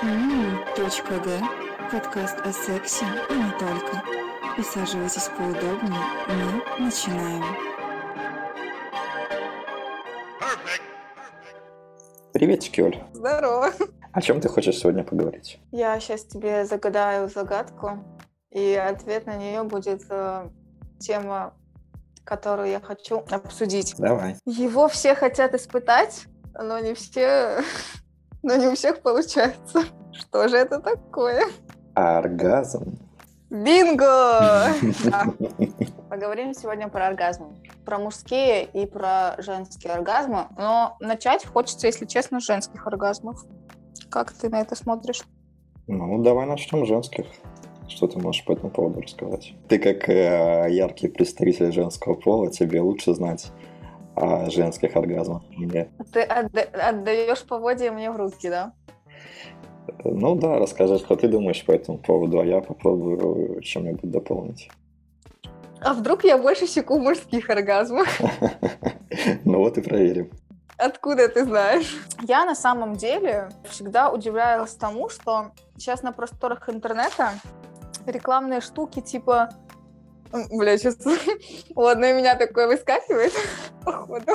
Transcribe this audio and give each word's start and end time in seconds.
Г. 0.00 1.40
Подкаст 1.90 2.38
о 2.44 2.52
сексе 2.52 3.04
и 3.30 3.34
не 3.34 3.50
только. 3.58 4.00
Присаживайтесь 4.54 5.28
поудобнее, 5.36 5.98
мы 6.28 6.84
начинаем. 6.84 7.44
Приветики, 12.32 12.80
Оль. 12.80 13.02
Здорово. 13.12 13.72
О 14.12 14.22
чем 14.22 14.40
ты 14.40 14.48
хочешь 14.48 14.78
сегодня 14.78 15.02
поговорить? 15.02 15.58
Я 15.72 15.98
сейчас 15.98 16.24
тебе 16.24 16.64
загадаю 16.64 17.28
загадку, 17.28 17.98
и 18.50 18.74
ответ 18.74 19.26
на 19.26 19.34
нее 19.34 19.64
будет 19.64 20.02
э, 20.10 20.48
тема, 21.00 21.54
которую 22.22 22.68
я 22.68 22.80
хочу 22.80 23.24
обсудить. 23.30 23.96
Давай. 23.98 24.36
Его 24.44 24.86
все 24.86 25.16
хотят 25.16 25.54
испытать, 25.54 26.26
но 26.54 26.78
не 26.78 26.94
все, 26.94 27.62
но 28.42 28.56
не 28.56 28.66
у 28.68 28.74
всех 28.74 29.00
получается. 29.02 29.84
Что 30.12 30.48
же 30.48 30.56
это 30.56 30.80
такое? 30.80 31.44
Оргазм. 31.94 32.98
Бинго! 33.50 34.74
Поговорим 36.10 36.52
сегодня 36.52 36.88
про 36.88 37.06
оргазмы. 37.06 37.56
Про 37.86 37.98
мужские 37.98 38.64
и 38.64 38.84
про 38.84 39.36
женские 39.38 39.94
оргазмы. 39.94 40.48
Но 40.58 40.96
начать 41.00 41.46
хочется, 41.46 41.86
если 41.86 42.04
честно, 42.04 42.40
с 42.40 42.44
женских 42.46 42.86
оргазмов. 42.86 43.42
Как 44.10 44.32
ты 44.32 44.50
на 44.50 44.60
это 44.60 44.74
смотришь? 44.74 45.22
Ну, 45.86 46.22
давай 46.22 46.46
начнем 46.46 46.84
с 46.84 46.88
женских. 46.88 47.26
Что 47.88 48.06
ты 48.06 48.18
можешь 48.18 48.44
по 48.44 48.52
этому 48.52 48.70
поводу 48.70 49.00
рассказать? 49.00 49.54
Ты 49.66 49.78
как 49.78 50.10
э, 50.10 50.66
яркий 50.68 51.08
представитель 51.08 51.72
женского 51.72 52.14
пола, 52.14 52.50
тебе 52.50 52.82
лучше 52.82 53.14
знать 53.14 53.50
о 54.18 54.50
женских 54.50 54.96
оргазмах. 54.96 55.42
Мне. 55.56 55.88
Ты 56.12 56.22
отда- 56.22 56.88
отдаешь 56.88 57.44
поводья 57.44 57.92
мне 57.92 58.10
в 58.10 58.16
руки, 58.16 58.48
да? 58.48 58.72
Ну 60.04 60.34
да, 60.34 60.58
расскажи, 60.58 60.98
что 60.98 61.16
ты 61.16 61.28
думаешь 61.28 61.64
по 61.64 61.72
этому 61.72 61.98
поводу, 61.98 62.40
а 62.40 62.44
я 62.44 62.60
попробую 62.60 63.60
чем-нибудь 63.62 64.10
дополнить. 64.10 64.70
А 65.80 65.94
вдруг 65.94 66.24
я 66.24 66.38
больше 66.38 66.66
секу 66.66 66.98
мужских 66.98 67.50
оргазмов? 67.50 68.20
Ну 69.44 69.58
вот 69.58 69.78
и 69.78 69.80
проверим. 69.80 70.30
Откуда 70.76 71.28
ты 71.28 71.44
знаешь? 71.44 71.96
Я 72.22 72.44
на 72.44 72.54
самом 72.54 72.94
деле 72.94 73.48
всегда 73.64 74.10
удивлялась 74.10 74.74
тому, 74.74 75.08
что 75.08 75.52
сейчас 75.76 76.02
на 76.02 76.12
просторах 76.12 76.68
интернета 76.68 77.32
рекламные 78.06 78.60
штуки 78.60 79.00
типа... 79.00 79.48
Бля, 80.32 80.76
сейчас... 80.78 80.96
У 81.74 81.80
меня 81.80 82.36
такое 82.36 82.66
выскакивает, 82.66 83.32
походу. 83.84 84.32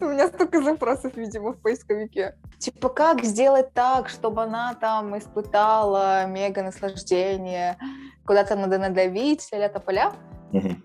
У 0.00 0.04
меня 0.04 0.28
столько 0.28 0.62
запросов, 0.62 1.16
видимо, 1.16 1.52
в 1.52 1.60
поисковике. 1.60 2.36
Типа, 2.58 2.88
как 2.88 3.24
сделать 3.24 3.72
так, 3.72 4.08
чтобы 4.08 4.42
она 4.42 4.74
там 4.74 5.16
испытала 5.18 6.26
мега 6.26 6.62
наслаждение, 6.62 7.76
куда-то 8.24 8.56
надо 8.56 8.78
надавить, 8.78 9.48
ля 9.52 9.68
поля. 9.68 10.12
Мгм. 10.52 10.84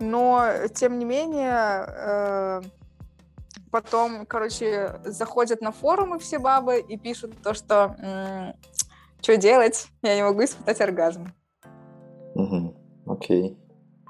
Но, 0.00 0.44
тем 0.74 0.98
не 0.98 1.04
менее, 1.04 1.86
э, 1.88 2.62
потом, 3.70 4.26
короче, 4.26 5.00
заходят 5.04 5.60
на 5.60 5.72
форумы 5.72 6.18
все 6.18 6.38
бабы 6.38 6.80
и 6.80 6.96
пишут 6.96 7.42
то, 7.42 7.54
что 7.54 7.96
что 9.20 9.38
делать, 9.38 9.88
я 10.02 10.16
не 10.16 10.22
могу 10.22 10.44
испытать 10.44 10.80
оргазм. 10.82 11.32
Мгм. 12.34 12.83
Окей. 13.06 13.56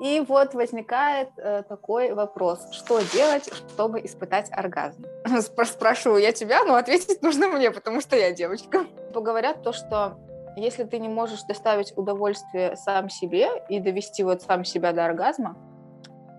И 0.01 0.21
вот 0.27 0.55
возникает 0.55 1.29
э, 1.37 1.63
такой 1.69 2.13
вопрос, 2.15 2.67
что 2.73 3.01
делать, 3.13 3.49
чтобы 3.69 4.01
испытать 4.05 4.51
оргазм? 4.51 5.05
Спра- 5.25 5.65
Спрашиваю 5.65 6.21
я 6.21 6.33
тебя, 6.33 6.65
но 6.65 6.75
ответить 6.75 7.23
нужно 7.23 7.49
мне, 7.49 7.71
потому 7.71 8.01
что 8.01 8.17
я 8.17 8.33
девочка. 8.33 8.87
Говорят 9.15 9.63
то, 9.63 9.73
что 9.73 10.19
если 10.57 10.85
ты 10.85 10.99
не 10.99 11.09
можешь 11.09 11.43
доставить 11.45 11.93
удовольствие 11.97 12.77
сам 12.77 13.09
себе 13.09 13.49
и 13.69 13.79
довести 13.81 14.25
вот 14.25 14.43
сам 14.43 14.65
себя 14.65 14.93
до 14.93 15.05
оргазма, 15.07 15.57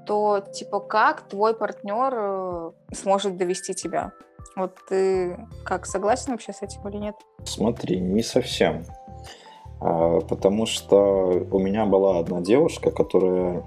то 0.05 0.39
типа 0.39 0.79
как 0.81 1.27
твой 1.27 1.55
партнер 1.55 2.13
э, 2.13 2.71
сможет 2.93 3.37
довести 3.37 3.73
тебя? 3.73 4.11
Вот 4.55 4.77
ты 4.87 5.37
как 5.65 5.85
согласен 5.85 6.31
вообще 6.33 6.53
с 6.53 6.61
этим 6.61 6.87
или 6.87 6.97
нет? 6.97 7.15
Смотри, 7.45 7.99
не 7.99 8.21
совсем. 8.21 8.83
А, 9.81 10.21
Потому 10.21 10.65
что 10.65 11.45
у 11.51 11.59
меня 11.59 11.85
была 11.85 12.19
одна 12.19 12.41
девушка, 12.41 12.91
которая 12.91 13.63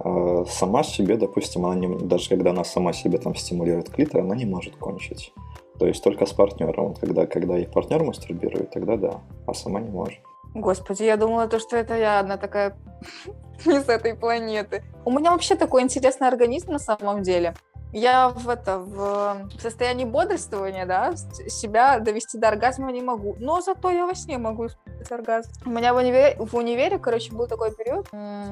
а, 0.00 0.44
сама 0.46 0.82
себе, 0.82 1.16
допустим, 1.16 1.64
она 1.66 1.74
не, 1.74 1.88
даже 1.98 2.28
когда 2.28 2.50
она 2.50 2.64
сама 2.64 2.92
себе 2.92 3.18
там 3.18 3.34
стимулирует 3.34 3.90
клитор, 3.90 4.20
она 4.20 4.34
не 4.34 4.44
может 4.44 4.76
кончить. 4.76 5.32
То 5.78 5.86
есть 5.86 6.02
только 6.02 6.26
с 6.26 6.32
партнером. 6.32 6.88
Вот 6.88 6.98
Когда, 6.98 7.26
когда 7.26 7.58
их 7.58 7.70
партнер 7.70 8.02
мастурбирует, 8.04 8.70
тогда 8.70 8.96
да, 8.96 9.20
а 9.46 9.54
сама 9.54 9.80
не 9.80 9.90
может. 9.90 10.20
Господи, 10.54 11.02
я 11.02 11.16
думала, 11.16 11.48
то, 11.48 11.58
что 11.58 11.76
это 11.76 11.96
я 11.96 12.20
одна 12.20 12.36
такая 12.36 12.76
не 13.66 13.80
с 13.80 13.88
этой 13.88 14.14
планеты. 14.14 14.84
У 15.04 15.10
меня 15.10 15.32
вообще 15.32 15.56
такой 15.56 15.82
интересный 15.82 16.28
организм 16.28 16.72
на 16.72 16.78
самом 16.78 17.22
деле. 17.22 17.54
Я 17.94 18.28
в 18.30 18.48
это 18.48 18.80
в 18.80 19.48
состоянии 19.60 20.04
бодрствования, 20.04 20.84
да, 20.84 21.14
себя 21.14 22.00
довести 22.00 22.38
до 22.38 22.48
оргазма 22.48 22.90
не 22.90 23.00
могу. 23.00 23.36
Но 23.38 23.60
зато 23.60 23.88
я 23.90 24.04
во 24.04 24.16
сне 24.16 24.36
могу 24.36 24.66
испытать 24.66 25.12
оргазм. 25.12 25.52
У 25.64 25.70
меня 25.70 25.94
в 25.94 25.98
универе, 25.98 26.34
в 26.36 26.56
универе, 26.56 26.98
короче, 26.98 27.32
был 27.32 27.46
такой 27.46 27.72
период, 27.72 28.08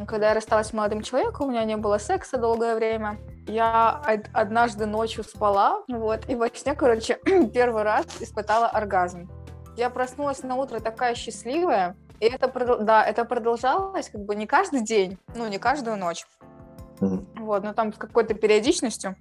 когда 0.07 0.29
я 0.29 0.35
рассталась 0.35 0.69
с 0.69 0.73
молодым 0.73 1.03
человеком, 1.03 1.49
у 1.49 1.51
меня 1.51 1.65
не 1.65 1.77
было 1.77 1.99
секса 1.99 2.39
долгое 2.39 2.77
время. 2.77 3.19
Я 3.49 4.01
од- 4.07 4.31
однажды 4.33 4.87
ночью 4.87 5.25
спала, 5.25 5.83
вот, 5.89 6.29
и 6.29 6.37
во 6.37 6.49
сне, 6.49 6.77
короче, 6.77 7.15
первый 7.53 7.83
раз 7.83 8.07
испытала 8.21 8.69
оргазм. 8.69 9.29
Я 9.77 9.91
проснулась 9.91 10.45
на 10.45 10.55
утро 10.55 10.79
такая 10.79 11.17
счастливая, 11.17 11.97
и 12.21 12.27
это, 12.27 12.47
да, 12.81 13.05
это 13.05 13.25
продолжалось 13.25 14.09
как 14.09 14.21
бы 14.21 14.37
не 14.37 14.47
каждый 14.47 14.83
день, 14.85 15.19
ну, 15.35 15.49
не 15.49 15.59
каждую 15.59 15.97
ночь, 15.97 16.27
вот, 17.01 17.65
но 17.65 17.73
там 17.73 17.93
с 17.93 17.97
какой-то 17.97 18.35
периодичностью, 18.35 19.17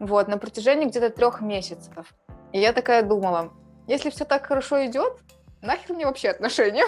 вот, 0.00 0.26
на 0.26 0.38
протяжении 0.38 0.86
где-то 0.86 1.10
трех 1.10 1.40
месяцев. 1.40 2.12
И 2.52 2.58
я 2.58 2.72
такая 2.72 3.02
думала, 3.04 3.52
если 3.86 4.10
все 4.10 4.24
так 4.24 4.46
хорошо 4.46 4.84
идет, 4.86 5.18
нахер 5.62 5.94
мне 5.94 6.06
вообще 6.06 6.30
отношения? 6.30 6.84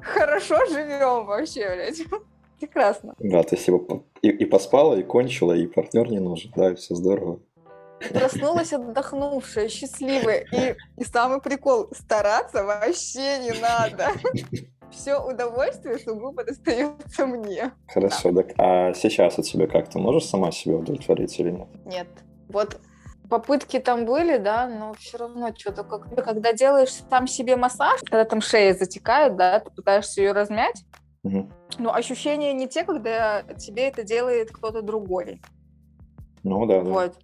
Хорошо 0.00 0.66
живем 0.66 1.26
вообще, 1.26 1.70
блядь. 1.70 2.02
Прекрасно. 2.58 3.14
Да, 3.18 3.42
ты 3.42 3.56
себе 3.56 3.78
по- 3.78 4.04
и, 4.22 4.28
и 4.30 4.44
поспала, 4.44 4.94
и 4.94 5.02
кончила, 5.02 5.52
и 5.52 5.66
партнер 5.66 6.08
не 6.08 6.20
нужен, 6.20 6.52
да, 6.56 6.70
и 6.70 6.74
все 6.74 6.94
здорово. 6.94 7.40
Проснулась 8.12 8.72
отдохнувшая, 8.72 9.68
счастливая. 9.68 10.46
И, 10.52 10.76
и 10.96 11.04
самый 11.04 11.40
прикол, 11.40 11.88
стараться 11.92 12.64
вообще 12.64 13.38
не 13.38 13.52
надо. 13.60 14.08
Все 14.92 15.18
удовольствие 15.18 15.98
сугубо 15.98 16.44
достается 16.44 17.26
мне. 17.26 17.72
Хорошо, 17.88 18.32
так 18.32 18.52
а 18.58 18.92
сейчас 18.94 19.38
у 19.38 19.42
тебя 19.42 19.66
как? 19.66 19.88
Ты 19.88 19.98
можешь 19.98 20.26
сама 20.26 20.52
себя 20.52 20.76
удовлетворить 20.76 21.38
или 21.40 21.50
нет? 21.50 21.68
Нет. 21.84 22.08
Вот 22.48 22.78
попытки 23.30 23.78
там 23.78 24.04
были, 24.04 24.36
да, 24.36 24.68
но 24.68 24.92
все 24.94 25.16
равно 25.16 25.50
что-то 25.56 25.84
как 25.84 26.14
когда 26.22 26.52
делаешь 26.52 26.92
сам 27.08 27.26
себе 27.26 27.56
массаж, 27.56 28.00
когда 28.02 28.24
там 28.26 28.42
шея 28.42 28.74
затекает, 28.74 29.36
да, 29.36 29.60
ты 29.60 29.70
пытаешься 29.70 30.20
ее 30.20 30.32
размять, 30.32 30.84
Мгм. 31.22 31.50
но 31.78 31.94
ощущения 31.94 32.52
не 32.52 32.68
те, 32.68 32.84
когда 32.84 33.42
тебе 33.42 33.88
это 33.88 34.02
делает 34.02 34.50
кто-то 34.50 34.82
другой. 34.82 35.40
Ну 36.42 36.66
да, 36.66 36.82
да. 36.82 36.90
Вот. 36.90 37.14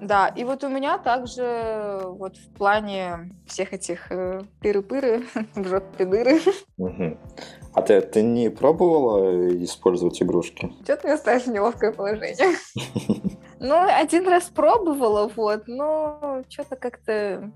Да, 0.00 0.28
и 0.28 0.44
вот 0.44 0.62
у 0.62 0.68
меня 0.68 0.98
также 0.98 2.00
вот 2.04 2.36
в 2.36 2.54
плане 2.54 3.30
всех 3.46 3.72
этих 3.72 4.12
э, 4.12 4.42
пыры-пыры, 4.60 5.26
в 5.54 5.64
жопе 5.66 6.04
дыры, 6.04 6.40
Мгм. 6.76 7.18
А 7.74 7.82
ты, 7.82 8.00
ты 8.00 8.22
не 8.22 8.48
пробовала 8.48 9.48
использовать 9.64 10.22
игрушки? 10.22 10.72
что 10.84 10.96
ты 10.96 11.08
меня 11.08 11.16
ставишь 11.16 11.44
в 11.44 11.50
неловкое 11.50 11.92
положение. 11.92 12.56
Ну, 13.60 13.74
один 13.74 14.28
раз 14.28 14.44
пробовала, 14.44 15.28
вот, 15.34 15.64
но 15.66 16.44
что-то 16.48 16.76
как-то... 16.76 17.50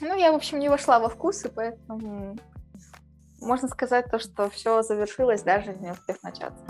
Ну, 0.00 0.16
я, 0.16 0.30
в 0.30 0.36
общем, 0.36 0.60
не 0.60 0.68
вошла 0.68 1.00
во 1.00 1.08
вкус, 1.08 1.44
и 1.44 1.48
поэтому 1.48 2.36
можно 3.40 3.66
сказать 3.66 4.06
то, 4.12 4.20
что 4.20 4.48
все 4.50 4.82
завершилось, 4.82 5.42
даже 5.42 5.74
не 5.74 5.90
успев 5.90 6.22
начаться. 6.22 6.64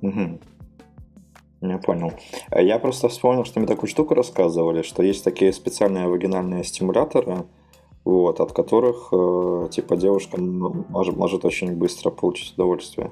Мгм. 0.00 0.40
Я 1.70 1.78
понял. 1.78 2.12
А 2.50 2.60
Я 2.60 2.78
просто 2.78 3.08
вспомнил, 3.08 3.44
что 3.44 3.58
мне 3.60 3.66
такую 3.68 3.88
штуку 3.88 4.14
рассказывали, 4.14 4.82
что 4.82 5.02
есть 5.02 5.24
такие 5.24 5.52
специальные 5.52 6.08
вагинальные 6.08 6.64
стимуляторы, 6.64 7.44
вот, 8.04 8.40
от 8.40 8.52
которых, 8.52 9.08
э, 9.12 9.68
типа, 9.70 9.96
девушка 9.96 10.36
м- 10.36 10.84
может, 10.90 11.16
может 11.16 11.44
очень 11.44 11.74
быстро 11.76 12.10
получить 12.10 12.54
удовольствие. 12.54 13.10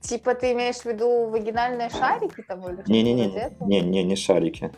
Типа 0.00 0.34
ты 0.34 0.52
имеешь 0.52 0.76
в 0.76 0.84
виду 0.86 1.28
вагинальные 1.30 1.88
шарики 1.90 2.44
там 2.46 2.60
или 2.68 2.82
Не-не-не, 2.86 3.22
вроде 3.24 3.38
этого? 3.38 3.68
не, 3.68 3.80
не, 3.80 4.02
не 4.04 4.16
шарики. 4.16 4.70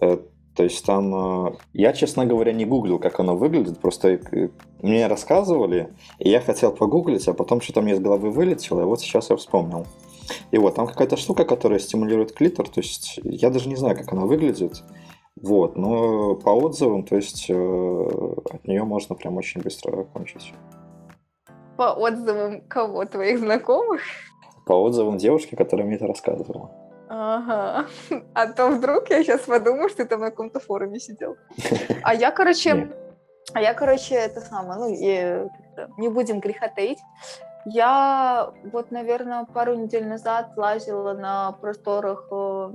Э, 0.00 0.18
То 0.54 0.64
есть 0.64 0.84
там... 0.84 1.46
э, 1.46 1.52
Я, 1.72 1.92
честно 1.92 2.26
говоря, 2.26 2.52
не 2.52 2.64
гуглил, 2.66 2.98
как 2.98 3.18
оно 3.20 3.34
выглядит, 3.36 3.78
просто 3.80 4.08
э, 4.32 4.48
мне 4.82 5.06
рассказывали, 5.06 5.88
и 6.18 6.28
я 6.28 6.40
хотел 6.40 6.72
погуглить, 6.72 7.26
а 7.28 7.32
потом 7.32 7.60
что-то 7.62 7.80
мне 7.80 7.92
из 7.94 8.00
головы 8.00 8.30
вылетело, 8.30 8.82
и 8.82 8.84
вот 8.84 9.00
сейчас 9.00 9.30
я 9.30 9.36
вспомнил. 9.36 9.86
И 10.50 10.58
вот, 10.58 10.74
там 10.74 10.86
какая-то 10.86 11.16
штука, 11.16 11.44
которая 11.44 11.78
стимулирует 11.78 12.32
клитор, 12.32 12.68
то 12.68 12.80
есть 12.80 13.20
я 13.24 13.50
даже 13.50 13.68
не 13.68 13.76
знаю, 13.76 13.96
как 13.96 14.12
она 14.12 14.26
выглядит, 14.26 14.82
Вот, 15.40 15.76
но 15.76 16.34
по 16.34 16.50
отзывам, 16.50 17.04
то 17.04 17.14
есть 17.16 17.46
э, 17.48 17.54
от 17.54 18.66
нее 18.66 18.82
можно 18.82 19.14
прям 19.14 19.36
очень 19.36 19.60
быстро 19.60 20.04
кончить. 20.04 20.52
По 21.76 21.92
отзывам 21.92 22.62
кого? 22.62 23.04
Твоих 23.04 23.38
знакомых? 23.38 24.00
По 24.66 24.72
отзывам 24.72 25.16
девушки, 25.16 25.54
которая 25.54 25.86
мне 25.86 25.96
это 25.96 26.06
рассказывала. 26.08 26.70
Ага. 27.08 27.86
А 28.34 28.46
то 28.48 28.68
вдруг 28.68 29.10
я 29.10 29.22
сейчас 29.22 29.42
подумаю, 29.42 29.88
что 29.88 29.98
ты 29.98 30.06
там 30.06 30.20
на 30.20 30.30
каком-то 30.30 30.60
форуме 30.60 30.98
сидел. 30.98 31.36
А 32.02 32.14
я, 32.14 32.32
короче, 32.32 32.90
а 33.54 33.60
я, 33.62 33.74
короче, 33.74 34.16
это 34.16 34.40
самое, 34.40 34.80
ну, 34.80 34.88
и, 34.88 35.48
не 35.98 36.08
будем 36.08 36.40
греха 36.40 36.68
таить. 36.68 36.98
Я 37.64 38.52
вот, 38.72 38.90
наверное, 38.90 39.44
пару 39.44 39.74
недель 39.74 40.06
назад 40.06 40.52
лазила 40.56 41.12
на 41.14 41.52
просторах 41.52 42.26
э, 42.30 42.70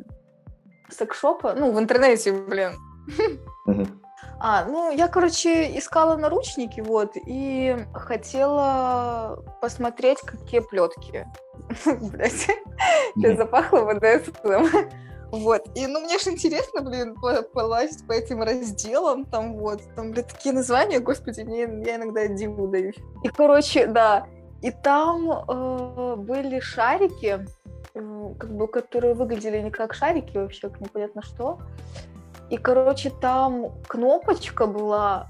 секшопа, 0.89 1.53
ну, 1.53 1.71
в 1.71 1.79
интернете, 1.79 2.31
блин. 2.31 2.71
А, 4.45 4.65
ну, 4.65 4.91
я, 4.91 5.07
короче, 5.07 5.77
искала 5.77 6.17
наручники, 6.17 6.81
вот, 6.81 7.13
и 7.15 7.77
хотела 7.93 9.41
посмотреть, 9.61 10.19
какие 10.19 10.59
плетки. 10.59 11.25
Блять, 11.85 12.49
сейчас 13.15 13.37
запахло 13.37 13.85
БДСМ. 13.85 14.65
Вот. 15.31 15.65
И, 15.75 15.87
ну, 15.87 16.01
мне 16.01 16.19
же 16.19 16.31
интересно, 16.31 16.81
блин, 16.81 17.15
полазить 17.53 18.05
по 18.05 18.11
этим 18.11 18.43
разделам, 18.43 19.23
там 19.23 19.57
вот, 19.57 19.81
там, 19.95 20.11
блин, 20.11 20.25
такие 20.25 20.53
названия, 20.53 20.99
господи, 20.99 21.41
мне, 21.41 21.61
я 21.61 21.95
иногда 21.95 22.27
диву 22.27 22.67
даюсь. 22.67 22.97
И, 23.23 23.29
короче, 23.29 23.87
да, 23.87 24.27
и 24.63 24.71
там 24.71 25.29
э, 25.29 26.15
были 26.17 26.61
шарики, 26.61 27.45
как 27.93 28.55
бы, 28.55 28.67
которые 28.69 29.13
выглядели 29.13 29.59
не 29.59 29.69
как 29.69 29.93
шарики 29.93 30.37
вообще, 30.37 30.69
как 30.69 30.79
непонятно 30.79 31.21
что. 31.21 31.59
И, 32.49 32.57
короче, 32.57 33.09
там 33.09 33.73
кнопочка 33.87 34.65
была, 34.65 35.29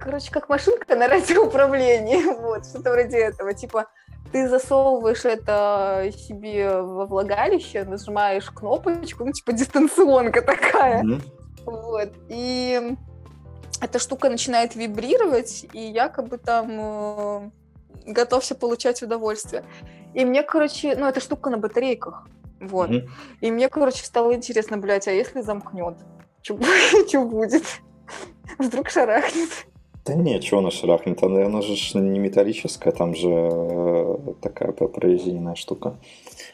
короче, 0.00 0.30
как 0.32 0.48
машинка 0.48 0.96
на 0.96 1.08
радиоуправлении, 1.08 2.22
вот, 2.40 2.64
что-то 2.64 2.92
вроде 2.92 3.18
этого, 3.18 3.52
типа, 3.52 3.86
ты 4.32 4.48
засовываешь 4.48 5.26
это 5.26 6.10
себе 6.16 6.80
во 6.80 7.04
влагалище, 7.04 7.84
нажимаешь 7.84 8.50
кнопочку, 8.50 9.26
ну, 9.26 9.32
типа, 9.32 9.52
дистанционка 9.52 10.40
такая, 10.40 11.02
mm-hmm. 11.02 11.22
вот, 11.66 12.12
и 12.30 12.96
эта 13.82 13.98
штука 13.98 14.30
начинает 14.30 14.74
вибрировать, 14.74 15.66
и 15.74 15.80
якобы 15.80 16.38
там 16.38 16.68
э, 16.70 17.50
готовься 18.12 18.54
получать 18.54 19.02
удовольствие. 19.02 19.64
И 20.14 20.24
мне, 20.24 20.42
короче, 20.42 20.96
ну, 20.96 21.06
эта 21.06 21.20
штука 21.20 21.50
на 21.50 21.58
батарейках. 21.58 22.26
Вот. 22.60 22.90
Mm-hmm. 22.90 23.08
И 23.42 23.50
мне, 23.50 23.68
короче, 23.68 24.04
стало 24.04 24.34
интересно, 24.34 24.78
блядь, 24.78 25.06
а 25.08 25.12
если 25.12 25.42
замкнет? 25.42 25.96
Что 26.42 26.54
будет? 27.24 27.64
Вдруг 28.58 28.90
шарахнет? 28.90 29.50
Да 30.04 30.14
нет, 30.14 30.42
что 30.42 30.58
она 30.58 30.70
шарахнет? 30.70 31.22
Она, 31.22 31.46
она 31.46 31.62
же 31.62 31.74
не 31.98 32.18
металлическая, 32.18 32.92
там 32.92 33.14
же 33.14 33.28
э, 33.28 34.16
такая 34.40 34.72
прорезиненная 34.72 35.54
штука. 35.54 35.98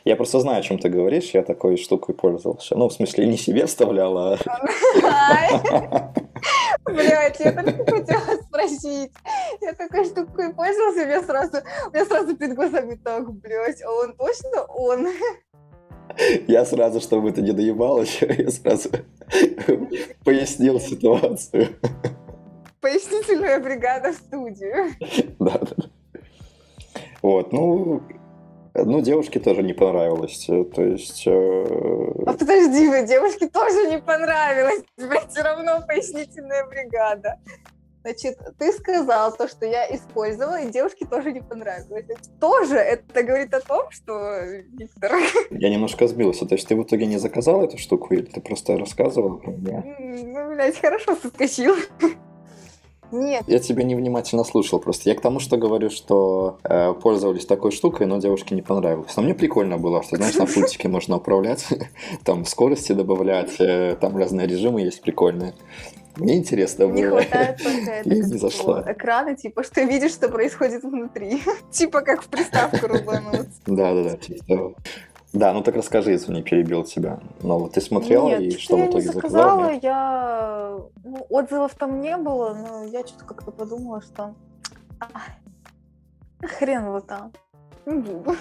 Я 0.05 0.17
просто 0.17 0.41
знаю, 0.41 0.59
о 0.59 0.63
чем 0.63 0.79
ты 0.79 0.91
говоришь, 0.91 1.31
я 1.31 1.43
такой 1.43 1.79
штукой 1.79 2.15
пользовался. 2.15 2.77
Ну, 2.77 2.89
в 2.89 2.93
смысле, 2.93 3.27
не 3.27 3.39
себе 3.39 3.65
вставлял, 3.65 4.17
а... 4.19 4.37
Блять, 6.85 7.41
я 7.41 7.53
только 7.53 7.85
хотела 7.85 8.43
спросить. 8.43 9.13
Я 9.63 9.73
такой 9.73 10.05
штукой 10.05 10.53
пользовался, 10.53 11.07
мне 11.07 11.23
сразу, 11.23 11.57
мне 11.91 12.05
сразу 12.05 12.37
перед 12.37 12.55
глазами 12.55 13.01
так, 13.03 13.33
блять, 13.33 13.83
а 13.83 13.91
он 13.91 14.15
точно 14.15 14.65
он? 14.69 15.09
Я 16.47 16.67
сразу, 16.67 17.01
чтобы 17.01 17.31
это 17.31 17.41
не 17.41 17.53
доебалось, 17.53 18.21
я 18.39 18.51
сразу 18.51 18.91
пояснил 20.23 20.79
ситуацию. 20.81 21.69
Пояснительная 22.83 23.59
бригада 23.59 24.13
в 24.13 24.17
студию. 24.17 24.91
Да, 25.39 25.59
да. 25.59 25.77
Вот, 27.23 27.53
ну, 27.53 28.03
ну, 28.75 29.01
девушке 29.01 29.39
тоже 29.39 29.63
не 29.63 29.73
понравилось. 29.73 30.47
Э, 30.49 30.65
то 30.65 30.83
есть... 30.83 31.27
Э... 31.27 31.65
А 32.27 32.33
подожди, 32.33 32.89
вы 32.89 33.07
девушке 33.07 33.49
тоже 33.49 33.89
не 33.89 33.99
понравилось. 33.99 34.83
Блядь, 34.97 35.31
все 35.31 35.43
равно 35.43 35.81
пояснительная 35.87 36.67
бригада. 36.67 37.39
Значит, 38.03 38.39
ты 38.59 38.71
сказал 38.73 39.35
то, 39.35 39.49
что 39.49 39.65
я 39.65 39.87
использовала, 39.95 40.61
и 40.61 40.71
девушке 40.71 41.07
тоже 41.07 41.33
не 41.33 41.41
понравилось. 41.41 42.05
Тоже 42.39 42.77
это 42.77 43.23
говорит 43.23 43.55
о 43.55 43.61
том, 43.61 43.91
что 43.91 44.41
Виктор... 44.43 45.13
Я 45.51 45.71
немножко 45.71 46.07
сбился. 46.07 46.45
То 46.45 46.57
есть 46.57 46.69
ты 46.69 46.77
в 46.77 46.83
итоге 46.83 47.07
не 47.07 47.17
заказал 47.17 47.65
эту 47.65 47.79
штуку, 47.79 48.13
или 48.13 48.27
ты 48.27 48.41
просто 48.41 48.77
рассказывал 48.77 49.39
про 49.39 49.53
Ну, 49.53 50.49
блядь, 50.53 50.79
хорошо 50.79 51.17
соскочил. 51.17 51.77
Нет. 53.15 53.45
Я 53.47 53.61
тебя 53.61 53.85
невнимательно 53.85 54.43
слушал 54.45 54.81
просто. 54.81 55.09
Я 55.09 55.15
к 55.15 55.21
тому, 55.21 55.39
что 55.39 55.57
говорю, 55.57 55.89
что 55.89 56.59
э, 56.65 56.93
пользовались 56.95 57.47
такой 57.47 57.71
штукой, 57.71 58.07
но 58.07 58.19
девушке 58.19 58.55
не 58.55 58.63
понравилось. 58.63 59.15
Но 59.17 59.23
мне 59.23 59.35
прикольно 59.35 59.79
было, 59.79 60.03
что, 60.03 60.17
знаешь, 60.17 60.35
на 60.35 60.47
пультике 60.47 60.89
можно 60.89 61.17
управлять, 61.17 61.67
там 62.25 62.45
скорости 62.45 62.93
добавлять, 62.93 63.61
э, 63.61 63.97
там 64.01 64.17
разные 64.17 64.49
режимы 64.49 64.81
есть 64.81 65.01
прикольные. 65.01 65.55
Мне 66.17 66.37
интересно 66.37 66.89
было. 66.89 66.95
Не 66.97 67.03
хватает 67.05 67.63
только 67.63 67.91
это, 67.91 68.09
не 68.09 68.23
зашла. 68.23 68.85
экрана, 68.87 69.37
типа, 69.37 69.65
что 69.65 69.83
видишь, 69.83 70.13
что 70.13 70.29
происходит 70.29 70.83
внутри. 70.83 71.43
типа, 71.71 72.01
как 72.01 72.23
в 72.23 72.29
приставку 72.29 72.87
рубануть. 72.87 73.49
Да-да-да, 73.67 74.17
да, 75.35 75.53
ну 75.53 75.63
так 75.63 75.75
расскажи, 75.75 76.13
если 76.13 76.33
не 76.33 76.43
перебил 76.43 76.85
тебя. 76.85 77.19
Но 77.43 77.59
вот 77.59 77.73
ты 77.73 77.81
смотрела 77.81 78.29
Нет, 78.29 78.41
и 78.41 78.51
что 78.57 78.77
в 78.77 78.87
итоге 78.87 79.13
заказала? 79.13 79.73
Нет, 79.73 79.83
я... 79.83 80.79
Ну, 81.03 81.27
отзывов 81.29 81.75
там 81.75 82.01
не 82.01 82.17
было, 82.17 82.55
но 82.55 82.85
я 82.85 83.05
что-то 83.05 83.25
как-то 83.25 83.51
подумала, 83.51 84.01
что... 84.01 84.35
хрен 86.41 86.87
вот 86.91 87.09
там. 87.09 87.33
Не 87.85 87.99
буду. 87.99 88.37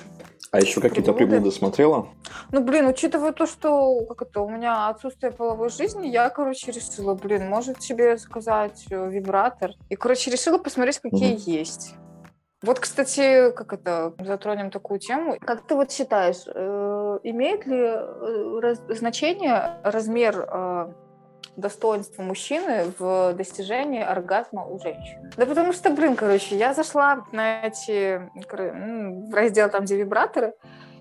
А 0.51 0.59
еще 0.59 0.81
какие-то 0.81 1.13
приблуды 1.13 1.49
смотрела? 1.49 2.09
Ну, 2.51 2.61
блин, 2.61 2.85
учитывая 2.85 3.31
то, 3.31 3.47
что 3.47 4.05
как 4.05 4.21
это, 4.21 4.41
у 4.41 4.49
меня 4.49 4.89
отсутствие 4.89 5.31
половой 5.31 5.69
жизни, 5.69 6.09
я, 6.09 6.29
короче, 6.29 6.71
решила, 6.71 7.15
блин, 7.15 7.49
может 7.49 7.81
себе 7.81 8.17
заказать 8.17 8.85
э, 8.91 9.09
вибратор. 9.09 9.71
И, 9.89 9.95
короче, 9.95 10.29
решила 10.29 10.59
посмотреть, 10.59 10.99
какие 10.99 11.33
угу. 11.33 11.41
есть. 11.47 11.95
Вот, 12.63 12.79
кстати, 12.79 13.51
как 13.51 13.73
это, 13.73 14.13
затронем 14.19 14.71
такую 14.71 14.99
тему. 14.99 15.37
Как 15.41 15.67
ты 15.67 15.75
вот 15.75 15.91
считаешь, 15.91 16.43
э, 16.47 17.19
имеет 17.23 17.65
ли 17.65 17.77
э, 17.77 18.75
значение 18.87 19.77
размер 19.83 20.47
э, 20.49 20.93
достоинства 21.57 22.23
мужчины 22.23 22.85
в 22.97 23.33
достижении 23.33 24.01
оргазма 24.01 24.65
у 24.65 24.79
женщины? 24.79 25.29
Да 25.35 25.45
потому 25.45 25.73
что, 25.73 25.89
блин, 25.89 26.15
короче, 26.15 26.55
я 26.57 26.73
зашла 26.73 27.25
на 27.33 27.63
эти, 27.63 28.31
в 28.49 29.33
раздел 29.33 29.69
там, 29.69 29.83
где 29.83 29.97
вибраторы, 29.97 30.53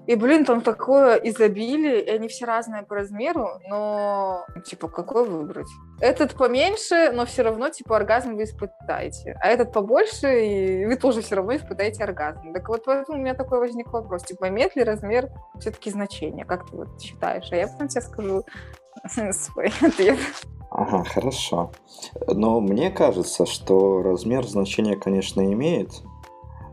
и, 0.07 0.17
блин, 0.17 0.45
там 0.45 0.63
такое 0.63 1.17
изобилие, 1.17 2.05
и 2.05 2.11
они 2.11 2.27
все 2.27 2.45
разные 2.45 2.83
по 2.83 2.97
размеру, 2.97 3.61
но, 3.69 4.45
типа, 4.65 4.89
какой 4.89 5.25
выбрать? 5.29 5.69
Этот 6.01 6.35
поменьше, 6.35 7.13
но 7.13 7.25
все 7.25 7.43
равно, 7.43 7.69
типа, 7.69 7.97
оргазм 7.97 8.35
вы 8.35 8.43
испытаете. 8.43 9.39
А 9.41 9.49
этот 9.49 9.73
побольше, 9.73 10.45
и 10.45 10.87
вы 10.87 10.97
тоже 10.97 11.23
все 11.23 11.37
равно 11.37 11.55
испытаете 11.55 12.03
оргазм. 12.03 12.53
Так 12.53 12.69
вот, 12.69 12.85
поэтому 12.85 13.19
у 13.19 13.21
меня 13.21 13.35
такой 13.35 13.61
возник 13.61 13.93
вопрос, 13.93 14.25
типа, 14.25 14.49
имеет 14.49 14.75
ли 14.75 14.83
размер 14.83 15.29
все-таки 15.61 15.91
значение? 15.91 16.45
Как 16.45 16.69
ты 16.69 16.77
вот 16.77 17.01
считаешь? 17.01 17.49
А 17.53 17.57
я 17.57 17.69
потом 17.69 17.87
тебе 17.87 18.01
скажу 18.01 18.45
свой 19.33 19.73
ответ. 19.81 20.19
Ага, 20.73 21.05
хорошо. 21.05 21.71
Но 22.27 22.61
мне 22.61 22.91
кажется, 22.91 23.47
что 23.47 24.03
размер 24.03 24.45
значения, 24.49 24.97
конечно, 24.97 25.41
имеет. 25.53 25.91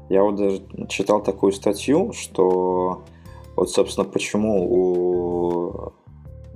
Я 0.09 0.23
вот 0.23 0.37
даже 0.37 0.63
читал 0.87 1.21
такую 1.21 1.51
статью, 1.51 2.11
что 2.13 3.03
вот, 3.59 3.71
собственно, 3.71 4.07
почему 4.07 4.67
у, 4.71 5.91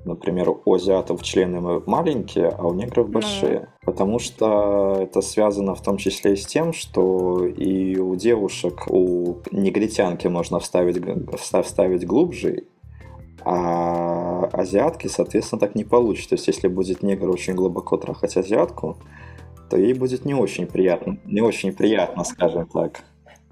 например, 0.06 0.54
у 0.64 0.74
азиатов 0.74 1.22
члены 1.22 1.60
маленькие, 1.86 2.48
а 2.48 2.66
у 2.66 2.74
негров 2.74 3.10
большие. 3.10 3.60
Mm. 3.60 3.68
Потому 3.86 4.20
что 4.20 4.96
это 5.02 5.20
связано 5.20 5.76
в 5.76 5.82
том 5.82 5.98
числе 5.98 6.32
и 6.32 6.38
с 6.38 6.46
тем, 6.46 6.72
что 6.72 7.46
и 7.46 7.98
у 7.98 8.16
девушек, 8.16 8.86
у 8.90 9.36
негритянки 9.52 10.28
можно 10.28 10.60
вставить, 10.60 10.98
вставить 11.38 12.08
глубже, 12.08 12.68
а 13.44 14.46
азиатки, 14.54 15.08
соответственно, 15.08 15.60
так 15.60 15.76
не 15.76 15.84
получится. 15.84 16.30
То 16.30 16.36
есть, 16.36 16.48
если 16.48 16.70
будет 16.70 17.04
негр 17.04 17.30
очень 17.30 17.54
глубоко 17.54 17.98
трахать 17.98 18.38
азиатку, 18.38 18.96
то 19.70 19.76
ей 19.76 19.94
будет 19.94 20.24
не 20.24 20.36
очень 20.36 20.68
приятно. 20.68 21.18
Не 21.26 21.42
очень 21.42 21.74
приятно, 21.74 22.24
скажем 22.24 22.66
так. 22.68 23.04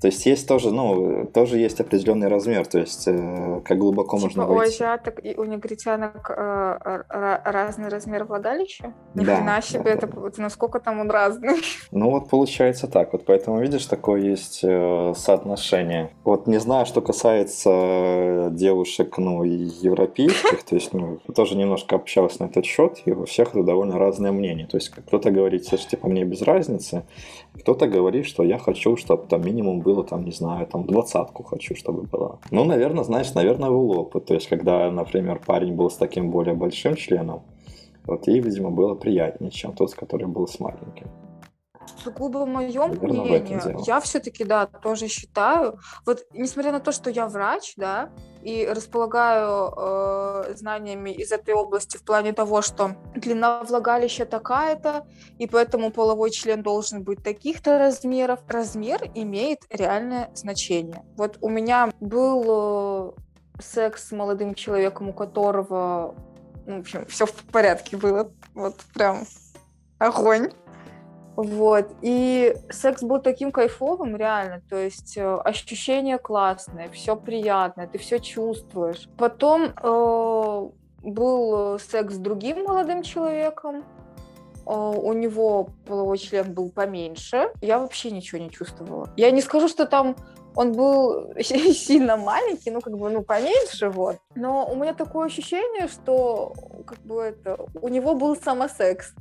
То 0.02 0.08
есть 0.08 0.26
есть 0.26 0.48
тоже, 0.48 0.72
ну, 0.72 1.28
тоже 1.28 1.60
есть 1.60 1.80
определенный 1.80 2.28
размер, 2.28 2.66
то 2.66 2.80
есть 2.80 3.08
э, 3.08 3.62
как 3.64 3.78
глубоко 3.78 4.18
Типа 4.18 4.28
можно 4.28 4.48
у 4.48 4.56
войти. 4.56 4.84
азиаток 4.84 5.24
и 5.24 5.36
у 5.36 5.44
негритянок 5.44 6.32
э, 6.36 7.04
разный 7.46 7.88
размер 7.88 8.24
влагалища? 8.24 8.94
Ни 9.14 9.24
Да, 9.24 9.36
хрена 9.36 9.62
себе, 9.62 9.92
это, 9.92 10.08
это 10.08 10.42
насколько 10.42 10.80
там 10.80 11.00
он 11.00 11.12
разный? 11.12 11.62
Ну 11.92 12.10
вот 12.10 12.30
получается 12.30 12.88
так, 12.88 13.14
вот 13.14 13.26
поэтому 13.26 13.60
видишь, 13.60 13.86
такое 13.86 14.22
есть 14.22 14.62
э, 14.64 15.14
соотношение. 15.16 16.10
Вот 16.24 16.48
не 16.48 16.60
знаю, 16.60 16.86
что 16.88 17.02
касается 17.02 17.70
э, 17.72 18.50
девушек, 18.52 19.18
ну, 19.18 19.44
европейских, 19.44 20.64
то 20.64 20.76
есть, 20.76 20.94
ну, 20.94 21.20
тоже 21.36 21.56
немножко 21.56 21.96
общался 21.96 22.42
на 22.44 22.48
этот 22.48 22.66
счет, 22.66 23.02
и 23.06 23.12
у 23.12 23.26
всех 23.26 23.50
это 23.50 23.64
довольно 23.64 24.00
разное 24.00 24.32
мнение. 24.32 24.66
То 24.66 24.78
есть 24.78 24.90
кто-то 24.90 25.30
говорит, 25.30 25.68
что 25.68 25.78
типа 25.78 26.08
мне 26.08 26.24
без 26.24 26.42
разницы, 26.42 27.04
кто-то 27.54 27.88
говорит, 27.88 28.26
что 28.26 28.44
я 28.44 28.58
хочу, 28.58 28.96
чтобы 28.98 29.28
там 29.28 29.46
минимум 29.46 29.82
было, 29.92 30.04
там, 30.04 30.26
не 30.26 30.32
знаю, 30.32 30.68
там 30.68 30.86
двадцатку 30.86 31.44
хочу, 31.44 31.76
чтобы 31.76 32.04
было. 32.04 32.40
Ну, 32.52 32.64
наверное, 32.64 33.04
знаешь, 33.04 33.34
наверное, 33.34 33.70
был 33.70 33.92
опыт. 33.92 34.26
То 34.26 34.34
есть, 34.34 34.48
когда, 34.48 34.90
например, 34.92 35.42
парень 35.46 35.76
был 35.76 35.90
с 35.90 35.98
таким 35.98 36.32
более 36.32 36.54
большим 36.56 36.96
членом, 36.96 37.42
вот 38.06 38.28
ей, 38.28 38.40
видимо, 38.40 38.72
было 38.72 38.96
приятнее, 38.96 39.52
чем 39.52 39.74
тот, 39.74 39.94
который 39.94 40.28
был 40.28 40.48
с 40.48 40.60
маленьким. 40.60 41.08
Сугубо 42.04 42.40
в 42.40 42.48
мнение, 42.48 43.44
дело. 43.44 43.84
я 43.86 44.00
все-таки, 44.00 44.44
да, 44.44 44.66
тоже 44.66 45.08
считаю, 45.08 45.80
вот 46.06 46.24
несмотря 46.34 46.72
на 46.72 46.80
то, 46.80 46.92
что 46.92 47.10
я 47.10 47.28
врач, 47.28 47.74
да, 47.78 48.10
и 48.44 48.66
располагаю 48.66 49.72
э, 49.78 50.56
знаниями 50.56 51.12
из 51.12 51.32
этой 51.32 51.54
области 51.54 51.98
в 51.98 52.04
плане 52.04 52.34
того, 52.34 52.62
что 52.62 52.96
длина 53.16 53.64
влагалища 53.64 54.26
такая-то, 54.26 55.06
и 55.38 55.48
поэтому 55.48 55.92
половой 55.92 56.32
член 56.32 56.64
должен 56.64 57.04
быть 57.04 57.24
таких-то 57.24 57.78
размеров, 57.78 58.40
размер 58.48 59.02
имеет 59.14 59.60
реальное 59.70 60.32
значение. 60.34 61.04
Вот 61.18 61.38
у 61.42 61.50
меня 61.50 61.92
был 62.00 63.14
э, 63.18 63.62
секс 63.62 64.08
с 64.08 64.12
молодым 64.12 64.56
человеком, 64.56 65.10
у 65.10 65.14
которого, 65.14 66.16
ну, 66.66 66.78
в 66.78 66.80
общем, 66.80 67.06
все 67.06 67.26
в 67.26 67.34
порядке 67.52 67.98
было, 67.98 68.32
вот 68.56 68.76
прям 68.94 69.26
огонь. 70.00 70.52
Вот. 71.36 71.88
И 72.02 72.56
секс 72.70 73.04
был 73.04 73.20
таким 73.20 73.52
кайфовым, 73.52 74.16
реально. 74.16 74.62
То 74.70 74.78
есть 74.78 75.18
э, 75.18 75.36
ощущение 75.44 76.18
классное, 76.18 76.90
все 76.90 77.16
приятное, 77.16 77.88
ты 77.88 77.98
все 77.98 78.20
чувствуешь. 78.20 79.08
Потом 79.18 79.74
э, 79.82 80.70
был 81.04 81.80
секс 81.80 82.16
с 82.16 82.18
другим 82.18 82.64
молодым 82.64 83.04
человеком. 83.04 83.86
Э, 84.66 84.72
у 84.72 85.14
него 85.14 85.70
половой 85.86 86.18
член 86.18 86.54
был 86.54 86.70
поменьше. 86.70 87.52
Я 87.62 87.80
вообще 87.80 88.12
ничего 88.12 88.42
не 88.42 88.50
чувствовала. 88.50 89.10
Я 89.16 89.32
не 89.32 89.42
скажу, 89.42 89.68
что 89.68 89.86
там 89.86 90.16
он 90.56 90.74
был 90.74 91.34
сильно 91.40 92.18
маленький, 92.18 92.72
ну, 92.72 92.82
как 92.82 92.98
бы, 92.98 93.10
ну, 93.10 93.24
поменьше, 93.24 93.90
вот. 93.90 94.18
Но 94.36 94.68
у 94.70 94.76
меня 94.76 94.94
такое 94.94 95.28
ощущение, 95.28 95.88
что, 95.88 96.54
как 96.86 97.00
бы, 97.00 97.22
это, 97.22 97.58
у 97.82 97.88
него 97.88 98.16
был 98.16 98.36
самосекс. 98.36 99.14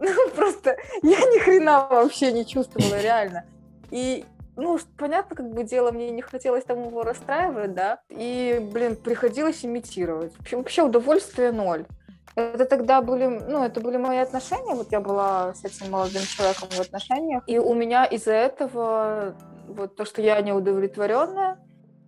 Ну, 0.00 0.30
просто 0.34 0.76
я 1.02 1.18
ни 1.18 1.38
хрена 1.38 1.86
вообще 1.88 2.32
не 2.32 2.46
чувствовала, 2.46 3.00
реально. 3.00 3.44
И, 3.90 4.24
ну, 4.56 4.78
понятно, 4.96 5.36
как 5.36 5.50
бы 5.50 5.64
дело, 5.64 5.92
мне 5.92 6.10
не 6.10 6.22
хотелось 6.22 6.64
там 6.64 6.86
его 6.86 7.02
расстраивать, 7.02 7.74
да, 7.74 8.00
и, 8.08 8.58
блин, 8.72 8.96
приходилось 8.96 9.64
имитировать. 9.64 10.32
Вообще 10.50 10.82
удовольствие 10.82 11.52
ноль. 11.52 11.86
Это 12.34 12.66
тогда 12.66 13.00
были, 13.00 13.26
ну, 13.26 13.64
это 13.64 13.80
были 13.80 13.96
мои 13.96 14.18
отношения, 14.18 14.74
вот 14.74 14.92
я 14.92 15.00
была 15.00 15.54
с 15.54 15.64
этим 15.64 15.90
молодым 15.90 16.22
человеком 16.22 16.68
в 16.68 16.80
отношениях, 16.80 17.42
и 17.46 17.58
у 17.58 17.72
меня 17.72 18.04
из-за 18.04 18.32
этого, 18.32 19.34
вот 19.68 19.96
то, 19.96 20.04
что 20.04 20.20
я 20.20 20.42
неудовлетворенная, 20.42 21.58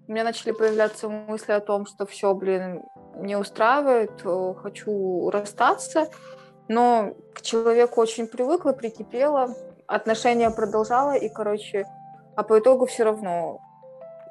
у 0.06 0.12
меня 0.12 0.24
начали 0.24 0.52
появляться 0.52 1.08
мысли 1.08 1.52
о 1.52 1.60
том, 1.60 1.86
что 1.86 2.04
все, 2.04 2.34
блин, 2.34 2.82
не 3.16 3.36
устраивает, 3.36 4.12
э, 4.24 4.54
хочу 4.62 5.30
расстаться, 5.30 6.08
но 6.68 7.14
к 7.34 7.42
человеку 7.42 8.00
очень 8.00 8.26
привыкла, 8.26 8.72
прикипела, 8.72 9.54
отношения 9.86 10.50
продолжала, 10.50 11.16
и, 11.16 11.28
короче, 11.28 11.86
а 12.36 12.42
по 12.42 12.58
итогу 12.58 12.86
все 12.86 13.04
равно 13.04 13.60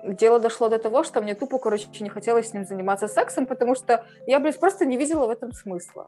дело 0.03 0.39
дошло 0.39 0.70
до 0.70 0.79
того, 0.79 1.03
что 1.03 1.22
мне 1.22 1.36
тупо, 1.36 1.58
короче, 1.58 1.88
не 2.00 2.10
хотелось 2.10 2.50
с 2.50 2.53
ним 2.53 2.65
заниматься 2.65 3.08
сексом, 3.08 3.46
потому 3.46 3.75
что 3.75 4.06
я, 4.25 4.39
блядь, 4.39 4.60
просто 4.60 4.86
не 4.86 4.98
видела 4.98 5.25
в 5.25 5.29
этом 5.29 5.51
смысла. 5.51 6.08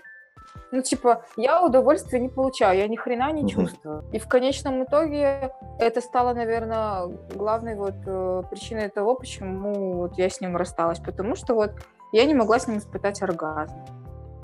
Ну, 0.71 0.81
типа, 0.81 1.25
я 1.35 1.63
удовольствия 1.63 2.19
не 2.19 2.29
получаю, 2.29 2.77
я 2.77 2.87
ни 2.87 2.95
хрена 2.95 3.31
не 3.31 3.49
чувствую. 3.49 4.03
И 4.11 4.19
в 4.19 4.27
конечном 4.27 4.83
итоге 4.83 5.51
это 5.79 6.01
стало, 6.01 6.33
наверное, 6.33 7.07
главной 7.33 7.75
вот 7.75 7.95
э, 8.05 8.43
причиной 8.49 8.89
того, 8.89 9.15
почему 9.15 9.93
вот 9.93 10.17
я 10.17 10.29
с 10.29 10.41
ним 10.41 10.55
рассталась. 10.55 10.99
Потому 10.99 11.35
что 11.35 11.55
вот 11.55 11.71
я 12.13 12.25
не 12.25 12.35
могла 12.35 12.59
с 12.59 12.67
ним 12.67 12.77
испытать 12.77 13.21
оргазм. 13.21 13.73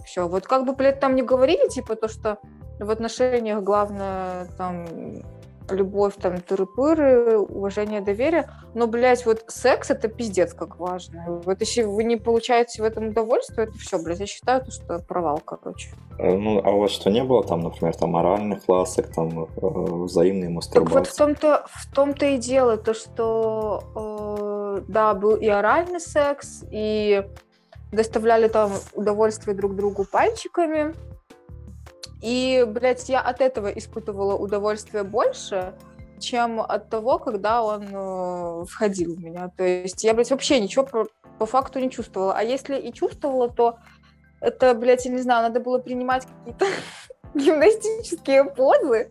Все, 0.05 0.27
вот 0.27 0.45
как 0.45 0.65
бы, 0.65 0.74
блядь, 0.74 1.00
там 1.00 1.15
не 1.15 1.24
говорили, 1.24 1.67
типа, 1.69 1.95
то, 1.95 2.07
что 2.07 2.38
в 2.79 2.89
отношениях 2.89 3.63
главное 3.63 4.47
там 4.57 4.85
любовь, 5.71 6.13
там, 6.21 6.35
тыры-пыры, 6.35 7.38
уважение, 7.38 8.01
доверие. 8.01 8.50
Но, 8.74 8.88
блядь, 8.88 9.25
вот 9.25 9.43
секс 9.47 9.89
это 9.89 10.07
пиздец 10.07 10.53
как 10.53 10.79
важно. 10.79 11.41
Вот 11.43 11.59
если 11.59 11.83
вы 11.83 12.03
не 12.03 12.17
получаете 12.17 12.81
в 12.81 12.85
этом 12.85 13.07
удовольствие, 13.07 13.67
это 13.67 13.77
все, 13.77 14.01
блядь, 14.01 14.19
я 14.19 14.27
считаю, 14.27 14.63
то, 14.63 14.71
что 14.71 15.00
провал, 15.00 15.41
короче. 15.43 15.89
Э, 16.19 16.35
Ну, 16.35 16.62
а 16.63 16.71
у 16.71 16.81
вас 16.81 16.91
что, 16.91 17.09
не 17.09 17.24
было 17.24 17.43
там, 17.43 17.62
например, 17.62 17.95
там 17.95 18.12
моральных 18.12 18.67
ласок, 18.67 19.12
там 19.13 19.43
э, 19.43 19.47
взаимной 19.62 20.47
Так 20.47 20.50
вот 20.50 20.55
мастурбации? 20.55 21.12
в 21.12 21.15
том-то, 21.15 21.65
в 21.67 21.93
том-то 21.93 22.25
и 22.25 22.38
дело, 22.38 22.77
то, 22.77 22.93
что 22.93 23.83
э, 23.95 24.81
да, 24.88 25.13
был 25.13 25.35
и 25.35 25.47
оральный 25.47 26.00
секс, 26.00 26.63
и 26.71 27.24
доставляли 27.95 28.47
там 28.47 28.71
удовольствие 28.93 29.55
друг 29.55 29.75
другу 29.75 30.05
пальчиками. 30.05 30.93
И, 32.21 32.65
блядь, 32.67 33.07
я 33.09 33.21
от 33.21 33.41
этого 33.41 33.67
испытывала 33.67 34.35
удовольствие 34.35 35.03
больше, 35.03 35.73
чем 36.19 36.61
от 36.61 36.89
того, 36.89 37.19
когда 37.19 37.63
он 37.63 37.87
э, 37.91 38.65
входил 38.65 39.15
в 39.15 39.19
меня. 39.19 39.51
То 39.55 39.63
есть 39.63 40.03
я, 40.03 40.13
блядь, 40.13 40.31
вообще 40.31 40.59
ничего 40.59 40.85
по, 40.85 41.07
по 41.37 41.45
факту 41.45 41.79
не 41.79 41.91
чувствовала. 41.91 42.33
А 42.33 42.41
если 42.41 42.77
и 42.77 42.93
чувствовала, 42.93 43.49
то 43.49 43.77
это, 44.41 44.73
блядь, 44.73 45.05
я 45.05 45.11
не 45.11 45.21
знаю, 45.21 45.43
надо 45.43 45.59
было 45.59 45.77
принимать 45.79 46.25
какие-то 46.25 46.65
гимнастические 47.33 48.45
позы, 48.45 49.09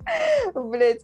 блядь, 0.54 1.02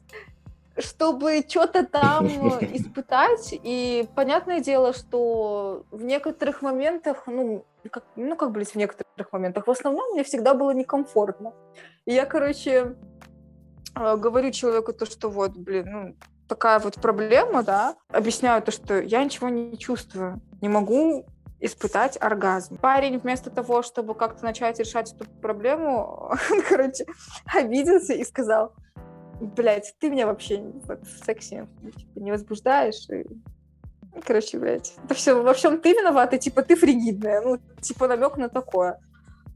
чтобы 0.79 1.45
что-то 1.49 1.87
там 1.87 2.27
испытать. 2.75 3.51
И 3.53 4.09
понятное 4.15 4.61
дело, 4.61 4.93
что 4.93 5.85
в 5.91 6.03
некоторых 6.03 6.63
моментах, 6.63 7.25
ну, 7.27 7.65
как, 7.91 8.05
ну, 8.17 8.37
как, 8.37 8.51
блядь, 8.53 8.73
в 8.73 8.77
некоторых 8.77 9.33
моментах, 9.33 9.67
в 9.67 9.71
основном 9.71 10.13
мне 10.13 10.25
всегда 10.25 10.55
было 10.55 10.71
некомфортно. 10.73 11.53
И 12.07 12.15
я, 12.15 12.27
короче, 12.27 12.97
э, 13.97 14.17
говорю 14.17 14.51
человеку 14.51 14.93
то, 14.93 15.07
что 15.07 15.29
вот, 15.29 15.53
блин, 15.53 15.87
ну, 15.91 16.17
такая 16.49 16.81
вот 16.81 16.97
проблема, 16.97 17.63
да, 17.63 17.95
объясняю 18.09 18.63
то, 18.63 18.73
что 18.73 19.01
я 19.01 19.23
ничего 19.23 19.49
не 19.49 19.79
чувствую, 19.79 20.41
не 20.61 20.69
могу 20.69 21.25
испытать 21.61 22.17
оргазм. 22.21 22.77
Парень 22.79 23.19
вместо 23.19 23.51
того, 23.51 23.83
чтобы 23.83 24.15
как-то 24.15 24.45
начать 24.45 24.79
решать 24.81 25.13
эту 25.13 25.31
проблему, 25.41 26.33
он, 26.51 26.63
короче, 26.69 27.07
обиделся 27.55 28.15
и 28.15 28.25
сказал, 28.25 28.73
блядь, 29.41 29.95
ты 29.99 30.11
меня 30.11 30.27
вообще 30.27 30.63
вот, 30.87 31.03
в 31.03 31.25
сексе 31.25 31.67
типа, 31.83 32.19
не 32.19 32.31
возбуждаешь. 32.31 33.09
И... 33.09 33.25
ну, 34.15 34.23
Короче, 34.25 34.59
блядь, 34.59 34.95
это 35.05 35.15
все, 35.15 35.41
во 35.41 35.55
всем 35.55 35.81
ты 35.81 35.93
виновата, 35.93 36.39
типа, 36.39 36.63
ты 36.63 36.77
фригидная. 36.77 37.41
Ну, 37.41 37.59
типа, 37.81 38.09
намек 38.09 38.37
на 38.37 38.49
такое. 38.49 38.99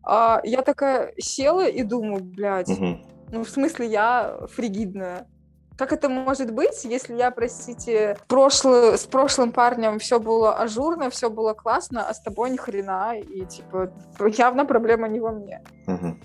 А 0.02 0.40
я 0.44 0.62
такая 0.62 1.14
села 1.18 1.66
и 1.66 1.82
думаю, 1.82 2.22
блядь, 2.22 2.68
Мгм. 2.68 3.02
ну, 3.32 3.44
в 3.44 3.48
смысле, 3.48 3.86
я 3.86 4.38
фригидная. 4.50 5.26
Как 5.76 5.92
это 5.92 6.08
может 6.08 6.52
быть, 6.52 6.84
если 6.84 7.16
я, 7.16 7.30
простите, 7.30 8.16
прошлый, 8.28 8.96
с 8.96 9.06
прошлым 9.06 9.50
парнем 9.50 9.98
все 9.98 10.20
было 10.20 10.54
ажурно, 10.54 11.10
все 11.10 11.30
было 11.30 11.52
классно, 11.52 12.08
а 12.08 12.14
с 12.14 12.20
тобой 12.20 12.50
ни 12.50 12.56
хрена, 12.56 13.18
и, 13.18 13.44
типа, 13.44 13.92
явно 14.36 14.66
проблема 14.66 15.08
не 15.08 15.18
во 15.20 15.32
мне. 15.32 15.62
Мгм. 15.86 16.20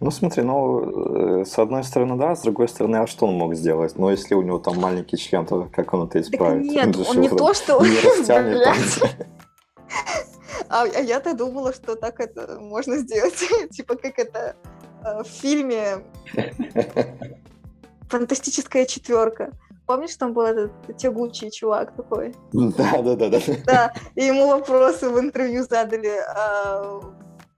Ну, 0.00 0.10
смотри, 0.10 0.42
ну, 0.42 1.40
э, 1.40 1.44
с 1.44 1.58
одной 1.58 1.84
стороны, 1.84 2.16
да, 2.16 2.34
с 2.34 2.42
другой 2.42 2.68
стороны, 2.68 2.96
а 2.96 3.06
что 3.06 3.26
он 3.26 3.34
мог 3.34 3.54
сделать? 3.54 3.96
Ну, 3.96 4.10
если 4.10 4.34
у 4.34 4.42
него 4.42 4.58
там 4.58 4.80
маленький 4.80 5.16
член, 5.16 5.46
то 5.46 5.68
как 5.72 5.94
он 5.94 6.06
это 6.06 6.14
Так 6.14 6.22
исправит? 6.22 6.64
нет, 6.64 6.96
же 6.96 7.04
он 7.08 7.20
не 7.20 7.28
то, 7.28 7.54
что... 7.54 7.80
не 7.84 8.00
растянет. 8.18 8.66
А, 10.70 10.82
а 10.82 11.00
я-то 11.00 11.34
думала, 11.34 11.72
что 11.72 11.94
так 11.94 12.20
это 12.20 12.58
можно 12.60 12.98
сделать. 12.98 13.42
типа 13.70 13.96
как 13.96 14.18
это 14.18 14.54
э, 15.02 15.22
в 15.22 15.26
фильме 15.26 16.02
«Фантастическая 18.08 18.86
четверка». 18.86 19.52
Помнишь, 19.86 20.16
там 20.16 20.34
был 20.34 20.42
этот 20.42 20.70
тягучий 20.98 21.50
чувак 21.50 21.96
такой? 21.96 22.34
Да, 22.52 23.00
да, 23.02 23.16
да, 23.16 23.28
да. 23.30 23.40
Да, 23.64 23.92
и 24.14 24.24
ему 24.24 24.48
вопросы 24.48 25.08
в 25.08 25.18
интервью 25.18 25.64
задали. 25.64 26.12
а, 26.28 27.00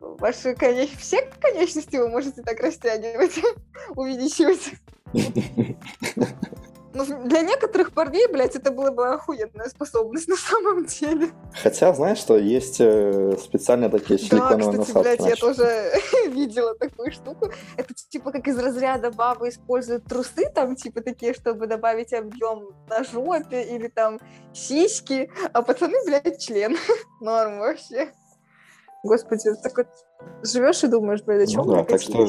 ваши 0.00 0.54
конеч... 0.54 0.90
все 0.97 1.28
конечности 1.40 1.97
вы 1.97 2.09
можете 2.09 2.42
так 2.42 2.61
растягивать, 2.61 3.40
увеличивать. 3.97 4.73
Ну, 6.92 7.04
для 7.25 7.42
некоторых 7.42 7.92
парней, 7.92 8.26
блядь, 8.26 8.56
это 8.56 8.73
была 8.73 8.90
бы 8.90 9.09
охуенная 9.09 9.68
способность 9.68 10.26
на 10.26 10.37
самом 10.37 10.87
деле. 10.87 11.30
Хотя, 11.62 11.94
знаешь, 11.94 12.18
что 12.18 12.37
есть 12.37 12.80
э, 12.80 13.37
специально 13.38 13.88
такие 13.88 14.18
силиконовые 14.18 14.78
да, 14.78 14.85
кстати, 14.85 14.97
насадки. 14.97 15.23
блядь, 15.23 15.30
я 15.30 15.37
тоже 15.37 15.92
видела 16.30 16.75
такую 16.75 17.12
штуку. 17.12 17.50
Это 17.76 17.94
типа 17.94 18.32
как 18.32 18.49
из 18.49 18.59
разряда 18.59 19.12
бабы 19.12 19.50
используют 19.50 20.04
трусы, 20.04 20.50
там, 20.52 20.75
типа 20.75 21.00
такие, 21.00 21.32
чтобы 21.32 21.68
добавить 21.68 22.12
объем 22.12 22.70
на 22.88 23.04
жопе 23.04 23.62
или 23.62 23.87
там 23.87 24.18
сиськи, 24.52 25.30
а 25.52 25.62
пацаны, 25.62 25.97
блядь, 26.06 26.40
член. 26.40 26.76
Норм 27.20 27.61
вообще. 27.61 28.12
Господи, 29.04 29.50
так 29.62 29.76
вот 29.76 29.87
живешь 30.42 30.82
и 30.82 30.88
думаешь, 30.88 31.23
блядь, 31.23 31.49
о 31.49 31.52
чем 31.52 31.66
ну, 31.66 31.73
да, 31.76 31.85
так 31.85 32.02
что 32.02 32.26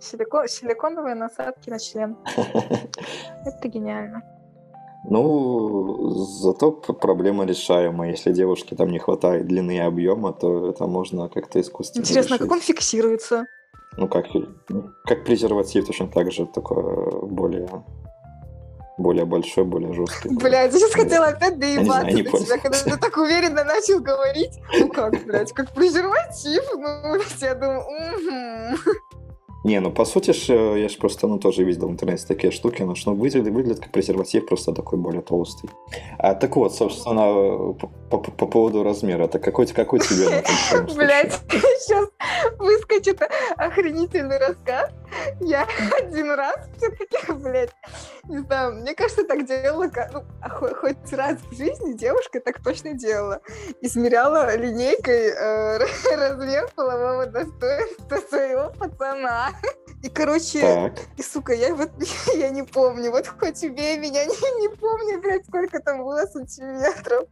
Силикон, 0.00 0.48
силиконовые 0.48 1.14
насадки 1.14 1.70
на 1.70 1.78
член. 1.78 2.16
Это 3.44 3.68
гениально. 3.68 4.22
Ну, 5.08 6.10
зато 6.10 6.72
проблема 6.72 7.44
решаемая. 7.44 8.10
Если 8.10 8.32
девушке 8.32 8.74
там 8.74 8.90
не 8.90 8.98
хватает 8.98 9.46
длины 9.46 9.76
и 9.76 9.78
объема, 9.78 10.32
то 10.32 10.70
это 10.70 10.86
можно 10.86 11.28
как-то 11.28 11.60
искусственно 11.60 12.02
Интересно, 12.02 12.34
решить. 12.34 12.42
как 12.42 12.50
он 12.50 12.60
фиксируется? 12.60 13.46
Ну, 13.96 14.08
как, 14.08 14.26
как 15.04 15.24
презерватив, 15.24 15.86
точно 15.86 16.08
так 16.08 16.32
же, 16.32 16.46
такое 16.46 17.10
более 17.22 17.84
более 18.98 19.26
большой, 19.26 19.64
более 19.64 19.92
жесткий. 19.92 20.30
Блядь, 20.30 20.72
я 20.72 20.78
сейчас 20.78 20.92
хотела 20.92 21.26
опять 21.26 21.58
доебаться 21.58 22.06
до 22.06 22.38
тебя, 22.44 22.58
когда 22.58 22.78
ты 22.78 22.96
так 22.96 23.16
уверенно 23.16 23.62
начал 23.62 24.00
говорить. 24.00 24.58
Ну 24.78 24.88
как, 24.88 25.12
блядь, 25.24 25.52
как 25.52 25.72
презерватив? 25.72 26.64
Ну, 26.74 27.16
я 27.46 27.54
думаю. 27.54 28.78
Не, 29.66 29.80
ну 29.80 29.90
по 29.90 30.04
сути 30.04 30.32
ж, 30.32 30.50
э, 30.50 30.80
я 30.80 30.88
же 30.88 30.98
просто 30.98 31.26
ну, 31.26 31.38
тоже 31.38 31.64
видел 31.64 31.88
в 31.88 31.90
интернете 31.90 32.24
такие 32.28 32.52
штуки, 32.52 32.82
но 32.82 32.94
что 32.94 33.14
выглядит, 33.14 33.52
выглядит 33.52 33.80
как 33.80 33.90
презерватив, 33.90 34.46
просто 34.46 34.72
такой 34.72 34.96
более 34.96 35.22
толстый. 35.22 35.68
А, 36.18 36.34
так 36.34 36.56
вот, 36.56 36.72
собственно, 36.74 37.72
по, 37.72 37.90
по, 38.10 38.18
по 38.18 38.46
поводу 38.46 38.84
размера, 38.84 39.24
это 39.24 39.40
какой, 39.40 39.66
какой 39.66 39.98
тебе? 39.98 40.44
Блять, 40.94 41.40
сейчас 41.50 42.08
выскочит 42.58 43.20
охренительный 43.56 44.38
рассказ. 44.38 44.90
Я 45.40 45.66
один 45.98 46.30
раз 46.30 46.56
все-таки, 46.76 47.32
блядь, 47.32 47.74
не 48.28 48.38
знаю, 48.38 48.74
мне 48.74 48.94
кажется, 48.94 49.24
так 49.24 49.46
делала, 49.46 49.90
ну, 50.12 50.22
хоть 50.80 51.12
раз 51.12 51.38
в 51.50 51.56
жизни 51.56 51.94
девушка 51.94 52.40
так 52.40 52.62
точно 52.62 52.94
делала. 52.94 53.40
Измеряла 53.80 54.56
линейкой 54.56 55.30
э, 55.30 55.78
размер 56.16 56.68
полового 56.74 57.26
достоинства 57.26 58.16
своего 58.28 58.72
пацана. 58.78 59.50
И, 60.02 60.08
короче, 60.08 60.60
так. 60.60 60.92
и, 61.16 61.22
сука, 61.22 61.52
я 61.52 61.74
вот, 61.74 61.90
я 62.36 62.50
не 62.50 62.62
помню, 62.62 63.10
вот 63.10 63.26
хоть 63.26 63.64
убей 63.64 63.98
меня, 63.98 64.24
не, 64.26 64.60
не 64.60 64.68
помню, 64.68 65.20
блядь, 65.20 65.46
сколько 65.46 65.80
там 65.80 66.04
было 66.04 66.26
сантиметров. 66.26 67.24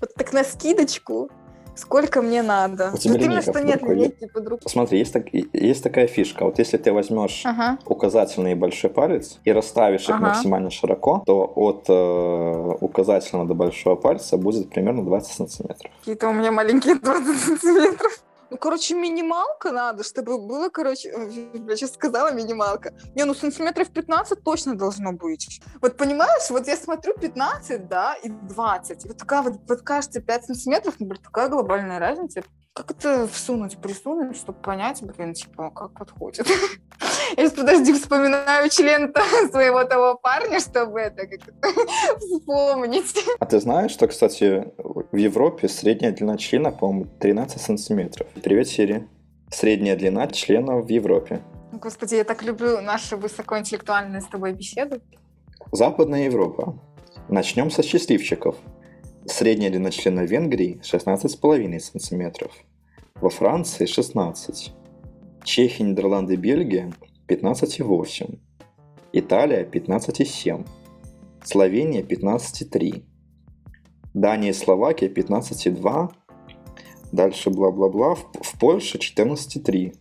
Вот 0.00 0.14
так 0.14 0.32
на 0.32 0.44
скидочку, 0.44 1.28
сколько 1.74 2.22
мне 2.22 2.42
надо. 2.42 2.92
У 2.94 2.98
тебя 2.98 3.14
вот 3.14 3.22
именно, 3.22 3.42
что 3.42 3.60
нет 3.60 3.82
линейки 3.82 4.26
под 4.26 4.48
рукой. 4.48 4.70
Смотри, 4.70 4.98
есть, 4.98 5.12
так, 5.12 5.32
есть 5.32 5.82
такая 5.82 6.06
фишка. 6.06 6.44
Вот 6.44 6.58
если 6.58 6.76
ты 6.76 6.92
возьмешь 6.92 7.42
ага. 7.44 7.78
указательный 7.84 8.52
и 8.52 8.54
большой 8.54 8.90
палец 8.90 9.38
и 9.44 9.52
расставишь 9.52 10.04
их 10.04 10.10
ага. 10.10 10.28
максимально 10.28 10.70
широко, 10.70 11.22
то 11.26 11.52
от 11.54 11.86
э, 11.88 12.76
указательного 12.80 13.48
до 13.48 13.54
большого 13.54 13.96
пальца 13.96 14.36
будет 14.36 14.70
примерно 14.70 15.04
20 15.04 15.32
сантиметров. 15.32 15.90
Какие-то 16.00 16.28
у 16.28 16.32
меня 16.32 16.52
маленькие 16.52 16.94
20 16.94 17.40
сантиметров. 17.40 18.22
Ну, 18.50 18.56
короче, 18.58 18.94
минималка 18.94 19.70
надо, 19.70 20.02
чтобы 20.02 20.38
было, 20.38 20.70
короче, 20.70 21.08
я 21.08 21.76
сейчас 21.76 21.92
сказала 21.92 22.32
минималка. 22.32 22.92
Не, 23.14 23.24
ну 23.24 23.34
сантиметров 23.34 23.90
15 23.90 24.42
точно 24.42 24.74
должно 24.74 25.12
быть. 25.12 25.60
Вот 25.80 25.96
понимаешь, 25.96 26.50
вот 26.50 26.66
я 26.66 26.76
смотрю 26.76 27.14
15, 27.14 27.86
да, 27.86 28.14
и 28.14 28.28
20. 28.28 29.04
И 29.04 29.08
вот 29.08 29.16
такая 29.16 29.42
вот, 29.42 29.60
вот 29.68 29.82
кажется, 29.82 30.20
5 30.20 30.46
сантиметров, 30.46 30.96
блин, 30.98 31.22
такая 31.22 31.48
глобальная 31.48 32.00
разница. 32.00 32.42
Как 32.72 32.92
это 32.92 33.26
всунуть, 33.26 33.78
присунуть, 33.78 34.36
чтобы 34.36 34.58
понять, 34.60 35.02
блин, 35.02 35.34
типа, 35.34 35.70
как 35.70 35.92
подходит? 35.92 36.46
Я 37.36 37.44
сейчас, 37.44 37.52
подожди, 37.52 37.92
вспоминаю 37.92 38.68
член 38.70 39.12
своего 39.50 39.84
того 39.84 40.16
парня, 40.16 40.60
чтобы 40.60 41.00
это 41.00 41.26
как 41.26 41.40
вспомнить. 42.18 43.14
А 43.38 43.46
ты 43.46 43.60
знаешь, 43.60 43.90
что, 43.90 44.06
кстати, 44.06 44.72
в 44.78 45.16
Европе 45.16 45.68
средняя 45.68 46.12
длина 46.12 46.36
члена, 46.36 46.70
по-моему, 46.70 47.06
13 47.18 47.60
сантиметров. 47.60 48.26
Привет, 48.42 48.68
Сири. 48.68 49.08
Средняя 49.50 49.96
длина 49.96 50.28
члена 50.28 50.76
в 50.76 50.88
Европе. 50.88 51.40
Господи, 51.72 52.14
я 52.16 52.24
так 52.24 52.42
люблю 52.42 52.80
наши 52.80 53.16
высокоинтеллектуальные 53.16 54.20
с 54.20 54.26
тобой 54.26 54.52
беседы. 54.52 55.00
Западная 55.72 56.24
Европа. 56.24 56.78
Начнем 57.28 57.70
со 57.70 57.82
счастливчиков. 57.82 58.56
Средняя 59.26 59.70
длина 59.70 59.90
члена 59.90 60.20
Венгрии 60.20 60.80
16,5 60.82 61.80
см. 61.80 62.50
Во 63.20 63.28
Франции 63.28 63.84
16. 63.84 64.72
Чехия, 65.44 65.84
Нидерланды, 65.84 66.36
Бельгия 66.36 66.90
15,8. 67.28 68.38
Италия 69.12 69.64
15,7. 69.64 70.66
Словения 71.44 72.00
15,3. 72.00 73.02
Дания 74.14 74.50
и 74.50 74.52
Словакия 74.54 75.08
15,2. 75.08 76.10
Дальше 77.12 77.50
бла-бла-бла. 77.50 78.14
В, 78.14 78.24
в 78.40 78.58
Польше 78.58 78.96
14,3. 78.96 79.94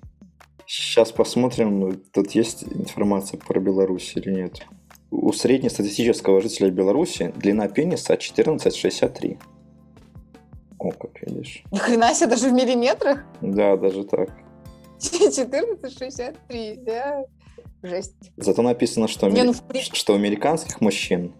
Сейчас 0.66 1.12
посмотрим, 1.12 2.02
тут 2.14 2.32
есть 2.32 2.64
информация 2.64 3.38
про 3.38 3.60
Беларусь 3.60 4.14
или 4.16 4.32
нет. 4.34 4.66
У 5.12 5.34
среднестатистического 5.34 6.40
жителя 6.40 6.70
Беларуси 6.70 7.34
длина 7.36 7.68
пениса 7.68 8.14
14,63. 8.14 9.38
О, 10.80 10.92
как 10.92 11.22
видишь. 11.22 11.64
Ни 11.72 11.78
хрена 11.78 12.14
себе, 12.14 12.30
даже 12.30 12.50
в 12.50 12.54
миллиметрах? 12.54 13.24
Да, 13.42 13.76
даже 13.78 14.04
так. 14.06 14.30
14,63, 15.00 16.84
да? 16.84 17.26
Жесть. 17.84 18.32
Зато 18.38 18.62
написано, 18.62 19.08
что, 19.08 19.30
Не, 19.30 19.44
ну, 19.44 19.54
в... 19.54 19.62
что 19.94 20.14
у 20.14 20.16
американских 20.16 20.82
мужчин 20.82 21.34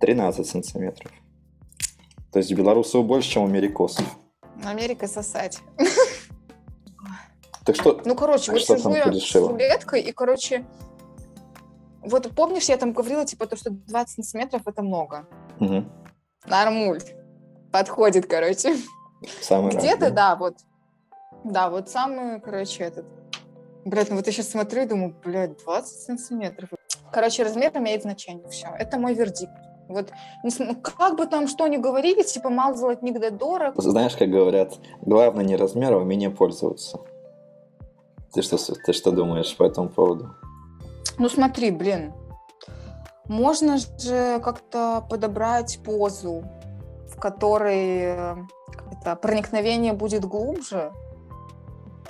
13 0.00 0.46
сантиметров. 0.46 1.12
То 2.32 2.38
есть 2.38 2.52
белорусов 2.52 3.04
больше, 3.04 3.30
чем 3.30 3.42
у 3.42 3.46
америкосов. 3.46 4.04
Америка 4.64 5.06
сосать. 5.06 5.60
Так 7.64 7.76
что? 7.76 8.02
Ну, 8.04 8.14
короче, 8.14 8.52
вот 8.52 8.60
сижу 8.60 8.90
я 8.90 9.12
с 9.12 9.34
рулеткой, 9.34 10.02
и, 10.02 10.12
короче, 10.12 10.66
вот 12.02 12.30
помнишь, 12.34 12.68
я 12.68 12.76
там 12.76 12.92
говорила, 12.92 13.24
типа, 13.24 13.46
то, 13.46 13.56
что 13.56 13.70
20 13.70 14.14
сантиметров 14.16 14.62
это 14.66 14.82
много. 14.82 15.26
Угу. 15.60 15.84
Нормуль. 16.46 17.00
Подходит, 17.74 18.26
короче. 18.26 18.76
Самый 19.42 19.74
Где-то, 19.74 20.12
да, 20.12 20.36
вот. 20.36 20.58
Да, 21.42 21.70
вот 21.70 21.88
самый, 21.88 22.40
короче, 22.40 22.84
этот. 22.84 23.04
Блядь, 23.84 24.10
ну 24.10 24.14
вот 24.14 24.26
я 24.28 24.32
сейчас 24.32 24.50
смотрю 24.50 24.82
и 24.82 24.86
думаю, 24.86 25.16
блядь, 25.24 25.60
20 25.64 26.02
сантиметров. 26.02 26.68
Короче, 27.10 27.42
размер 27.42 27.72
имеет 27.74 28.02
значение, 28.02 28.48
все. 28.48 28.68
Это 28.78 28.96
мой 28.96 29.14
вердикт. 29.14 29.50
Вот 29.88 30.12
ну, 30.44 30.76
как 30.76 31.16
бы 31.16 31.26
там 31.26 31.48
что 31.48 31.66
ни 31.66 31.76
говорили, 31.76 32.22
типа 32.22 32.48
мал 32.48 32.76
золотник 32.76 33.18
да 33.18 33.30
дорог. 33.30 33.74
Знаешь, 33.76 34.14
как 34.14 34.30
говорят, 34.30 34.74
главное 35.02 35.44
не 35.44 35.56
размер, 35.56 35.94
а 35.94 35.98
умение 35.98 36.30
пользоваться. 36.30 37.00
Ты 38.32 38.42
что, 38.42 38.56
ты 38.56 38.92
что 38.92 39.10
думаешь 39.10 39.56
по 39.56 39.64
этому 39.64 39.88
поводу? 39.88 40.32
Ну 41.18 41.28
смотри, 41.28 41.72
блин, 41.72 42.12
можно 43.26 43.78
же 43.78 44.38
как-то 44.44 45.04
подобрать 45.10 45.80
позу, 45.84 46.44
в 47.14 47.20
которой 47.20 48.00
э, 48.00 48.36
это, 48.92 49.16
проникновение 49.16 49.92
будет 49.92 50.24
глубже 50.24 50.92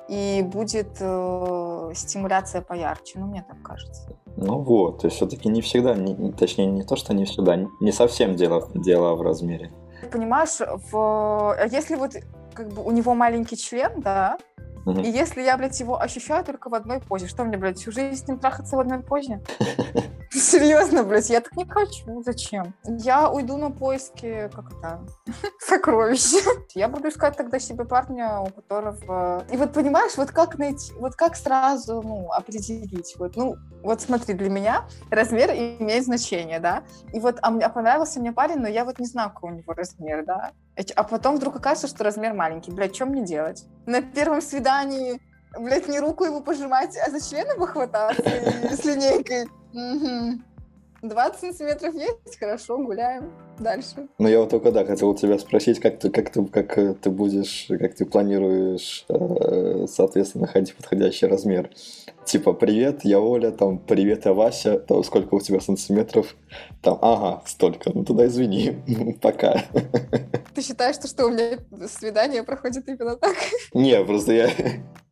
и 0.09 0.43
будет 0.43 0.97
э, 1.01 1.93
стимуляция 1.95 2.62
поярче, 2.62 3.19
ну 3.19 3.27
мне 3.27 3.45
так 3.47 3.62
кажется. 3.62 4.17
Ну 4.37 4.59
вот, 4.59 5.01
то 5.01 5.07
есть 5.07 5.17
все-таки 5.17 5.49
не 5.49 5.61
всегда, 5.61 5.95
не, 5.95 6.33
точнее 6.33 6.67
не 6.67 6.83
то, 6.83 6.97
что 6.97 7.14
не 7.14 7.25
всегда, 7.25 7.57
не 7.81 7.93
совсем 7.93 8.35
дело, 8.35 8.69
дело 8.75 9.14
в 9.14 9.23
размере. 9.23 9.73
Понимаешь, 10.11 10.59
в, 10.90 11.57
если 11.71 11.97
вот 11.97 12.12
как 12.53 12.69
бы 12.69 12.83
у 12.85 12.90
него 12.90 13.14
маленький 13.14 13.57
член, 13.57 14.01
да, 14.01 14.38
Угу. 14.87 15.01
И 15.01 15.11
если 15.11 15.40
я, 15.40 15.57
блядь, 15.57 15.81
его 15.81 15.99
ощущаю 15.99 16.45
только 16.45 16.69
в 16.69 16.75
одной 16.75 17.01
позе, 17.01 17.27
что 17.27 17.45
мне, 17.45 17.57
блядь, 17.57 17.79
всю 17.79 17.90
жизнь 17.90 18.23
с 18.23 18.29
ним 18.29 18.38
трахаться 18.38 18.77
в 18.77 18.81
одной 18.81 19.01
позе? 19.01 19.40
Серьезно, 20.35 21.05
блядь, 21.05 21.31
я 21.31 21.40
так 21.40 21.57
не 21.57 21.64
хочу. 21.64 22.23
Зачем? 22.23 22.75
Я 22.85 23.31
уйду 23.31 23.57
на 23.57 23.70
поиски, 23.70 24.51
как 24.53 24.73
это, 24.73 25.01
сокровища. 25.61 26.38
Я 26.75 26.88
буду 26.88 27.09
искать 27.09 27.37
тогда 27.37 27.61
себе 27.61 27.85
парня, 27.85 28.40
у 28.40 28.47
которого... 28.47 29.44
И 29.53 29.57
вот 29.57 29.73
понимаешь, 29.73 30.16
вот 30.16 30.33
как 30.33 30.59
найти, 30.59 30.92
вот 30.94 31.14
как 31.14 31.37
сразу, 31.37 32.03
ну, 32.03 32.33
определить, 32.33 33.14
вот, 33.16 33.37
ну, 33.37 33.55
вот 33.83 34.01
смотри, 34.01 34.35
для 34.35 34.51
меня 34.51 34.88
размер 35.11 35.51
имеет 35.51 36.05
значение, 36.05 36.59
да, 36.59 36.83
и 37.12 37.20
вот, 37.20 37.38
а, 37.42 37.51
мне, 37.51 37.68
понравился 37.68 38.18
мне 38.18 38.33
парень, 38.33 38.59
но 38.59 38.68
я 38.68 38.85
вот 38.85 38.99
не 38.99 39.07
знаю, 39.07 39.31
какой 39.31 39.53
у 39.53 39.55
него 39.55 39.73
размер, 39.73 40.25
да, 40.25 40.53
а 40.97 41.05
потом 41.05 41.37
вдруг 41.37 41.57
оказывается, 41.57 41.94
что 41.94 42.05
размер 42.05 42.35
маленький, 42.35 42.73
блядь, 42.73 42.94
что 42.94 43.07
мне 43.07 43.25
делать? 43.25 43.64
На 43.87 44.03
первом 44.03 44.40
свидании, 44.40 45.20
блядь, 45.59 45.88
не 45.88 46.01
руку 46.01 46.25
его 46.25 46.40
пожимать, 46.40 46.97
а 46.97 47.11
за 47.11 47.21
член 47.21 47.47
его 47.47 47.67
хвататься 47.67 48.23
с 48.71 48.85
линейкой? 48.85 49.49
20 51.03 51.40
сантиметров 51.40 51.95
есть, 51.95 52.38
хорошо, 52.38 52.79
гуляем 52.79 53.31
дальше. 53.59 54.09
Ну, 54.19 54.29
я 54.29 54.40
вот 54.40 54.51
только, 54.51 54.73
да, 54.73 54.85
хотел 54.85 55.14
тебя 55.14 55.38
спросить, 55.38 55.79
как 55.79 55.99
ты, 55.99 56.11
как 56.11 56.31
ты, 56.31 56.45
как 56.47 56.79
э, 56.79 56.95
ты 56.95 57.11
будешь, 57.11 57.67
как 57.69 57.95
ты 57.95 58.07
планируешь, 58.07 59.05
э, 59.09 59.87
соответственно, 59.87 60.47
находить 60.47 60.75
подходящий 60.75 61.27
размер. 61.27 61.71
Типа, 62.24 62.54
привет, 62.54 63.04
я 63.04 63.20
Оля, 63.20 63.50
там, 63.50 63.78
привет, 63.78 64.24
я 64.24 64.32
Вася, 64.32 64.78
там, 64.78 65.04
сколько 65.04 65.34
у 65.34 65.40
тебя 65.40 65.60
сантиметров? 65.60 66.34
Там, 66.80 66.98
ага, 67.02 67.42
столько, 67.46 67.90
ну 67.94 68.04
тогда 68.04 68.26
извини, 68.26 69.16
пока. 69.22 69.62
Ты 70.54 70.62
считаешь, 70.62 70.96
что, 70.96 71.06
что 71.06 71.26
у 71.26 71.30
меня 71.30 71.58
свидание 71.87 72.42
проходит 72.42 72.88
именно 72.88 73.16
так? 73.16 73.37
Не, 73.74 74.02
просто 74.04 74.32
я, 74.32 74.50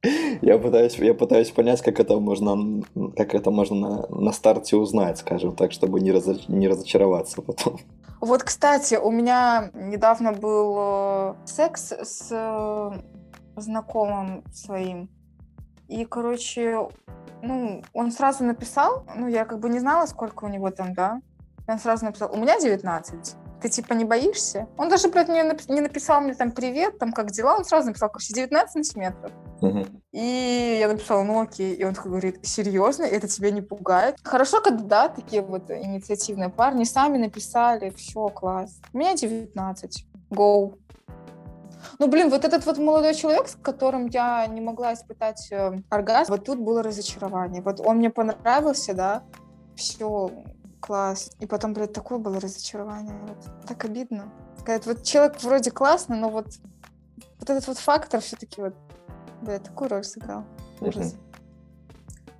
я 0.42 0.58
пытаюсь, 0.58 0.94
я 0.94 1.12
пытаюсь 1.12 1.50
понять, 1.50 1.82
как 1.82 2.00
это 2.00 2.18
можно, 2.18 2.82
как 3.16 3.34
это 3.34 3.50
можно 3.50 3.76
на, 3.76 4.06
на 4.08 4.32
старте 4.32 4.76
узнать, 4.76 5.18
скажем 5.18 5.54
так, 5.54 5.72
чтобы 5.72 6.00
не, 6.00 6.12
разоч, 6.12 6.48
не 6.48 6.66
разочароваться 6.66 7.42
потом. 7.42 7.78
Вот, 8.20 8.42
кстати, 8.42 8.94
у 8.94 9.10
меня 9.10 9.70
недавно 9.74 10.32
был 10.32 10.76
э, 10.78 11.34
секс 11.44 11.92
с 11.92 12.28
э, 12.30 12.90
знакомым 13.56 14.44
своим. 14.52 15.10
И, 15.92 16.06
короче, 16.06 16.88
ну, 17.42 17.82
он 17.92 18.12
сразу 18.12 18.44
написал, 18.44 19.04
ну, 19.14 19.28
я 19.28 19.44
как 19.44 19.58
бы 19.58 19.68
не 19.68 19.78
знала, 19.78 20.06
сколько 20.06 20.46
у 20.46 20.48
него 20.48 20.70
там, 20.70 20.94
да. 20.94 21.20
Он 21.68 21.78
сразу 21.78 22.06
написал, 22.06 22.30
у 22.32 22.38
меня 22.38 22.58
19. 22.58 23.36
Ты 23.60 23.68
типа 23.68 23.92
не 23.92 24.06
боишься? 24.06 24.66
Он 24.78 24.88
даже, 24.88 25.08
блядь, 25.08 25.28
мне 25.28 25.44
не 25.68 25.80
написал 25.82 26.22
мне 26.22 26.34
там 26.34 26.50
привет, 26.50 26.98
там 26.98 27.12
как 27.12 27.30
дела, 27.30 27.56
он 27.58 27.64
сразу 27.66 27.88
написал, 27.88 28.08
короче, 28.08 28.32
19 28.32 28.72
сантиметров. 28.72 29.30
Мгм. 29.60 30.02
И 30.12 30.78
я 30.80 30.88
написала, 30.88 31.24
ну 31.24 31.42
окей. 31.42 31.74
И 31.74 31.84
он 31.84 31.92
такой 31.92 32.12
говорит, 32.12 32.38
серьезно, 32.42 33.04
это 33.04 33.28
тебя 33.28 33.50
не 33.50 33.60
пугает? 33.60 34.16
Хорошо, 34.24 34.62
когда 34.62 34.82
да, 34.82 35.08
такие 35.08 35.42
вот 35.42 35.70
инициативные 35.70 36.48
парни 36.48 36.84
сами 36.84 37.18
написали, 37.18 37.90
все, 37.90 38.28
класс. 38.30 38.80
У 38.94 38.98
меня 38.98 39.14
19. 39.14 40.06
Go. 40.30 40.74
Ну, 41.98 42.08
блин, 42.08 42.30
вот 42.30 42.44
этот 42.44 42.64
вот 42.66 42.78
молодой 42.78 43.14
человек, 43.14 43.48
с 43.48 43.54
которым 43.54 44.06
я 44.06 44.46
не 44.46 44.60
могла 44.60 44.94
испытать 44.94 45.48
э, 45.52 45.80
оргазм, 45.90 46.32
вот 46.32 46.44
тут 46.44 46.58
было 46.58 46.82
разочарование. 46.82 47.62
Вот 47.62 47.80
он 47.80 47.98
мне 47.98 48.10
понравился, 48.10 48.94
да, 48.94 49.22
все, 49.76 50.30
класс. 50.80 51.30
И 51.40 51.46
потом, 51.46 51.72
блядь, 51.74 51.92
такое 51.92 52.18
было 52.18 52.40
разочарование. 52.40 53.14
Вот. 53.26 53.38
Так 53.66 53.84
обидно. 53.84 54.32
Сказать, 54.58 54.86
вот 54.86 55.02
человек 55.02 55.42
вроде 55.42 55.70
классный, 55.70 56.16
но 56.18 56.28
вот, 56.28 56.46
вот 57.40 57.50
этот 57.50 57.66
вот 57.66 57.78
фактор 57.78 58.20
все-таки 58.20 58.60
вот, 58.60 58.74
блядь, 59.40 59.64
такую 59.64 59.90
роль 59.90 60.04
сыграл. 60.04 60.44
Ужас. 60.80 61.16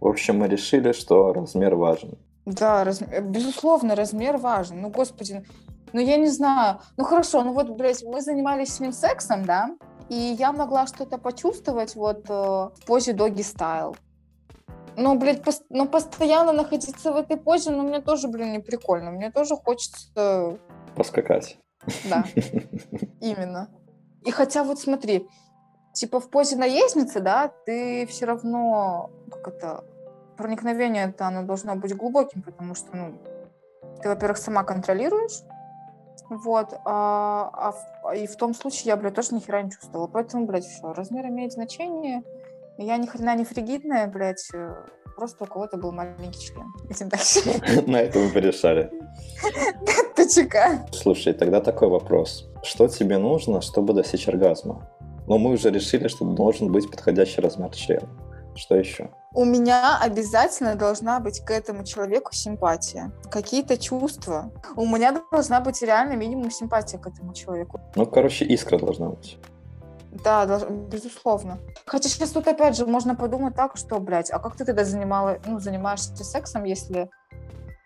В 0.01 0.07
общем, 0.07 0.39
мы 0.39 0.49
решили, 0.49 0.93
что 0.93 1.33
размер 1.33 1.77
важен. 1.77 2.19
Да, 2.45 2.83
раз- 2.85 3.03
э, 3.03 3.21
безусловно, 3.21 3.95
размер 3.95 4.37
важен. 4.37 4.81
Ну, 4.81 4.91
господи, 4.91 5.45
ну 5.93 6.01
я 6.01 6.17
не 6.17 6.29
знаю. 6.29 6.81
Ну 6.97 7.05
хорошо, 7.05 7.43
ну 7.43 7.53
вот, 7.53 7.71
блядь, 7.71 8.03
мы 8.03 8.21
занимались 8.21 8.75
с 8.75 8.81
ним 8.81 8.93
сексом, 8.93 9.45
да, 9.45 9.71
и 10.09 10.15
я 10.15 10.53
могла 10.53 10.87
что-то 10.87 11.19
почувствовать 11.19 11.95
вот 11.95 12.29
э, 12.29 12.33
в 12.33 12.85
позе 12.87 13.13
доги 13.13 13.43
стайл. 13.43 13.97
Ну, 14.97 15.19
блядь, 15.19 15.41
пос- 15.41 15.65
ну, 15.71 15.89
постоянно 15.89 16.53
находиться 16.53 17.13
в 17.13 17.17
этой 17.17 17.37
позе, 17.39 17.71
ну, 17.71 17.83
мне 17.83 18.01
тоже, 18.01 18.29
блин, 18.29 18.53
не 18.53 18.59
прикольно. 18.59 19.11
Мне 19.11 19.31
тоже 19.31 19.57
хочется, 19.57 20.59
Поскакать. 20.95 21.59
да, 22.11 22.25
именно. 23.21 23.71
И 24.25 24.31
хотя 24.31 24.65
вот 24.65 24.79
смотри, 24.79 25.29
типа 25.95 26.21
в 26.21 26.29
позе 26.29 26.57
наездницы, 26.57 27.21
да, 27.21 27.51
ты 27.65 28.07
все 28.07 28.27
равно, 28.27 29.11
как 29.31 29.49
это, 29.49 29.85
проникновение 30.37 31.09
это 31.09 31.27
оно 31.27 31.43
должно 31.43 31.75
быть 31.77 31.97
глубоким, 31.97 32.43
потому 32.43 32.75
что, 32.75 32.95
ну, 32.95 33.19
ты, 34.03 34.09
во-первых, 34.09 34.39
сама 34.39 34.65
контролируешь, 34.65 35.41
вот, 36.31 36.75
а, 36.85 37.75
а 38.05 38.15
и 38.15 38.27
в 38.27 38.37
том 38.37 38.55
случае 38.55 38.85
я, 38.87 38.97
блядь, 38.97 39.15
тоже 39.15 39.35
ни 39.35 39.41
хера 39.41 39.63
не 39.63 39.71
чувствовала. 39.71 40.07
Поэтому, 40.07 40.47
блядь, 40.47 40.65
все, 40.65 40.93
размер 40.93 41.27
имеет 41.27 41.53
значение. 41.53 42.23
Я 42.79 42.97
ни 42.97 43.07
хрена 43.07 43.37
не 43.37 43.45
фригидная, 43.45 44.07
блядь, 44.07 44.49
э, 44.55 44.75
просто 45.17 45.45
у 45.45 45.47
кого-то 45.47 45.77
был 45.77 45.93
маленький 45.93 46.41
член. 46.41 46.73
Этим 46.89 47.09
дальше. 47.09 47.41
На 47.87 48.01
этом 48.01 48.25
мы 48.25 48.31
порешали. 48.31 48.91
ТЧК. 50.17 50.87
Слушай, 50.93 51.33
тогда 51.35 51.61
такой 51.61 51.89
вопрос. 51.89 52.49
Что 52.63 52.89
тебе 52.89 53.19
нужно, 53.19 53.61
чтобы 53.61 53.93
достичь 53.93 54.29
оргазма? 54.29 54.89
Ну, 55.27 55.39
мы 55.39 55.53
уже 55.53 55.71
решили, 55.71 56.09
что 56.09 56.25
должен 56.25 56.73
быть 56.73 56.91
подходящий 56.91 57.41
размер 57.41 57.71
члена. 57.71 58.09
Что 58.55 58.77
еще? 58.77 59.11
У 59.35 59.45
меня 59.45 59.99
обязательно 59.99 60.75
должна 60.75 61.19
быть 61.21 61.41
к 61.41 61.51
этому 61.51 61.85
человеку 61.85 62.33
симпатия. 62.35 63.11
Какие-то 63.31 63.79
чувства. 63.79 64.51
У 64.77 64.87
меня 64.87 65.23
должна 65.31 65.61
быть 65.61 65.81
реально 65.83 66.15
минимум 66.17 66.51
симпатия 66.51 66.99
к 66.99 67.07
этому 67.07 67.33
человеку. 67.33 67.81
Ну, 67.97 68.07
короче, 68.07 68.45
искра 68.45 68.79
должна 68.79 69.09
быть. 69.09 69.39
Да, 70.25 70.45
долж- 70.45 70.89
безусловно. 70.89 71.59
Хотя 71.87 72.11
сейчас 72.11 72.31
тут 72.31 72.47
опять 72.47 72.77
же 72.77 72.85
можно 72.85 73.15
подумать 73.15 73.55
так, 73.55 73.79
что, 73.79 73.99
блядь, 73.99 74.31
а 74.31 74.39
как 74.39 74.57
ты 74.57 74.67
тогда 74.67 74.85
занимала, 74.85 75.39
ну, 75.47 75.59
занимаешься 75.59 76.15
сексом, 76.23 76.65
если, 76.65 77.09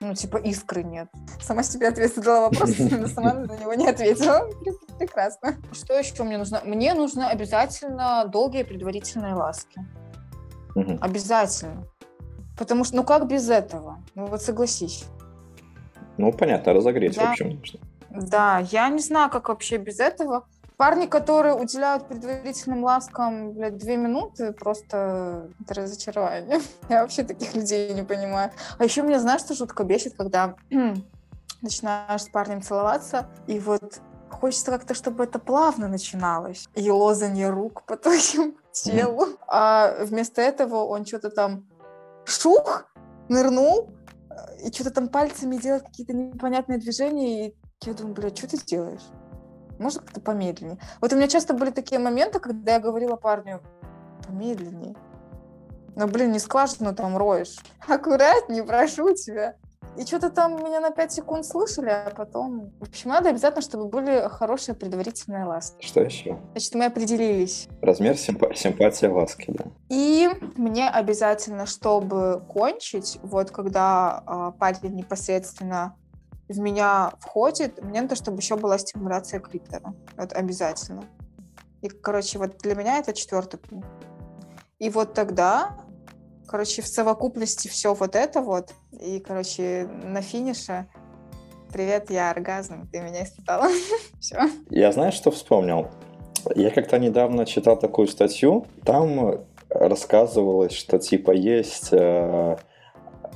ну, 0.00 0.14
типа, 0.14 0.38
искры 0.38 0.82
нет? 0.82 1.08
Сама 1.40 1.62
себе 1.62 1.86
ответ 1.86 2.12
задала 2.12 2.48
вопрос, 2.48 2.70
но 2.78 3.06
сама 3.06 3.34
на 3.34 3.56
него 3.56 3.72
не 3.74 3.86
ответила. 3.88 4.40
Пр- 4.64 4.98
Прекрасно. 4.98 5.54
Что 5.72 5.94
еще 5.94 6.24
мне 6.24 6.38
нужно? 6.38 6.60
Мне 6.64 6.94
нужно 6.94 7.28
обязательно 7.28 8.24
долгие 8.26 8.64
предварительные 8.64 9.34
ласки. 9.34 9.80
Мгм. 10.76 10.98
Обязательно. 11.00 11.84
Потому 12.58 12.84
что, 12.84 12.96
ну 12.96 13.04
как 13.04 13.26
без 13.26 13.48
этого? 13.50 13.98
Ну 14.14 14.26
вот 14.26 14.42
согласись. 14.42 15.04
Ну, 16.18 16.32
понятно, 16.32 16.72
разогреть, 16.72 17.16
в 17.16 17.20
Я- 17.20 17.30
общем, 17.30 17.50
нужно. 17.50 17.80
Да, 18.10 18.58
я 18.70 18.88
не 18.88 19.00
знаю, 19.00 19.30
как 19.30 19.48
вообще 19.48 19.76
без 19.78 20.00
этого. 20.00 20.46
Парни, 20.76 21.06
которые 21.06 21.54
уделяют 21.54 22.06
предварительным 22.06 22.84
ласкам, 22.84 23.52
блядь, 23.52 23.78
две 23.78 23.96
минуты, 23.96 24.52
просто 24.52 25.48
это 25.60 25.74
разочарование. 25.74 26.60
Я 26.90 27.02
вообще 27.02 27.22
таких 27.24 27.54
людей 27.54 27.92
не 27.94 28.02
понимаю. 28.02 28.50
А 28.78 28.84
еще 28.84 29.02
меня, 29.02 29.18
знаешь, 29.18 29.40
что 29.40 29.54
жутко 29.54 29.84
бесит, 29.84 30.14
когда 30.16 30.54
начинаешь 31.62 32.22
с 32.22 32.28
парнем 32.28 32.60
целоваться, 32.62 33.28
и 33.46 33.58
вот 33.58 34.00
хочется 34.30 34.70
как-то, 34.70 34.94
чтобы 34.94 35.24
это 35.24 35.38
плавно 35.38 35.88
начиналось. 35.88 36.68
И 36.74 36.90
лозанье 36.90 37.48
рук 37.50 37.82
по 37.86 37.96
твоему 37.96 38.54
телу. 38.82 39.26
А 39.48 40.04
вместо 40.04 40.42
этого 40.42 40.84
он 40.84 41.06
что-то 41.06 41.30
там 41.30 41.66
шух, 42.24 42.86
нырнул, 43.28 43.90
и 44.62 44.72
что-то 44.72 44.90
там 44.90 45.08
пальцами 45.08 45.56
делает 45.56 45.84
какие-то 45.84 46.12
непонятные 46.12 46.78
движения, 46.78 47.48
и 47.48 47.56
я 47.84 47.94
думаю, 47.94 48.14
блядь, 48.14 48.38
что 48.38 48.48
ты 48.48 48.58
делаешь? 48.58 49.06
Может, 49.78 50.00
как-то 50.00 50.20
помедленнее? 50.20 50.78
Вот 51.00 51.12
у 51.12 51.16
меня 51.16 51.28
часто 51.28 51.54
были 51.54 51.70
такие 51.70 51.98
моменты, 51.98 52.40
когда 52.40 52.74
я 52.74 52.80
говорила 52.80 53.16
парню, 53.16 53.62
помедленнее. 54.26 54.94
Ну, 55.94 56.06
блин, 56.08 56.32
не 56.32 56.38
скважину 56.38 56.94
там 56.94 57.16
роешь. 57.16 57.56
Аккуратнее, 57.88 58.64
прошу 58.64 59.14
тебя. 59.14 59.56
И 59.98 60.04
что-то 60.04 60.30
там 60.30 60.56
меня 60.62 60.80
на 60.80 60.90
5 60.90 61.12
секунд 61.12 61.46
слышали, 61.46 61.88
а 61.88 62.12
потом... 62.14 62.72
В 62.80 62.88
общем, 62.88 63.10
надо 63.10 63.30
обязательно, 63.30 63.62
чтобы 63.62 63.88
были 63.88 64.28
хорошие 64.28 64.74
предварительные 64.74 65.44
ласки. 65.44 65.84
Что 65.84 66.02
еще? 66.02 66.38
Значит, 66.52 66.74
мы 66.74 66.84
определились. 66.84 67.68
Размер 67.80 68.14
симпа- 68.14 68.54
симпатия 68.54 69.08
ласки, 69.08 69.50
да. 69.50 69.64
И 69.88 70.28
мне 70.56 70.88
обязательно, 70.88 71.66
чтобы 71.66 72.42
кончить, 72.48 73.18
вот 73.22 73.50
когда 73.50 74.22
а, 74.26 74.50
парень 74.52 74.94
непосредственно 74.94 75.96
в 76.48 76.58
меня 76.58 77.12
входит, 77.20 77.82
мне 77.82 78.02
надо, 78.02 78.14
чтобы 78.16 78.38
еще 78.38 78.56
была 78.56 78.78
стимуляция 78.78 79.40
клитора. 79.40 79.94
Вот 80.16 80.32
обязательно. 80.32 81.04
И, 81.82 81.88
короче, 81.88 82.38
вот 82.38 82.58
для 82.58 82.74
меня 82.74 82.98
это 82.98 83.12
четвертый 83.12 83.58
пункт. 83.58 83.88
И 84.78 84.90
вот 84.90 85.14
тогда, 85.14 85.76
короче, 86.46 86.82
в 86.82 86.86
совокупности 86.86 87.68
все 87.68 87.94
вот 87.94 88.16
это 88.16 88.40
вот, 88.40 88.72
и, 88.92 89.20
короче, 89.20 89.88
на 90.04 90.22
финише 90.22 90.86
Привет, 91.72 92.10
я 92.10 92.30
оргазм, 92.30 92.88
ты 92.90 93.00
меня 93.00 93.24
испытала. 93.24 93.68
Все. 94.20 94.38
Я 94.70 94.92
знаешь, 94.92 95.14
что 95.14 95.30
вспомнил? 95.30 95.88
Я 96.54 96.70
как-то 96.70 96.98
недавно 96.98 97.44
читал 97.44 97.76
такую 97.76 98.08
статью, 98.08 98.66
там 98.84 99.44
рассказывалось, 99.68 100.72
что 100.72 100.98
типа 100.98 101.32
есть 101.32 101.88
э, 101.92 102.56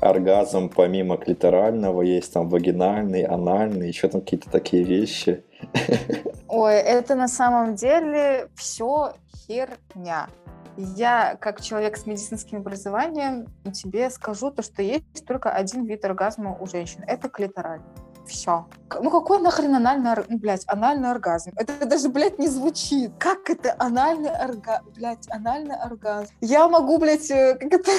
оргазм 0.01 0.71
помимо 0.71 1.19
клиторального, 1.19 2.03
есть 2.03 2.33
там 2.33 2.49
вагинальный, 2.49 3.25
анальный, 3.25 3.89
еще 3.89 4.09
там 4.09 4.21
какие-то 4.21 4.49
такие 4.49 4.85
вещи. 4.85 5.45
Ой, 6.49 6.77
это 6.77 7.17
на 7.17 7.29
самом 7.29 7.75
деле 7.75 8.49
все 8.55 9.13
херня. 9.47 10.29
Я, 10.77 11.37
как 11.41 11.61
человек 11.61 11.97
с 11.97 12.07
медицинским 12.07 12.59
образованием, 12.59 13.47
тебе 13.73 14.11
скажу 14.11 14.51
то, 14.51 14.63
что 14.63 14.83
есть 14.83 15.27
только 15.27 15.51
один 15.51 15.85
вид 15.85 16.05
оргазма 16.05 16.57
у 16.59 16.67
женщин. 16.67 17.03
Это 17.07 17.29
клиторальный. 17.29 17.87
Все. 18.27 18.67
Ну 19.01 19.11
какой 19.11 19.41
нахрен 19.41 19.75
анальный 19.75 20.13
оргазм? 20.13 20.39
Блять, 20.39 20.65
анальный 20.67 21.11
оргазм. 21.11 21.53
Это 21.57 21.85
даже, 21.85 22.09
блядь, 22.09 22.39
не 22.39 22.49
звучит. 22.49 23.13
Как 23.19 23.51
это 23.51 23.75
анальный 23.79 24.31
оргазм? 24.31 24.85
Блять, 24.95 25.27
анальный 25.31 25.77
оргазм. 25.77 26.33
Я 26.41 26.69
могу, 26.69 26.99
блядь, 26.99 27.31
э, 27.31 27.57
как 27.59 27.73
это... 27.73 27.91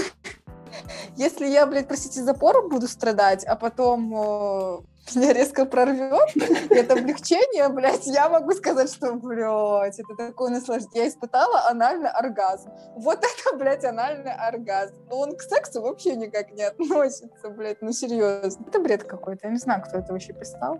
Если 1.17 1.47
я, 1.47 1.65
блядь, 1.67 1.87
простите, 1.87 2.23
запором 2.23 2.69
буду 2.69 2.87
страдать, 2.87 3.43
а 3.43 3.55
потом 3.55 4.13
э, 4.15 4.77
меня 5.15 5.33
резко 5.33 5.65
прорвет, 5.65 6.35
это 6.69 6.93
облегчение, 6.93 7.69
блядь, 7.69 8.05
я 8.07 8.29
могу 8.29 8.51
сказать, 8.51 8.91
что, 8.91 9.13
блядь, 9.15 9.99
это 9.99 10.15
такое 10.15 10.51
наслаждение. 10.51 11.03
Я 11.03 11.07
испытала 11.09 11.67
анальный 11.69 12.09
оргазм. 12.09 12.71
Вот 12.95 13.19
это, 13.19 13.57
блядь, 13.57 13.83
анальный 13.83 14.33
оргазм. 14.33 14.95
Но 15.09 15.19
он 15.19 15.35
к 15.35 15.41
сексу 15.41 15.81
вообще 15.81 16.15
никак 16.15 16.51
не 16.51 16.63
относится, 16.63 17.49
блядь, 17.49 17.81
ну 17.81 17.91
серьезно. 17.91 18.65
Это 18.67 18.79
бред 18.79 19.03
какой-то, 19.03 19.47
я 19.47 19.51
не 19.51 19.59
знаю, 19.59 19.81
кто 19.81 19.97
это 19.97 20.13
вообще 20.13 20.33
писал. 20.33 20.79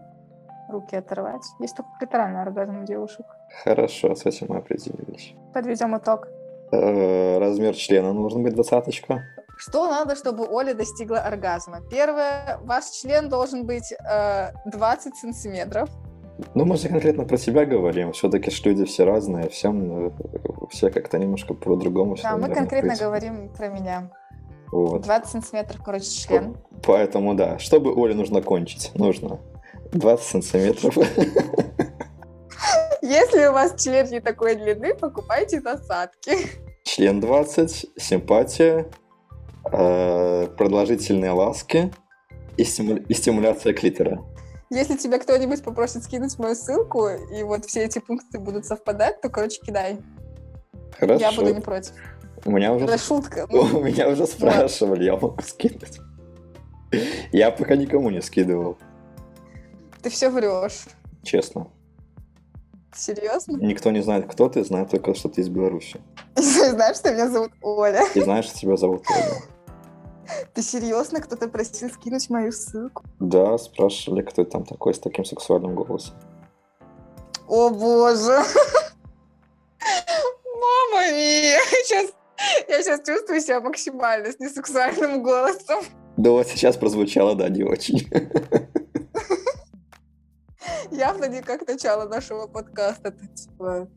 Руки 0.70 0.96
оторвать. 0.96 1.44
Есть 1.60 1.76
только 1.76 1.90
клиторальный 2.00 2.42
оргазм 2.42 2.84
у 2.84 2.86
девушек. 2.86 3.26
Хорошо, 3.64 4.16
с 4.16 4.26
этим 4.26 4.48
мы 4.50 4.58
определились. 4.58 5.34
Подведем 5.54 5.98
итог. 5.98 6.28
Э, 6.72 7.40
Размер 7.40 7.76
члена 7.76 8.14
должен 8.14 8.44
быть 8.44 8.54
двадцаточка. 8.54 9.22
Что 9.62 9.88
надо, 9.88 10.16
чтобы 10.16 10.48
Оля 10.50 10.74
достигла 10.74 11.20
оргазма? 11.20 11.82
Первое, 11.88 12.60
ваш 12.64 12.86
член 12.86 13.30
должен 13.30 13.68
быть 13.68 13.94
э, 13.94 14.54
20 14.66 15.16
сантиметров. 15.16 15.88
Ну, 16.56 16.66
мы 16.66 16.78
же 16.78 16.90
конкретно 16.90 17.26
про 17.26 17.38
себя 17.38 17.64
говорим. 17.66 18.12
Все-таки 18.12 18.50
ж 18.50 18.66
люди 18.66 18.86
все 18.86 19.06
разные, 19.06 19.50
всем 19.50 20.08
э, 20.08 20.12
все 20.72 20.90
как-то 20.90 21.20
немножко 21.20 21.54
по-другому. 21.54 22.18
Да, 22.24 22.38
мы 22.38 22.50
конкретно 22.50 22.94
быть. 22.94 23.00
говорим 23.00 23.50
про 23.50 23.68
меня. 23.68 24.12
Вот. 24.72 25.04
20 25.04 25.30
сантиметров, 25.30 25.80
короче, 25.86 26.10
член. 26.10 26.58
Поэтому 26.84 27.36
да, 27.36 27.60
чтобы 27.60 27.94
Оле 27.94 28.16
нужно 28.16 28.42
кончить, 28.42 28.90
нужно 28.96 29.40
20 29.92 30.26
сантиметров. 30.26 30.98
Если 33.04 33.46
у 33.46 33.52
вас 33.52 33.80
член 33.80 34.08
не 34.10 34.22
такой 34.22 34.56
длины, 34.56 34.96
покупайте 34.96 35.62
насадки. 35.62 36.36
Член 36.84 37.20
20, 37.20 37.92
симпатия, 38.00 38.88
продолжительные 39.64 41.32
ласки 41.32 41.92
и, 42.58 42.64
стиму- 42.64 42.98
и 43.08 43.14
стимуляция 43.14 43.74
клитора. 43.74 44.24
Если 44.70 44.96
тебя 44.96 45.20
кто-нибудь 45.20 45.64
попросит 45.64 46.04
скинуть 46.04 46.38
мою 46.40 46.56
ссылку, 46.56 47.08
и 47.10 47.44
вот 47.44 47.66
все 47.66 47.84
эти 47.84 48.00
пункты 48.00 48.40
будут 48.40 48.66
совпадать, 48.66 49.20
то, 49.22 49.30
короче, 49.30 49.60
кидай. 49.62 49.98
Хорошо. 50.98 51.20
Я 51.20 51.32
буду 51.32 51.54
не 51.54 51.60
против. 51.62 51.94
У 52.46 52.52
меня 52.52 52.74
уже 52.74 52.86
Это 52.86 52.98
шутка. 52.98 53.48
У 53.52 53.82
меня 53.84 54.08
уже 54.10 54.26
спрашивали, 54.26 55.04
я 55.04 55.14
могу 55.18 55.42
скинуть. 55.42 56.00
Я 57.32 57.52
пока 57.52 57.76
никому 57.76 58.10
не 58.10 58.22
скидывал, 58.22 58.78
Ты 60.02 60.10
все 60.10 60.30
врешь. 60.30 60.86
честно. 61.24 61.68
Серьезно? 62.94 63.58
Никто 63.58 63.92
не 63.92 64.02
знает, 64.02 64.26
кто 64.30 64.50
ты, 64.50 64.64
знает 64.66 64.90
только, 64.90 65.14
что 65.16 65.30
ты 65.30 65.42
из 65.42 65.48
Беларуси. 65.50 66.02
Знаешь, 66.36 66.98
что 66.98 67.14
меня 67.14 67.30
зовут 67.30 67.52
Оля? 67.62 68.04
И 68.14 68.20
знаешь, 68.20 68.46
что 68.46 68.58
тебя 68.60 68.76
зовут 68.76 69.06
Оля. 69.10 69.42
Ты 70.54 70.62
серьезно? 70.62 71.22
Кто-то 71.22 71.48
просил 71.48 71.90
скинуть 71.90 72.30
мою 72.30 72.52
ссылку? 72.52 73.04
Да, 73.20 73.58
спрашивали, 73.58 74.22
кто 74.22 74.44
там 74.44 74.66
такой 74.66 74.94
с 74.94 75.00
таким 75.00 75.26
сексуальным 75.26 75.76
голосом. 75.76 76.16
О 77.48 77.70
боже! 77.70 78.40
Мама 80.46 81.12
мия! 81.12 81.60
Сейчас, 81.84 82.12
я 82.70 82.84
сейчас 82.84 83.02
чувствую 83.06 83.42
себя 83.42 83.62
максимально 83.62 84.32
с 84.32 84.40
несексуальным 84.40 85.24
голосом. 85.24 85.82
Да 86.18 86.32
вот 86.32 86.48
сейчас 86.48 86.78
прозвучало, 86.78 87.36
да, 87.36 87.50
не 87.50 87.64
очень. 87.64 88.08
Явно 90.92 91.26
не 91.26 91.42
как 91.42 91.68
начало 91.68 92.08
нашего 92.08 92.48
подкаста. 92.48 93.12
Типа 93.12 93.88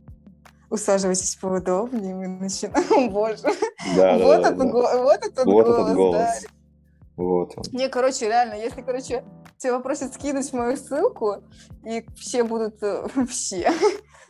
усаживайтесь 0.74 1.36
поудобнее, 1.36 2.14
мы 2.14 2.28
начинаем. 2.28 3.10
Боже. 3.12 3.42
Да, 3.96 4.18
вот, 4.18 4.42
да, 4.42 4.50
этот 4.50 4.58
да. 4.58 4.64
го- 4.64 5.02
вот 5.02 5.24
этот 5.24 5.44
Вот 5.46 5.66
голос, 5.66 5.76
этот 5.76 5.86
да. 5.86 5.94
голос. 5.94 6.46
Вот 7.16 7.52
он. 7.56 7.64
Не, 7.72 7.88
короче, 7.88 8.26
реально, 8.26 8.54
если, 8.54 8.82
короче, 8.82 9.24
тебя 9.56 9.76
попросят 9.76 10.12
скинуть 10.14 10.52
мою 10.52 10.76
ссылку, 10.76 11.44
и 11.84 12.04
все 12.16 12.42
будут, 12.44 12.82
э, 12.82 13.06
все, 13.28 13.72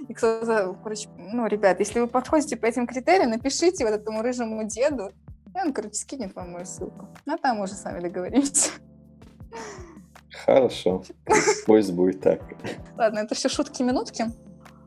и 0.06 0.12
кто-то, 0.12 0.76
короче, 0.82 1.08
ну, 1.16 1.46
ребят, 1.46 1.80
если 1.80 2.00
вы 2.00 2.06
подходите 2.06 2.56
по 2.56 2.66
этим 2.66 2.86
критериям, 2.86 3.30
напишите 3.30 3.84
вот 3.84 3.94
этому 3.94 4.22
рыжему 4.22 4.64
деду, 4.64 5.12
и 5.54 5.58
он, 5.58 5.72
короче, 5.72 5.94
скинет 5.94 6.34
вам 6.34 6.52
мою 6.52 6.66
ссылку. 6.66 7.08
А 7.26 7.38
там 7.38 7.60
уже 7.60 7.74
сами 7.74 8.00
договоримся. 8.00 8.70
Хорошо. 10.44 11.02
Пусть 11.66 11.92
будет 11.92 12.20
так. 12.20 12.40
Ладно, 12.98 13.20
это 13.20 13.34
все 13.34 13.48
шутки-минутки. 13.48 14.26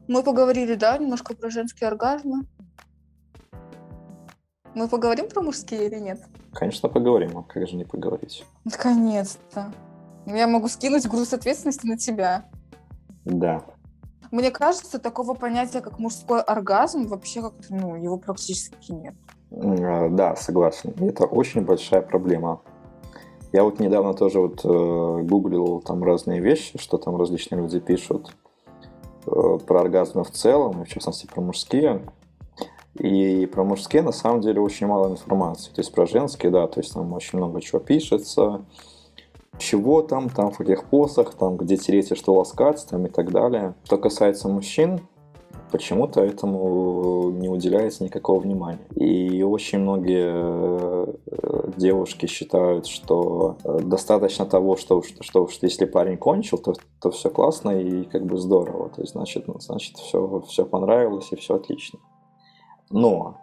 Мы 0.07 0.23
поговорили, 0.23 0.75
да, 0.75 0.97
немножко 0.97 1.35
про 1.35 1.49
женские 1.49 1.89
оргазмы. 1.89 2.45
Мы 4.73 4.87
поговорим 4.87 5.27
про 5.27 5.41
мужские 5.41 5.87
или 5.87 5.99
нет? 5.99 6.21
Конечно, 6.53 6.87
поговорим, 6.87 7.37
а 7.37 7.43
как 7.43 7.67
же 7.67 7.75
не 7.75 7.83
поговорить? 7.83 8.45
Наконец-то. 8.63 9.73
Я 10.25 10.47
могу 10.47 10.67
скинуть 10.67 11.07
груз 11.07 11.33
ответственности 11.33 11.85
на 11.85 11.97
тебя. 11.97 12.45
Да. 13.25 13.63
Мне 14.31 14.51
кажется, 14.51 14.99
такого 14.99 15.33
понятия, 15.33 15.81
как 15.81 15.99
мужской 15.99 16.41
оргазм, 16.41 17.07
вообще 17.07 17.41
как-то, 17.41 17.73
ну, 17.73 17.95
его 17.95 18.17
практически 18.17 18.91
нет. 18.91 19.15
А, 19.51 20.09
Да, 20.09 20.35
согласен. 20.35 20.93
Это 20.99 21.25
очень 21.25 21.61
большая 21.61 22.01
проблема. 22.01 22.61
Я 23.53 23.63
вот 23.63 23.79
недавно 23.79 24.13
тоже 24.13 24.39
вот 24.39 24.63
э, 24.65 25.23
гуглил 25.23 25.81
там 25.81 26.03
разные 26.03 26.41
вещи, 26.41 26.77
что 26.77 26.97
там 26.97 27.15
различные 27.15 27.61
люди 27.61 27.79
пишут 27.79 28.35
про 29.65 29.81
оргазмы 29.81 30.23
в 30.23 30.31
целом, 30.31 30.85
в 30.85 30.87
частности 30.87 31.25
про 31.25 31.41
мужские. 31.41 32.01
И 32.95 33.45
про 33.45 33.63
мужские 33.63 34.01
на 34.01 34.11
самом 34.11 34.41
деле 34.41 34.59
очень 34.59 34.87
мало 34.87 35.11
информации. 35.11 35.71
То 35.71 35.81
есть 35.81 35.93
про 35.93 36.07
женские, 36.07 36.51
да, 36.51 36.67
то 36.67 36.79
есть 36.79 36.93
там 36.93 37.13
очень 37.13 37.37
много 37.37 37.61
чего 37.61 37.79
пишется, 37.79 38.61
чего 39.59 40.01
там, 40.01 40.29
там 40.29 40.51
в 40.51 40.57
каких 40.57 40.85
посах, 40.85 41.35
там 41.35 41.57
где 41.57 41.77
тереть 41.77 42.11
и 42.11 42.15
что 42.15 42.33
ласкать, 42.33 42.85
там 42.89 43.05
и 43.05 43.09
так 43.09 43.31
далее. 43.31 43.75
Что 43.83 43.97
касается 43.97 44.47
мужчин, 44.47 45.01
почему-то 45.71 46.21
этому 46.21 47.29
не 47.31 47.49
уделяется 47.49 48.03
никакого 48.03 48.39
внимания. 48.39 48.79
И 48.95 49.43
очень 49.43 49.79
многие 49.79 50.31
э, 50.33 50.96
девушки 51.75 52.25
считают, 52.25 52.88
что 52.88 53.58
э, 53.63 53.80
достаточно 53.82 54.45
того, 54.45 54.77
что, 54.77 55.01
что, 55.21 55.43
уж 55.43 55.58
если 55.62 55.86
парень 55.86 56.17
кончил, 56.17 56.58
то, 56.58 56.73
то 57.01 57.12
все 57.12 57.30
классно 57.30 57.71
и 57.71 58.03
как 58.03 58.25
бы 58.25 58.38
здорово. 58.38 58.89
То 58.89 59.01
есть, 59.01 59.13
значит, 59.13 59.47
ну, 59.47 59.60
значит 59.60 59.97
все, 59.97 60.41
все 60.47 60.65
понравилось 60.65 61.32
и 61.32 61.36
все 61.36 61.56
отлично. 61.56 61.99
Но, 62.89 63.38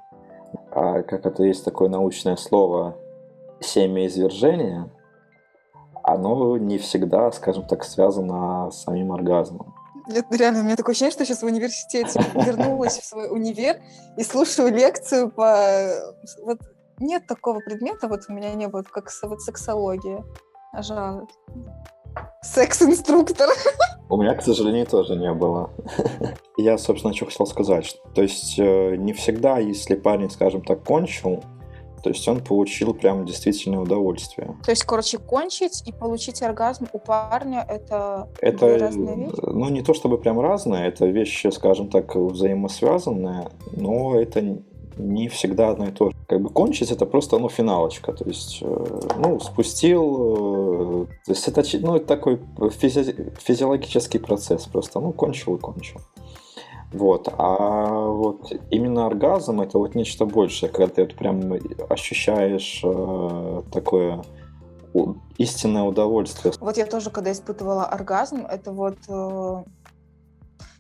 а, 0.71 1.03
как 1.03 1.27
это 1.27 1.45
есть 1.45 1.65
такое 1.65 1.89
научное 1.89 2.37
слово, 2.37 2.97
семяизвержение, 3.61 4.91
оно 6.03 6.57
не 6.57 6.79
всегда, 6.79 7.31
скажем 7.33 7.67
так, 7.67 7.85
связано 7.85 8.71
с 8.71 8.83
самим 8.83 9.13
оргазмом. 9.13 9.75
Реально, 10.31 10.61
у 10.61 10.65
меня 10.65 10.77
такое 10.77 10.93
ощущение, 10.93 11.13
что 11.13 11.25
сейчас 11.25 11.43
в 11.43 11.47
университете 11.47 12.21
вернулась 12.35 12.99
в 12.99 13.05
свой 13.05 13.31
универ 13.31 13.81
и 14.19 14.23
слушаю 14.23 14.71
лекцию 14.71 15.31
по... 15.31 15.89
Вот 16.43 16.59
нет 17.01 17.27
такого 17.27 17.61
предмета, 17.61 18.09
вот 18.09 18.21
у 18.29 18.33
меня 18.33 18.55
не 18.55 18.69
было, 18.69 18.83
как 18.83 19.11
вот 19.23 19.41
сексология. 19.41 20.25
Жаль. 20.81 21.27
Секс-инструктор. 22.43 23.49
У 24.09 24.17
меня, 24.17 24.35
к 24.35 24.43
сожалению, 24.43 24.87
тоже 24.87 25.17
не 25.17 25.33
было. 25.33 25.71
Я, 26.57 26.79
собственно, 26.79 27.15
что 27.15 27.27
хотел 27.27 27.47
сказать. 27.47 27.97
То 28.15 28.23
есть, 28.23 28.59
э, 28.59 28.97
не 28.97 29.13
всегда, 29.13 29.59
если 29.59 29.95
парень, 29.95 30.31
скажем 30.31 30.63
так, 30.63 30.85
кончил, 30.85 31.43
то 32.05 32.11
есть 32.11 32.29
он 32.29 32.45
получил 32.45 32.93
прям 32.93 33.25
действительное 33.25 33.79
удовольствие. 33.79 34.55
То 34.63 34.71
есть, 34.71 34.85
короче, 34.85 35.17
кончить 35.17 35.83
и 35.87 35.93
получить 35.93 36.43
оргазм 36.43 36.87
у 36.93 36.99
парня— 36.99 37.65
это, 37.69 38.29
Это, 38.43 38.79
разные 38.79 39.17
вещи? 39.17 39.41
ну, 39.41 39.71
не 39.71 39.81
то 39.81 39.95
чтобы 39.95 40.19
прям 40.19 40.39
разное, 40.39 40.87
это 40.87 41.07
вещи, 41.07 41.49
скажем 41.49 41.89
так, 41.89 42.15
взаимосвязанные, 42.15 43.49
но 43.73 44.21
это 44.21 44.59
не 44.97 45.29
всегда 45.29 45.71
одно 45.71 45.87
и 45.87 45.93
то 45.93 46.11
же. 46.11 46.17
Как 46.29 46.41
бы 46.41 46.51
кончить 46.51 46.91
это 46.91 47.07
просто, 47.07 47.39
ну, 47.39 47.49
финалочка, 47.49 48.13
то 48.13 48.25
есть, 48.25 48.59
э, 48.63 49.01
ну, 49.19 49.41
спустил, 49.41 51.05
э, 51.05 51.07
то 51.27 51.33
есть 51.33 51.49
это, 51.49 51.63
ну, 51.81 51.99
такой 51.99 52.37
физи- 52.59 53.37
физиологический 53.39 54.21
процесс 54.21 54.67
просто, 54.67 55.01
ну, 55.01 55.13
кончил 55.13 55.57
и 55.57 55.59
кончил. 55.59 56.01
Вот, 56.93 57.29
а 57.37 58.07
вот 58.07 58.53
именно 58.71 59.07
оргазм 59.07 59.61
это 59.61 59.79
вот 59.79 59.97
нечто 59.97 60.27
большее, 60.27 60.71
когда 60.71 60.95
ты 60.95 61.03
вот 61.03 61.15
прям 61.15 61.53
ощущаешь 61.89 62.81
э, 62.85 63.63
такое 63.73 64.25
истинное 65.39 65.83
удовольствие. 65.83 66.55
Вот 66.61 66.77
я 66.77 66.87
тоже, 66.87 67.11
когда 67.11 67.33
испытывала 67.33 67.85
оргазм, 67.85 68.47
это 68.47 68.71
вот, 68.71 68.97
э, 69.09 69.65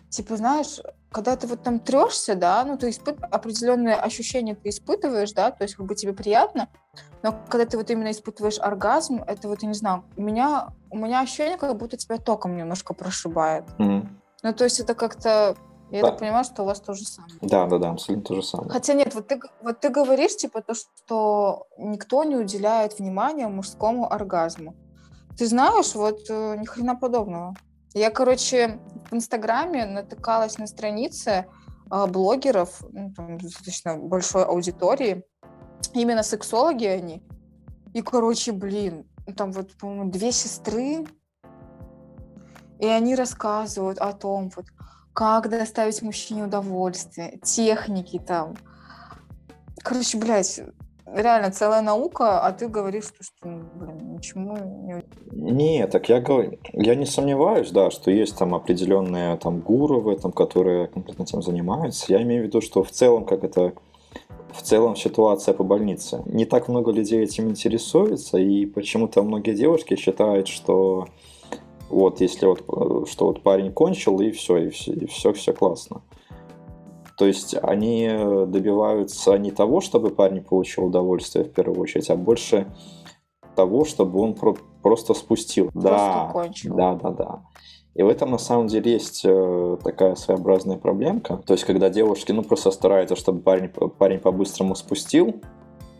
типа, 0.08 0.36
знаешь, 0.36 0.78
когда 1.14 1.36
ты 1.36 1.46
вот 1.46 1.62
там 1.62 1.78
трешься, 1.78 2.34
да, 2.34 2.64
ну, 2.64 2.76
ты 2.76 2.90
испыт... 2.90 3.16
определенные 3.30 3.94
ощущения 3.94 4.56
ты 4.56 4.68
испытываешь, 4.70 5.32
да, 5.32 5.52
то 5.52 5.62
есть 5.62 5.76
как 5.76 5.86
бы 5.86 5.94
тебе 5.94 6.12
приятно, 6.12 6.68
но 7.22 7.32
когда 7.48 7.64
ты 7.66 7.78
вот 7.78 7.88
именно 7.88 8.10
испытываешь 8.10 8.58
оргазм, 8.58 9.22
это 9.24 9.46
вот, 9.46 9.62
я 9.62 9.68
не 9.68 9.74
знаю, 9.74 10.04
у 10.16 10.22
меня, 10.22 10.72
у 10.90 10.98
меня 10.98 11.20
ощущение, 11.20 11.56
как 11.56 11.76
будто 11.76 11.96
тебя 11.96 12.18
током 12.18 12.56
немножко 12.56 12.94
прошибает. 12.94 13.64
Мгм. 13.78 14.20
Ну, 14.42 14.52
то 14.52 14.64
есть 14.64 14.80
это 14.80 14.94
как-то, 14.94 15.56
Я 15.90 16.00
Да. 16.00 16.08
так 16.08 16.18
понимаю, 16.18 16.44
что 16.44 16.62
у 16.62 16.66
вас 16.66 16.80
то 16.80 16.94
же 16.94 17.04
самое. 17.04 17.34
Да, 17.42 17.66
да, 17.66 17.78
да, 17.78 17.90
абсолютно 17.90 18.24
то 18.24 18.34
же 18.34 18.42
самое. 18.42 18.70
Хотя 18.70 18.94
нет, 18.94 19.14
вот 19.14 19.28
ты, 19.28 19.40
вот 19.62 19.80
ты 19.80 19.90
говоришь, 19.90 20.34
типа, 20.34 20.62
то, 20.62 20.74
что 20.74 21.66
никто 21.78 22.24
не 22.24 22.36
уделяет 22.36 22.98
внимания 22.98 23.46
мужскому 23.46 24.12
оргазму. 24.12 24.74
Ты 25.38 25.46
знаешь, 25.46 25.94
вот 25.94 26.20
э, 26.30 26.56
ни 26.56 26.64
хрена 26.64 26.96
подобного. 26.96 27.54
Я, 27.94 28.10
короче, 28.10 28.80
в 29.08 29.14
Инстаграме 29.14 29.86
натыкалась 29.86 30.58
на 30.58 30.66
страницы 30.66 31.46
а, 31.88 32.08
блогеров, 32.08 32.82
ну, 32.90 33.12
достаточно 33.38 33.96
большой 33.96 34.44
аудитории, 34.44 35.24
именно 35.92 36.24
сексологи 36.24 36.86
они. 36.86 37.22
И, 37.92 38.02
короче, 38.02 38.50
блин, 38.50 39.06
там 39.36 39.52
вот, 39.52 39.76
по-моему, 39.76 40.10
две 40.10 40.32
сестры, 40.32 41.06
и 42.80 42.86
они 42.86 43.14
рассказывают 43.14 43.98
о 43.98 44.12
том, 44.12 44.50
вот, 44.56 44.66
как 45.12 45.48
доставить 45.48 46.02
мужчине 46.02 46.44
удовольствие, 46.44 47.38
техники 47.44 48.18
там. 48.18 48.56
Короче, 49.84 50.18
блядь, 50.18 50.60
реально 51.06 51.50
целая 51.50 51.82
наука, 51.82 52.40
а 52.40 52.52
ты 52.52 52.68
говоришь, 52.68 53.04
что, 53.04 53.22
что 53.22 53.48
ну, 53.48 53.64
блин, 53.74 54.14
ничему 54.14 54.56
не... 54.56 55.02
Не, 55.32 55.86
так 55.86 56.08
я 56.08 56.20
говорю, 56.20 56.58
я 56.72 56.94
не 56.94 57.06
сомневаюсь, 57.06 57.70
да, 57.70 57.90
что 57.90 58.10
есть 58.10 58.36
там 58.38 58.54
определенные 58.54 59.36
там 59.36 59.60
гуру 59.60 60.00
в 60.00 60.08
этом, 60.08 60.32
которые 60.32 60.86
конкретно 60.88 61.22
этим 61.22 61.42
занимаются. 61.42 62.12
Я 62.12 62.22
имею 62.22 62.42
в 62.42 62.46
виду, 62.46 62.60
что 62.60 62.82
в 62.82 62.90
целом, 62.90 63.24
как 63.24 63.44
это 63.44 63.72
в 64.52 64.62
целом 64.62 64.96
ситуация 64.96 65.52
по 65.52 65.64
больнице. 65.64 66.22
Не 66.26 66.44
так 66.44 66.68
много 66.68 66.92
людей 66.92 67.22
этим 67.22 67.48
интересуется, 67.50 68.38
и 68.38 68.66
почему-то 68.66 69.22
многие 69.22 69.54
девушки 69.54 69.96
считают, 69.96 70.46
что 70.46 71.08
вот 71.88 72.20
если 72.20 72.46
вот, 72.46 72.60
э, 72.60 73.06
что 73.10 73.26
вот 73.26 73.42
парень 73.42 73.72
кончил, 73.72 74.20
и 74.20 74.30
все, 74.30 74.56
и 74.58 74.70
все, 74.70 74.92
и 74.92 75.06
все, 75.06 75.32
все 75.32 75.52
классно. 75.52 76.02
То 77.16 77.26
есть 77.26 77.54
они 77.62 78.08
добиваются 78.46 79.36
не 79.38 79.50
того, 79.50 79.80
чтобы 79.80 80.10
парень 80.10 80.42
получил 80.42 80.86
удовольствие 80.86 81.44
в 81.44 81.52
первую 81.52 81.80
очередь, 81.80 82.10
а 82.10 82.16
больше 82.16 82.66
того, 83.54 83.84
чтобы 83.84 84.20
он 84.20 84.34
про- 84.34 84.56
просто 84.82 85.14
спустил. 85.14 85.70
да, 85.74 86.30
кончил. 86.32 86.74
Да, 86.74 86.94
да, 86.94 87.10
да. 87.10 87.42
И 87.94 88.02
в 88.02 88.08
этом 88.08 88.32
на 88.32 88.38
самом 88.38 88.66
деле 88.66 88.92
есть 88.92 89.22
э, 89.24 89.76
такая 89.84 90.16
своеобразная 90.16 90.76
проблемка. 90.78 91.36
То 91.46 91.54
есть, 91.54 91.62
когда 91.64 91.88
девушки, 91.90 92.32
ну, 92.32 92.42
просто 92.42 92.72
стараются, 92.72 93.14
чтобы 93.14 93.40
парень, 93.40 93.68
парень 93.68 94.18
по-быстрому 94.18 94.74
спустил, 94.74 95.36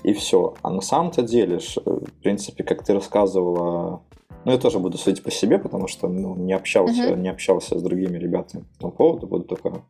и 0.03 0.13
все. 0.13 0.55
А 0.63 0.71
на 0.71 0.81
самом-то 0.81 1.23
деле, 1.23 1.61
ж, 1.61 1.77
э, 1.87 1.91
в 1.91 2.13
принципе, 2.23 2.65
как 2.65 2.83
ты 2.83 2.95
рассказывала, 2.95 4.03
ну, 4.45 4.51
я 4.51 4.59
тоже 4.59 4.81
буду 4.81 4.99
судить 4.99 5.23
по 5.23 5.31
себе, 5.31 5.57
потому 5.59 5.87
что 5.87 6.09
ну, 6.09 6.35
не, 6.35 6.53
общался, 6.53 7.13
Мгм. 7.13 7.23
не 7.23 7.29
общался 7.29 7.79
с 7.79 7.83
другими 7.83 8.19
ребятами 8.19 8.63
по 8.65 8.77
этому 8.79 8.93
поводу, 8.93 9.27
буду 9.29 9.45
только 9.45 9.83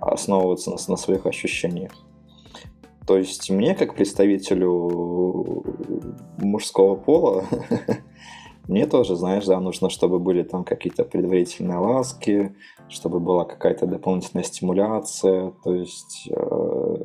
основываться 0.00 0.70
на, 0.70 0.76
на 0.88 0.96
своих 0.96 1.26
ощущениях. 1.26 1.92
То 3.06 3.16
есть 3.16 3.50
мне, 3.50 3.74
как 3.74 3.94
представителю 3.94 5.64
мужского 6.38 6.94
пола, 6.94 7.44
мне 8.68 8.86
тоже, 8.86 9.16
знаешь, 9.16 9.46
да, 9.46 9.58
нужно, 9.60 9.88
чтобы 9.88 10.18
были 10.18 10.42
там 10.42 10.64
какие-то 10.64 11.04
предварительные 11.04 11.78
ласки, 11.78 12.54
чтобы 12.88 13.18
была 13.18 13.44
какая-то 13.44 13.86
дополнительная 13.86 14.44
стимуляция, 14.44 15.52
то 15.64 15.74
есть 15.74 16.28
э, 16.30 16.96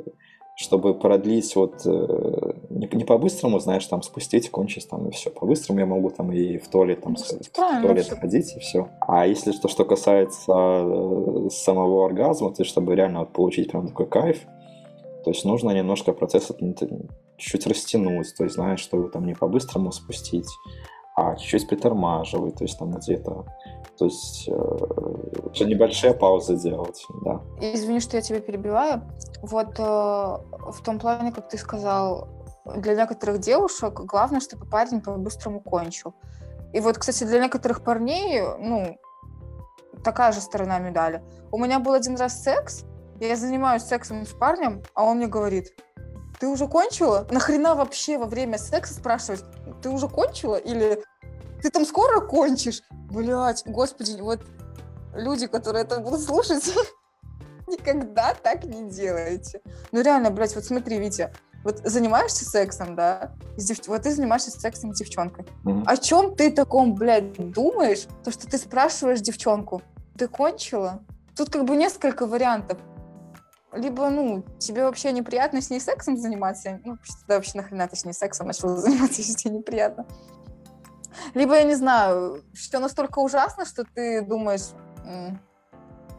чтобы 0.55 0.93
продлить 0.93 1.55
вот 1.55 1.81
э, 1.85 2.52
не, 2.83 2.97
не 2.97 3.03
по-быстрому, 3.03 3.59
знаешь, 3.59 3.85
там 3.87 4.01
спустить, 4.01 4.49
кончить 4.49 4.89
там 4.89 5.07
и 5.07 5.11
все. 5.11 5.29
По-быстрому 5.29 5.79
я 5.79 5.85
могу 5.85 6.09
там 6.09 6.31
и 6.31 6.57
в 6.57 6.67
туалет 6.67 7.01
там 7.01 7.15
Ну, 7.17 7.23
в 7.23 7.51
правильно 7.51 7.81
туалет 7.81 8.09
ходить 8.19 8.55
и 8.55 8.59
все. 8.59 8.89
А 9.01 9.25
если 9.27 9.51
что, 9.51 9.67
что 9.67 9.85
касается 9.85 10.51
э, 10.51 11.49
самого 11.49 12.05
оргазма, 12.05 12.51
то 12.51 12.61
есть 12.61 12.71
чтобы 12.71 12.95
реально 12.95 13.19
вот 13.19 13.33
получить 13.33 13.71
прям 13.71 13.87
такой 13.87 14.07
кайф, 14.07 14.41
то 15.23 15.31
есть 15.31 15.45
нужно 15.45 15.71
немножко 15.71 16.11
процесс 16.11 16.51
этот 16.51 16.79
чуть-чуть 17.37 17.67
растянуть, 17.67 18.35
то 18.37 18.43
есть, 18.43 18.55
знаешь, 18.55 18.79
чтобы 18.79 19.09
там 19.09 19.25
не 19.25 19.33
по-быстрому 19.33 19.91
спустить, 19.91 20.49
а 21.15 21.35
чуть-чуть 21.35 21.67
притормаживать, 21.67 22.55
то 22.55 22.63
есть 22.63 22.77
там 22.77 22.91
где-то, 22.91 23.45
то 23.97 24.05
есть 24.05 24.49
э, 24.49 25.63
небольшие 25.65 26.13
паузы 26.13 26.57
делать, 26.57 27.05
да. 27.23 27.41
Извини, 27.61 27.99
что 27.99 28.17
я 28.17 28.21
тебя 28.21 28.39
перебиваю. 28.39 29.03
Вот 29.41 29.79
э, 29.79 29.83
в 29.83 30.81
том 30.83 30.99
плане, 30.99 31.31
как 31.31 31.49
ты 31.49 31.57
сказал, 31.57 32.27
для 32.65 32.95
некоторых 32.95 33.39
девушек 33.39 33.93
главное, 33.93 34.39
чтобы 34.39 34.65
парень 34.65 35.01
по-быстрому 35.01 35.59
кончил. 35.59 36.13
И 36.73 36.79
вот, 36.79 36.97
кстати, 36.97 37.23
для 37.23 37.39
некоторых 37.39 37.83
парней, 37.83 38.41
ну, 38.41 38.97
такая 40.03 40.31
же 40.31 40.41
сторона 40.41 40.79
медали. 40.79 41.23
У 41.51 41.57
меня 41.57 41.79
был 41.79 41.93
один 41.93 42.15
раз 42.15 42.41
секс, 42.41 42.83
я 43.19 43.35
занимаюсь 43.35 43.83
сексом 43.83 44.25
с 44.25 44.33
парнем, 44.33 44.83
а 44.93 45.03
он 45.03 45.17
мне 45.17 45.27
говорит, 45.27 45.73
ты 46.39 46.47
уже 46.47 46.67
кончила? 46.67 47.27
Нахрена 47.29 47.75
вообще 47.75 48.17
во 48.17 48.25
время 48.25 48.57
секса 48.57 48.95
спрашивать, 48.95 49.43
ты 49.81 49.89
уже 49.89 50.09
кончила? 50.09 50.55
Или 50.55 51.03
ты 51.61 51.69
там 51.69 51.85
скоро 51.85 52.19
кончишь? 52.19 52.81
Блять, 52.91 53.63
господи, 53.65 54.19
вот 54.19 54.41
люди, 55.13 55.47
которые 55.47 55.83
это 55.83 55.99
будут 55.99 56.21
слушать, 56.21 56.73
никогда 57.67 58.33
так 58.33 58.65
не 58.65 58.89
делайте. 58.89 59.61
Ну 59.91 60.01
реально, 60.01 60.31
блядь, 60.31 60.55
вот 60.55 60.65
смотри, 60.65 60.97
Витя, 60.97 61.31
вот 61.63 61.81
занимаешься 61.83 62.45
сексом, 62.45 62.95
да, 62.95 63.31
дев- 63.57 63.87
вот 63.87 64.01
ты 64.03 64.11
занимаешься 64.13 64.51
сексом 64.51 64.93
с 64.93 64.97
девчонкой. 64.99 65.45
Мгм. 65.63 65.83
О 65.87 65.97
чем 65.97 66.35
ты 66.35 66.51
таком, 66.51 66.93
блядь, 66.95 67.33
думаешь? 67.51 68.07
То, 68.23 68.31
что 68.31 68.47
ты 68.47 68.57
спрашиваешь 68.57 69.21
девчонку, 69.21 69.81
ты 70.17 70.27
кончила? 70.27 71.01
Тут 71.35 71.49
как 71.49 71.65
бы 71.65 71.75
несколько 71.75 72.25
вариантов. 72.27 72.77
Либо, 73.71 74.09
ну, 74.09 74.43
тебе 74.59 74.83
вообще 74.83 75.11
неприятно 75.11 75.59
с 75.59 75.71
ней 75.71 75.79
сексом 75.79 76.15
заниматься, 76.17 76.79
ну, 76.85 76.97
да, 77.27 77.35
вообще 77.35 77.57
нахрена 77.57 77.87
ты 77.87 77.95
с 77.95 78.05
ней 78.05 78.13
сексом 78.13 78.47
начала 78.47 78.77
заниматься, 78.77 79.21
если 79.21 79.33
тебе 79.33 79.57
неприятно. 79.57 80.05
Либо, 81.33 81.55
я 81.55 81.63
не 81.63 81.75
знаю, 81.75 82.43
все 82.53 82.79
настолько 82.79 83.19
ужасно, 83.19 83.65
что 83.65 83.83
ты 83.83 84.21
думаешь, 84.21 84.69
«М, 85.05 85.39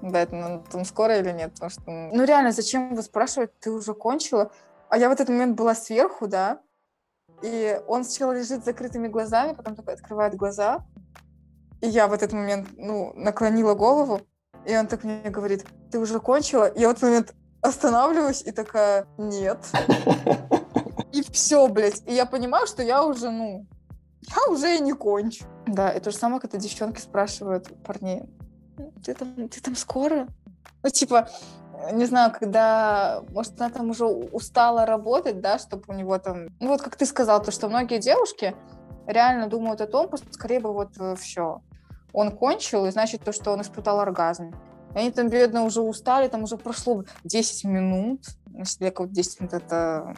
блядь, 0.02 0.32
ну, 0.32 0.64
там 0.70 0.84
скоро 0.84 1.18
или 1.18 1.30
нет, 1.32 1.52
потому 1.54 1.70
что, 1.70 1.82
ну, 1.86 2.24
реально, 2.24 2.52
зачем 2.52 2.94
вы 2.94 3.02
спрашивать, 3.02 3.50
ты 3.60 3.70
уже 3.70 3.94
кончила? 3.94 4.50
А 4.88 4.98
я 4.98 5.08
в 5.08 5.12
этот 5.12 5.28
момент 5.28 5.56
была 5.56 5.74
сверху, 5.74 6.26
да, 6.28 6.60
и 7.42 7.80
он 7.86 8.04
сначала 8.04 8.32
лежит 8.32 8.62
с 8.62 8.64
закрытыми 8.64 9.08
глазами, 9.08 9.54
потом 9.54 9.74
такой 9.74 9.94
открывает 9.94 10.34
глаза. 10.34 10.84
И 11.80 11.88
я 11.88 12.06
в 12.08 12.12
этот 12.12 12.32
момент, 12.32 12.68
ну, 12.76 13.12
наклонила 13.14 13.74
голову, 13.74 14.20
и 14.66 14.76
он 14.76 14.86
так 14.86 15.04
мне 15.04 15.30
говорит, 15.30 15.66
ты 15.90 15.98
уже 15.98 16.20
кончила? 16.20 16.72
Я 16.74 16.88
в 16.88 16.92
этот 16.92 17.02
момент 17.02 17.34
останавливаюсь 17.60 18.42
и 18.42 18.52
такая, 18.52 19.06
нет. 19.18 19.58
И 21.12 21.22
все, 21.30 21.68
блядь. 21.68 22.02
И 22.06 22.14
я 22.14 22.26
понимаю, 22.26 22.66
что 22.66 22.82
я 22.82 23.04
уже, 23.04 23.30
ну, 23.30 23.66
я 24.22 24.52
уже 24.52 24.76
и 24.76 24.80
не 24.80 24.92
кончу. 24.92 25.44
Да, 25.66 25.90
и 25.90 26.00
то 26.00 26.10
же 26.10 26.16
самое, 26.16 26.40
когда 26.40 26.58
девчонки 26.58 27.00
спрашивают 27.00 27.70
парней, 27.84 28.22
ты 29.04 29.14
там, 29.14 29.48
ты 29.48 29.60
там 29.60 29.76
скоро? 29.76 30.28
Ну, 30.82 30.90
типа, 30.90 31.28
не 31.92 32.06
знаю, 32.06 32.32
когда, 32.32 33.22
может, 33.30 33.60
она 33.60 33.70
там 33.70 33.90
уже 33.90 34.04
устала 34.04 34.86
работать, 34.86 35.40
да, 35.40 35.58
чтобы 35.58 35.84
у 35.88 35.92
него 35.92 36.18
там... 36.18 36.48
Ну, 36.60 36.68
вот 36.68 36.82
как 36.82 36.96
ты 36.96 37.06
сказал, 37.06 37.42
то, 37.42 37.50
что 37.50 37.68
многие 37.68 37.98
девушки 37.98 38.54
реально 39.06 39.48
думают 39.48 39.80
о 39.80 39.86
том, 39.86 40.10
скорее 40.30 40.60
бы 40.60 40.72
вот 40.72 40.92
все, 41.18 41.60
он 42.12 42.30
кончил, 42.30 42.86
и 42.86 42.90
значит 42.90 43.22
то, 43.22 43.32
что 43.32 43.52
он 43.52 43.60
испытал 43.60 44.00
оргазм. 44.00 44.54
И 44.94 44.98
они 44.98 45.10
там, 45.10 45.28
бедно, 45.28 45.64
уже 45.64 45.80
устали, 45.80 46.28
там 46.28 46.44
уже 46.44 46.56
прошло 46.56 47.04
10 47.24 47.64
минут. 47.64 48.20
Если 48.56 48.78
для 48.78 48.90
кого-то 48.92 49.14
10 49.14 49.40
минут 49.40 49.54
это 49.54 50.14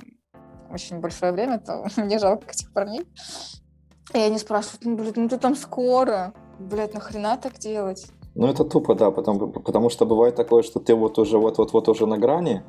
очень 0.71 1.01
большое 1.01 1.33
время, 1.33 1.59
то 1.59 1.87
мне 1.97 2.19
жалко 2.19 2.51
этих 2.51 2.73
парней. 2.73 3.07
И 4.13 4.19
они 4.19 4.39
спрашивают, 4.39 4.85
ну, 4.85 4.97
блядь, 4.97 5.17
ну 5.17 5.29
ты 5.29 5.39
там 5.39 5.57
скоро. 5.57 6.33
Блядь, 6.59 6.95
нахрена 6.95 7.37
так 7.37 7.55
делать? 7.59 8.07
Ну, 8.37 8.47
это 8.47 8.65
тупо, 8.65 8.95
да, 8.95 9.11
потому, 9.11 9.49
потому 9.49 9.89
что 9.91 10.05
бывает 10.05 10.35
такое, 10.35 10.63
что 10.63 10.79
ты 10.79 10.95
вот 10.95 11.19
уже 11.19 11.39
вот-вот-вот 11.39 11.89
уже 11.89 12.07
на 12.07 12.19
грани, 12.19 12.63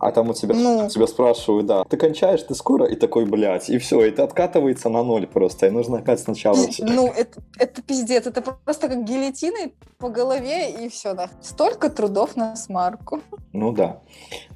а 0.00 0.10
там 0.10 0.28
у 0.28 0.34
тебя, 0.34 0.54
Ну. 0.54 0.88
тебя 0.88 1.06
спрашивают, 1.06 1.66
да, 1.66 1.84
ты 1.84 1.96
кончаешь, 1.96 2.42
ты 2.42 2.54
скоро, 2.54 2.84
и 2.84 2.96
такой, 2.96 3.24
блядь, 3.24 3.70
и 3.70 3.78
все, 3.78 4.04
и 4.04 4.10
ты 4.10 4.22
откатывается 4.22 4.88
на 4.88 5.04
ноль 5.04 5.26
просто, 5.26 5.68
и 5.68 5.70
нужно 5.70 5.98
опять 5.98 6.20
сначала 6.20 6.56
всё. 6.56 6.84
Ну, 6.84 7.06
это, 7.06 7.40
это 7.58 7.80
пиздец. 7.80 8.26
Это 8.26 8.42
просто 8.42 8.88
как 8.88 9.04
гильотиной 9.04 9.74
по 9.98 10.08
голове, 10.08 10.70
и 10.72 10.88
все, 10.88 11.14
да. 11.14 11.30
Столько 11.40 11.90
трудов 11.90 12.36
на 12.36 12.56
смарку. 12.56 13.20
Ну 13.52 13.72
да. 13.72 14.00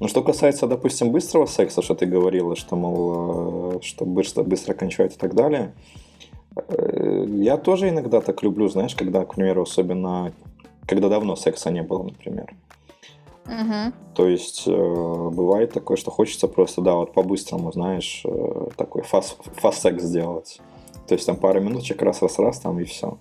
Но 0.01 0.07
что 0.09 0.21
касается, 0.21 0.67
допустим, 0.67 1.11
быстрого 1.11 1.45
секса, 1.45 1.81
что 1.81 1.95
ты 1.95 2.05
говорила, 2.05 2.55
что, 2.57 2.75
мол, 2.75 3.77
э, 3.77 3.79
что 3.81 4.05
быстро, 4.05 4.43
быстро 4.43 4.73
кончают 4.73 5.13
и 5.13 5.17
так 5.17 5.33
далее, 5.35 5.73
э, 6.55 7.25
я 7.27 7.57
тоже 7.57 7.89
иногда 7.89 8.19
так 8.21 8.43
люблю, 8.43 8.67
знаешь, 8.67 8.93
когда, 8.93 9.23
к 9.23 9.35
примеру, 9.35 9.63
особенно, 9.63 10.33
когда 10.89 11.07
давно 11.07 11.35
секса 11.35 11.69
не 11.69 11.83
было, 11.83 12.01
например. 12.03 12.55
Мгм. 13.45 13.93
То 14.15 14.27
есть 14.27 14.63
э, 14.67 14.71
бывает 14.71 15.71
такое, 15.71 15.97
что 15.97 16.09
хочется 16.09 16.47
просто, 16.47 16.81
да, 16.81 16.95
вот 16.95 17.13
по-быстрому, 17.13 17.71
знаешь, 17.71 18.23
э, 18.25 18.69
такой 18.75 19.03
фаст-секс 19.03 20.03
сделать. 20.03 20.59
То 21.07 21.13
есть 21.13 21.27
там 21.27 21.37
пару 21.37 21.61
минуточек 21.61 22.01
раз-раз-раз 22.01 22.59
там 22.59 22.79
и 22.79 22.83
все. 22.85 23.17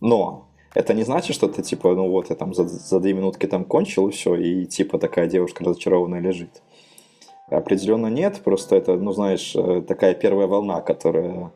Но 0.00 0.46
Это 0.74 0.94
не 0.94 1.02
значит, 1.02 1.34
что 1.34 1.48
ты 1.48 1.62
типа, 1.62 1.94
ну 1.94 2.08
вот, 2.08 2.30
я 2.30 2.36
там 2.36 2.54
за, 2.54 2.64
за 2.64 3.00
две 3.00 3.12
минутки 3.12 3.46
там 3.46 3.64
кончил, 3.64 4.08
и 4.08 4.12
все, 4.12 4.34
и 4.36 4.66
типа 4.66 4.98
такая 4.98 5.28
девушка 5.28 5.64
разочарованная 5.64 6.20
лежит. 6.20 6.62
Определенно 7.50 8.06
нет, 8.06 8.40
просто 8.44 8.76
это, 8.76 8.96
ну 8.96 9.12
знаешь, 9.12 9.54
э, 9.56 9.82
такая 9.86 10.14
первая 10.14 10.46
волна, 10.46 10.80
которая 10.80 11.50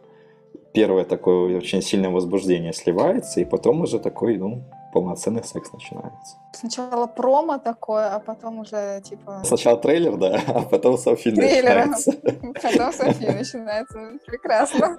первое 0.72 1.04
такое 1.04 1.56
очень 1.56 1.82
сильное 1.82 2.10
возбуждение 2.10 2.72
сливается, 2.72 3.40
и 3.40 3.44
потом 3.44 3.82
уже 3.82 4.00
такой, 4.00 4.36
ну, 4.36 4.64
полноценный 4.94 5.42
секс 5.42 5.72
начинается. 5.72 6.36
Сначала 6.52 7.08
промо 7.08 7.58
такое, 7.58 8.14
а 8.14 8.20
потом 8.20 8.60
уже 8.60 9.02
типа... 9.02 9.42
Сначала 9.44 9.76
трейлер, 9.76 10.16
да, 10.16 10.40
а 10.46 10.62
потом 10.62 10.96
сам 10.96 11.16
фильм 11.16 11.34
трейлер, 11.34 11.88
начинается. 11.88 12.12
Потом 12.62 12.92
сам 12.92 13.12
фильм 13.12 13.36
начинается. 13.36 13.98
Прекрасно. 14.24 14.96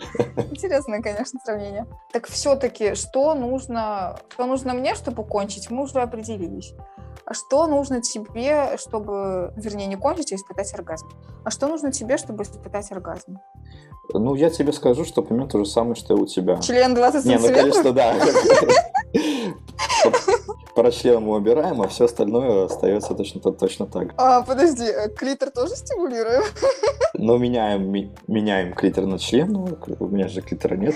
Интересное, 0.51 1.01
конечно, 1.01 1.39
сравнение. 1.45 1.87
Так 2.11 2.27
все-таки, 2.27 2.93
что 2.95 3.35
нужно, 3.35 4.17
что 4.33 4.45
нужно 4.45 4.73
мне, 4.73 4.95
чтобы 4.95 5.23
кончить, 5.23 5.71
мы 5.71 5.83
уже 5.83 6.01
определились. 6.01 6.73
А 7.25 7.33
что 7.33 7.65
нужно 7.65 8.01
тебе, 8.01 8.77
чтобы, 8.77 9.53
вернее, 9.55 9.87
не 9.87 9.95
кончить, 9.95 10.33
а 10.33 10.35
испытать 10.35 10.73
оргазм? 10.73 11.07
А 11.45 11.49
что 11.49 11.67
нужно 11.67 11.91
тебе, 11.91 12.17
чтобы 12.17 12.43
испытать 12.43 12.91
оргазм? 12.91 13.39
Ну, 14.13 14.35
я 14.35 14.49
тебе 14.49 14.73
скажу, 14.73 15.05
что 15.05 15.21
примерно 15.21 15.49
то 15.49 15.59
же 15.59 15.65
самое, 15.65 15.95
что 15.95 16.15
и 16.15 16.19
у 16.19 16.25
тебя. 16.25 16.57
Член 16.57 16.93
20 16.93 17.25
Не, 17.25 17.37
ну, 17.37 17.47
конечно, 17.47 17.91
да. 17.93 18.13
Про 20.75 20.91
член 20.91 21.23
мы 21.23 21.35
убираем, 21.35 21.81
а 21.81 21.87
все 21.87 22.05
остальное 22.05 22.65
остается 22.65 23.13
точно, 23.13 23.39
точно 23.39 23.85
так. 23.85 24.13
А, 24.17 24.41
подожди, 24.41 24.83
э, 24.83 25.09
клитор 25.09 25.49
тоже 25.49 25.75
стимулируем? 25.75 26.43
Ну, 27.13 27.37
меняем, 27.37 28.11
меняем 28.27 28.73
клитор 28.73 29.05
на 29.05 29.17
член, 29.17 29.49
ну, 29.49 29.67
у 29.99 30.07
меня 30.07 30.27
же 30.27 30.41
клитора 30.41 30.75
нет. 30.75 30.95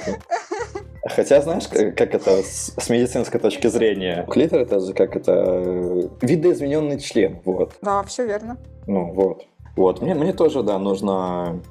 Хотя, 1.06 1.42
знаешь, 1.42 1.68
как 1.68 2.14
это 2.14 2.44
с 2.44 2.90
медицинской 2.90 3.40
точки 3.40 3.68
зрения? 3.68 4.28
Клитор 4.30 4.60
это 4.60 4.82
же 4.82 4.94
как 4.94 5.16
это 5.16 5.32
э, 5.34 6.10
видоизмененный 6.22 7.00
член, 7.00 7.40
вот. 7.46 7.72
Да, 7.82 8.04
все 8.04 8.26
верно. 8.26 8.58
Ну, 8.86 9.14
вот. 9.14 9.46
Вот, 9.78 10.02
мне, 10.02 10.14
мне 10.14 10.34
тоже, 10.34 10.62
да, 10.62 10.78
нужно 10.78 11.62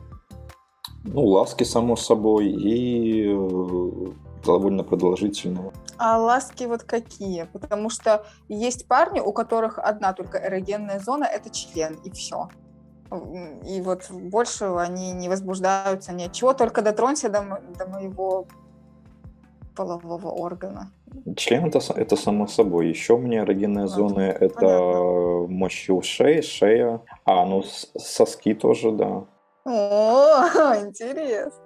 ну, 1.05 1.27
ласки, 1.27 1.65
само 1.65 1.97
собой, 1.97 2.49
и 2.49 3.29
э, 3.29 4.07
довольно 4.45 4.85
продолжительные. 4.85 5.73
А 5.99 6.19
ласки 6.19 6.65
вот 6.65 6.83
какие? 6.83 7.45
Потому 7.53 7.91
что 7.91 8.25
есть 8.49 8.87
парни, 8.87 9.21
у 9.21 9.33
которых 9.33 9.79
одна 9.79 10.13
только 10.13 10.39
эрогенная 10.39 11.01
зона– 11.01 11.25
это 11.25 11.51
член, 11.51 11.95
и 12.05 12.11
все. 12.11 12.49
И 13.67 13.81
вот 13.81 14.11
больше 14.11 14.67
они 14.67 15.13
не 15.13 15.29
возбуждаются 15.29 16.13
ни 16.13 16.25
от 16.25 16.33
чего, 16.33 16.53
только 16.53 16.83
дотронься 16.83 17.29
до, 17.31 17.63
до 17.79 17.87
моего 17.87 18.47
полового 19.75 20.29
органа. 20.29 20.91
Член 21.37 21.67
это, 21.67 21.81
это 21.95 22.17
само 22.17 22.47
собой. 22.47 22.89
Еще 22.89 23.15
у 23.15 23.19
меня 23.19 23.41
эрогенные 23.41 23.87
вот. 23.87 23.95
зоны 23.95 24.21
это 24.21 24.55
Понятно. 24.55 25.47
мощи 25.49 25.91
ушей, 25.91 26.43
шея. 26.43 27.01
А, 27.25 27.47
ну 27.47 27.63
соски 27.63 28.55
тоже, 28.55 28.93
да. 28.93 29.25
О, 29.65 30.77
интересно. 30.85 31.63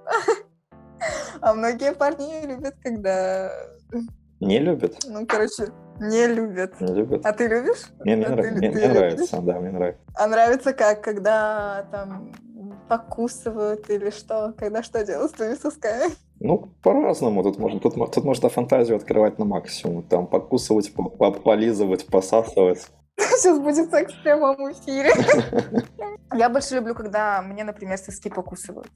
А 1.41 1.55
многие 1.55 1.93
парни 1.93 2.47
любят, 2.47 2.75
когда... 2.83 3.51
Не 4.41 4.59
любят? 4.59 4.97
Ну, 5.07 5.25
короче, 5.27 5.69
не 6.01 6.27
любят. 6.27 6.81
Не 6.81 6.93
любят. 6.95 7.25
А 7.25 7.33
ты 7.33 7.47
любишь? 7.47 7.87
Мне, 8.01 8.17
мне, 8.17 8.27
а 8.27 8.31
нрав... 8.31 8.45
ты, 8.45 8.53
мне, 8.53 8.71
ты 8.73 8.79
мне 8.79 8.89
нравится, 8.89 9.41
да, 9.41 9.61
мне 9.61 9.71
нравится. 9.71 10.03
А 10.15 10.27
нравится 10.27 10.73
как, 10.73 11.03
когда 11.03 11.87
там 11.93 12.33
покусывают 12.89 13.89
или 13.89 14.11
что? 14.11 14.53
Когда 14.59 14.83
что 14.83 15.05
делают 15.05 15.31
с 15.31 15.35
твоими 15.35 15.55
сосками? 15.55 16.13
Ну, 16.41 16.73
по-разному. 16.83 17.43
Тут 17.45 17.59
можно, 17.59 17.79
тут, 17.79 17.95
тут 17.95 18.25
можно 18.25 18.49
фантазию 18.49 18.97
открывать 18.97 19.39
на 19.39 19.45
максимум. 19.45 20.03
Там 20.03 20.27
покусывать, 20.27 20.93
полизывать, 21.45 22.07
посасывать. 22.07 22.89
Сейчас 23.17 23.59
будет 23.61 23.91
секс 23.91 24.13
в 24.13 24.23
прямом 24.23 24.73
эфире. 24.73 25.13
Я 26.35 26.49
больше 26.49 26.75
люблю, 26.77 26.95
когда 26.95 27.43
мне, 27.43 27.63
например, 27.63 27.99
соски 27.99 28.29
покусывают. 28.29 28.91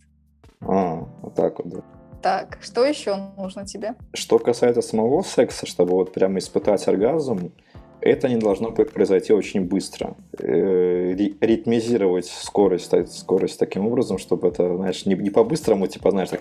А, 0.61 1.07
вот 1.22 1.34
так 1.34 1.59
вот, 1.59 1.68
да. 1.68 1.82
Так, 2.22 2.59
что 2.61 2.84
еще 2.84 3.16
нужно 3.36 3.66
тебе? 3.66 3.94
Что 4.14 4.38
касается 4.38 4.82
самого 4.82 5.22
секса, 5.22 5.66
чтобы 5.66 5.92
вот 5.92 6.12
прямо 6.12 6.38
испытать 6.38 6.88
оргазм, 6.88 7.52
это 8.00 8.28
не 8.28 8.36
должно 8.36 8.72
произойти 8.72 9.32
очень 9.32 9.62
быстро. 9.62 10.16
Э, 10.38 11.12
ритмизировать 11.40 12.26
скорость, 12.26 12.92
скорость 13.12 13.59
таким 13.59 13.86
образом, 13.86 14.18
чтобы 14.18 14.48
это, 14.48 14.76
знаешь, 14.76 15.07
не, 15.07 15.14
не 15.14 15.30
по-быстрому, 15.30 15.86
типа, 15.86 16.11
знаешь, 16.11 16.30
так 16.30 16.40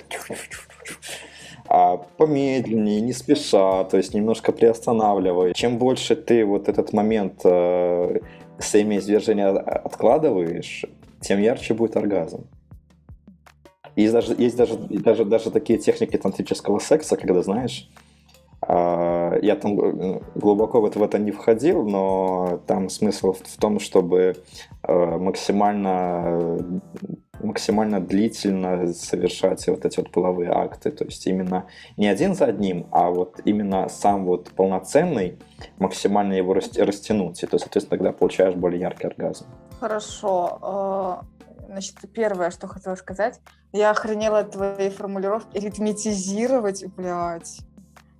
а 1.67 1.97
помедленнее, 1.97 3.01
не 3.01 3.13
спеша, 3.13 3.83
то 3.85 3.97
есть 3.97 4.13
немножко 4.13 4.51
приостанавливая. 4.51 5.53
Чем 5.53 5.77
больше 5.77 6.15
ты 6.15 6.45
вот 6.45 6.69
этот 6.69 6.93
момент 6.93 7.41
э, 7.43 8.19
семяизвержения 8.59 9.49
откладываешь, 9.49 10.85
тем 11.21 11.39
ярче 11.39 11.73
будет 11.73 11.97
оргазм. 11.97 12.47
Есть 13.95 14.13
даже, 14.13 14.35
есть 14.37 14.57
даже, 14.57 14.77
даже, 14.77 15.25
даже 15.25 15.51
такие 15.51 15.79
техники 15.79 16.17
тантрического 16.17 16.79
секса, 16.79 17.17
когда, 17.17 17.41
знаешь, 17.41 17.89
э, 18.67 19.39
я 19.41 19.55
там 19.55 20.21
глубоко 20.35 20.81
вот 20.81 20.95
в 20.95 21.03
это 21.03 21.17
не 21.17 21.31
входил, 21.31 21.87
но 21.87 22.61
там 22.67 22.89
смысл 22.89 23.33
в 23.33 23.57
том, 23.57 23.79
чтобы 23.79 24.35
э, 24.83 25.17
максимально 25.17 26.81
максимально 27.41 27.99
длительно 27.99 28.93
совершать 28.93 29.67
вот 29.67 29.85
эти 29.85 29.97
вот 29.97 30.11
половые 30.11 30.51
акты. 30.51 30.91
То 30.91 31.05
есть 31.05 31.25
именно 31.27 31.65
не 31.97 32.07
один 32.07 32.35
за 32.35 32.45
одним, 32.45 32.87
а 32.91 33.09
вот 33.09 33.39
именно 33.45 33.87
сам 33.89 34.25
вот 34.25 34.49
полноценный, 34.49 35.37
максимально 35.77 36.33
его 36.33 36.53
растянуть. 36.53 37.43
И 37.43 37.47
то, 37.47 37.57
соответственно, 37.57 37.97
тогда 37.97 38.11
получаешь 38.11 38.55
более 38.55 38.81
яркий 38.81 39.07
оргазм. 39.07 39.45
Хорошо. 39.79 41.25
Значит, 41.67 41.95
первое, 42.13 42.51
что 42.51 42.67
хотела 42.67 42.95
сказать, 42.95 43.39
я 43.71 43.91
охренела 43.91 44.43
твоей 44.43 44.89
формулировки 44.89 45.57
ритметизировать, 45.57 46.85
блядь. 46.95 47.59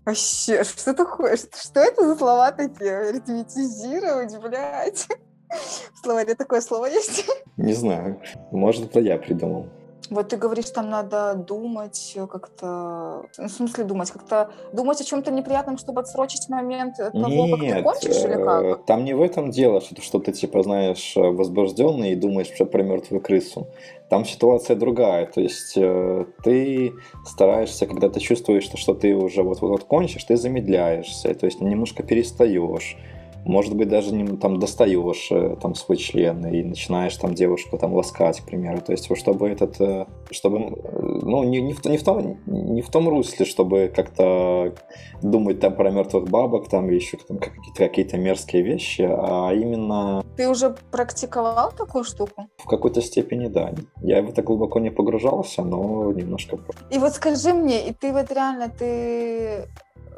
Вообще, 0.05 0.63
что 0.63 0.93
такое? 0.93 1.37
Что 1.37 1.79
это 1.79 2.07
за 2.07 2.15
слова 2.15 2.51
такие? 2.51 3.11
Ритметизировать, 3.11 4.37
блядь. 4.39 5.07
В 5.93 6.03
словаре 6.03 6.35
такое 6.35 6.61
слово 6.61 6.87
есть? 6.87 7.25
Не 7.57 7.73
знаю. 7.73 8.21
Может, 8.51 8.85
это 8.85 8.99
я 8.99 9.17
придумал. 9.17 9.67
Вот 10.09 10.29
ты 10.29 10.37
говоришь, 10.37 10.69
там 10.69 10.89
надо 10.89 11.33
думать 11.35 12.13
э, 12.15 12.27
как-то... 12.27 13.25
Ну, 13.37 13.47
в 13.47 13.51
смысле 13.51 13.83
думать? 13.83 14.11
Как-то 14.11 14.51
думать 14.73 15.01
о 15.01 15.03
чем-то 15.03 15.31
неприятном, 15.31 15.77
чтобы 15.77 16.01
отсрочить 16.01 16.49
момент 16.49 16.97
того, 16.97 17.11
Нет, 17.13 17.51
как 17.51 17.59
ты 17.59 17.83
кончишь 17.83 18.23
или 18.23 18.43
как? 18.43 18.63
Э, 18.63 18.75
там 18.85 19.03
не 19.03 19.13
в 19.13 19.21
этом 19.21 19.51
дело, 19.51 19.81
что, 19.81 20.01
что 20.01 20.19
ты, 20.19 20.31
типа, 20.31 20.63
знаешь, 20.63 21.13
возбужденный 21.15 22.11
и 22.11 22.15
думаешь 22.15 22.51
про 22.57 22.83
мертвую 22.83 23.21
крысу. 23.21 23.67
Там 24.09 24.25
ситуация 24.25 24.75
другая. 24.75 25.25
То 25.25 25.41
есть 25.41 25.73
э, 25.75 26.25
ты 26.43 26.93
стараешься, 27.25 27.87
когда 27.87 28.09
ты 28.09 28.19
чувствуешь, 28.19 28.63
что, 28.63 28.77
что 28.77 28.93
ты 28.93 29.15
уже 29.15 29.43
вот-вот 29.43 29.85
кончишь, 29.85 30.23
ты 30.23 30.37
замедляешься, 30.37 31.33
то 31.33 31.45
есть 31.45 31.61
немножко 31.61 32.03
перестаешь 32.03 32.97
может 33.45 33.75
быть, 33.75 33.87
даже 33.87 34.13
не, 34.13 34.25
там 34.37 34.59
достаешь 34.59 35.27
э, 35.31 35.55
там 35.61 35.75
свой 35.75 35.97
член 35.97 36.45
и 36.47 36.63
начинаешь 36.63 37.15
там 37.15 37.35
девушку 37.35 37.77
там 37.77 37.93
ласкать, 37.93 38.41
к 38.41 38.45
примеру. 38.45 38.81
То 38.81 38.91
есть, 38.91 39.07
чтобы 39.15 39.49
этот, 39.49 39.79
э, 39.79 40.07
чтобы, 40.31 40.59
ну, 40.91 41.43
не, 41.43 41.61
не, 41.61 41.73
в, 41.73 41.85
не, 41.85 41.97
в 41.97 42.03
том, 42.03 42.39
не 42.47 42.81
в 42.81 42.89
том 42.89 43.07
русле, 43.07 43.45
чтобы 43.45 43.91
как-то 43.95 44.73
думать 45.21 45.59
там 45.59 45.75
про 45.75 45.91
мертвых 45.91 46.27
бабок, 46.27 46.69
там 46.69 46.89
еще 46.89 47.17
там 47.17 47.37
какие-то 47.37 47.87
какие 47.87 48.19
мерзкие 48.19 48.63
вещи, 48.63 49.07
а 49.07 49.51
именно... 49.53 50.23
Ты 50.35 50.49
уже 50.49 50.75
практиковал 50.91 51.71
такую 51.71 52.03
штуку? 52.03 52.47
В 52.57 52.65
какой-то 52.65 53.01
степени, 53.01 53.47
да. 53.47 53.73
Я 54.01 54.23
в 54.23 54.29
это 54.29 54.41
глубоко 54.41 54.79
не 54.79 54.89
погружался, 54.89 55.61
но 55.63 56.11
немножко... 56.11 56.57
И 56.89 56.97
вот 56.97 57.13
скажи 57.13 57.53
мне, 57.53 57.87
и 57.87 57.93
ты 57.93 58.11
вот 58.11 58.31
реально, 58.31 58.69
ты 58.69 59.67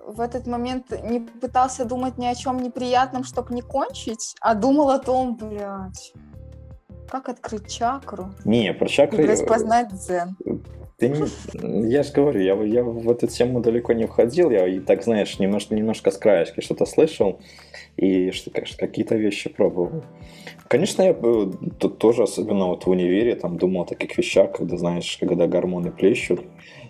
в 0.08 0.22
этот 0.22 0.47
момент 0.47 0.91
не 1.03 1.20
пытался 1.20 1.86
думать 1.86 2.18
ни 2.18 2.26
о 2.26 2.36
чем 2.36 2.58
неприятном, 2.58 3.24
чтобы 3.24 3.53
не 3.53 3.62
кончить, 3.62 4.36
а 4.39 4.55
думал 4.55 4.89
о 4.89 4.99
том, 4.99 5.36
блядь, 5.36 6.14
как 7.10 7.30
открыть 7.30 7.68
чакру. 7.70 8.30
Не, 8.45 8.74
про 8.74 8.88
чакры... 8.88 9.24
И 9.24 9.28
распознать 9.28 9.89
дзен. 9.93 10.36
Ты 10.97 11.10
не, 11.10 11.91
я 11.91 12.01
же 12.01 12.12
говорю, 12.12 12.41
я, 12.41 12.55
я 12.64 12.84
в 12.84 13.10
эту 13.12 13.28
тему 13.28 13.60
далеко 13.60 13.93
не 13.93 14.08
входил, 14.08 14.49
я 14.49 14.68
и 14.68 14.80
так, 14.80 15.03
знаешь, 15.03 15.38
немножко, 15.38 15.76
немножко 15.76 16.10
с 16.10 16.18
краешки 16.18 16.62
что-то 16.62 16.88
слышал, 16.88 17.39
и 17.97 18.32
что, 18.32 18.49
какие-то 18.49 19.16
вещи 19.16 19.49
пробовал. 19.49 20.03
Конечно, 20.68 21.03
я 21.03 21.14
тут 21.14 21.99
тоже, 21.99 22.24
особенно 22.24 22.68
вот 22.68 22.86
в 22.86 22.89
универе, 22.89 23.36
там 23.36 23.58
думал 23.58 23.84
о 23.84 23.86
таких 23.86 24.18
вещах, 24.18 24.53
когда, 24.53 24.78
знаешь, 24.78 25.18
когда 25.20 25.45
гормоны 25.45 25.91
плещут, 25.91 26.41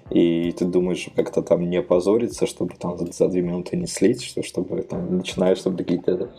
и 0.09 0.51
ты 0.53 0.65
думаешь 0.65 1.09
как-то 1.15 1.41
там 1.41 1.69
не 1.69 1.77
опозориться, 1.77 2.45
чтобы 2.47 2.75
там 2.75 2.97
за, 2.97 3.27
две 3.27 3.41
минуты 3.41 3.75
не 3.75 3.87
слить, 3.87 4.23
что, 4.23 4.41
чтобы 4.41 4.81
там 4.81 5.17
начинаешь, 5.17 5.57
чтобы 5.57 5.77
какие-то... 5.77 6.29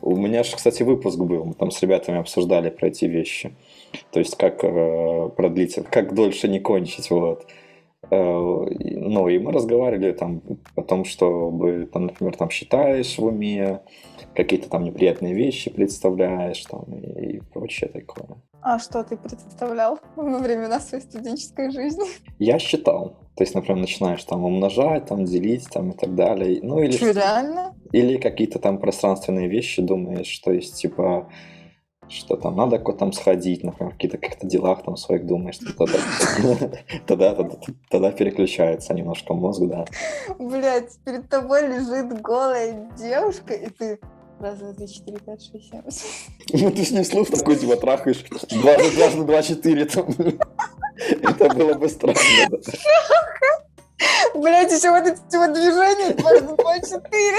У 0.00 0.16
меня 0.16 0.42
же, 0.42 0.56
кстати, 0.56 0.82
выпуск 0.82 1.18
был, 1.18 1.44
мы 1.44 1.54
там 1.54 1.70
с 1.70 1.82
ребятами 1.82 2.18
обсуждали 2.18 2.70
про 2.70 2.88
эти 2.88 3.04
вещи. 3.06 3.54
То 4.10 4.20
есть, 4.20 4.36
как 4.36 4.64
э, 4.64 5.30
продлить, 5.36 5.74
как 5.90 6.14
дольше 6.14 6.48
не 6.48 6.60
кончить, 6.60 7.10
вот. 7.10 7.46
Э, 8.10 8.14
ну, 8.14 9.28
и 9.28 9.38
мы 9.38 9.52
разговаривали 9.52 10.12
там 10.12 10.42
том, 10.88 11.04
чтобы, 11.04 11.88
там, 11.92 12.06
например, 12.06 12.36
там 12.36 12.50
считаешь 12.50 13.18
в 13.18 13.24
уме, 13.24 13.80
какие-то 14.34 14.68
там 14.68 14.84
неприятные 14.84 15.34
вещи 15.34 15.70
представляешь 15.70 16.64
там 16.64 16.84
и 16.84 17.40
прочее 17.52 17.90
такое. 17.90 18.36
А 18.64 18.78
что 18.78 19.04
ты 19.04 19.18
представлял 19.18 19.98
во 20.16 20.38
времена 20.38 20.80
своей 20.80 21.04
студенческой 21.04 21.70
жизни? 21.70 22.04
Я 22.38 22.58
считал. 22.58 23.18
То 23.36 23.42
есть, 23.44 23.54
например, 23.54 23.82
начинаешь 23.82 24.24
там 24.24 24.42
умножать, 24.42 25.04
там 25.04 25.26
делить, 25.26 25.68
там 25.70 25.90
и 25.90 25.94
так 25.94 26.14
далее. 26.14 26.60
Ну, 26.62 26.78
или, 26.80 26.96
Что, 26.96 27.10
реально? 27.10 27.74
или 27.92 28.16
какие-то 28.16 28.58
там 28.58 28.78
пространственные 28.78 29.48
вещи 29.48 29.82
думаешь, 29.82 30.38
то 30.38 30.50
есть, 30.50 30.76
типа, 30.76 31.28
что 32.08 32.36
там 32.36 32.56
надо 32.56 32.78
куда 32.78 32.96
там 32.96 33.12
сходить, 33.12 33.64
например, 33.64 33.92
какие-то 33.92 34.16
каких-то 34.16 34.46
делах 34.46 34.82
там 34.82 34.96
своих 34.96 35.26
думаешь, 35.26 35.58
тогда, 35.58 35.98
тогда, 37.06 37.34
тогда, 37.34 37.56
тогда 37.90 38.10
переключается 38.12 38.94
немножко 38.94 39.34
мозг, 39.34 39.60
да. 39.64 39.84
Блять, 40.38 40.98
перед 41.04 41.28
тобой 41.28 41.66
лежит 41.68 42.18
голая 42.22 42.90
девушка, 42.96 43.52
и 43.52 43.68
ты 43.68 44.00
Раз, 44.44 44.58
два, 44.58 44.74
три, 44.74 44.86
четыре, 44.86 45.18
пять, 45.20 45.42
шесть, 45.42 45.70
семь. 45.70 45.80
Ну 46.60 46.70
ты 46.70 46.84
ж 46.84 46.90
не 46.90 47.02
слух 47.02 47.30
такой, 47.30 47.56
типа, 47.56 47.76
трахаешь 47.76 48.22
дважды, 48.50 48.90
дважды, 48.94 49.24
два, 49.24 49.42
четыре, 49.42 49.86
там. 49.86 50.06
Это 50.98 51.48
было 51.54 51.72
бы 51.72 51.88
странно. 51.88 52.18
Блять, 54.34 54.70
еще 54.70 54.90
вот 54.90 55.06
эти 55.06 55.36
вот 55.36 55.54
движения, 55.54 56.12
дважды, 56.12 56.56
два, 56.56 56.78
четыре. 56.78 57.38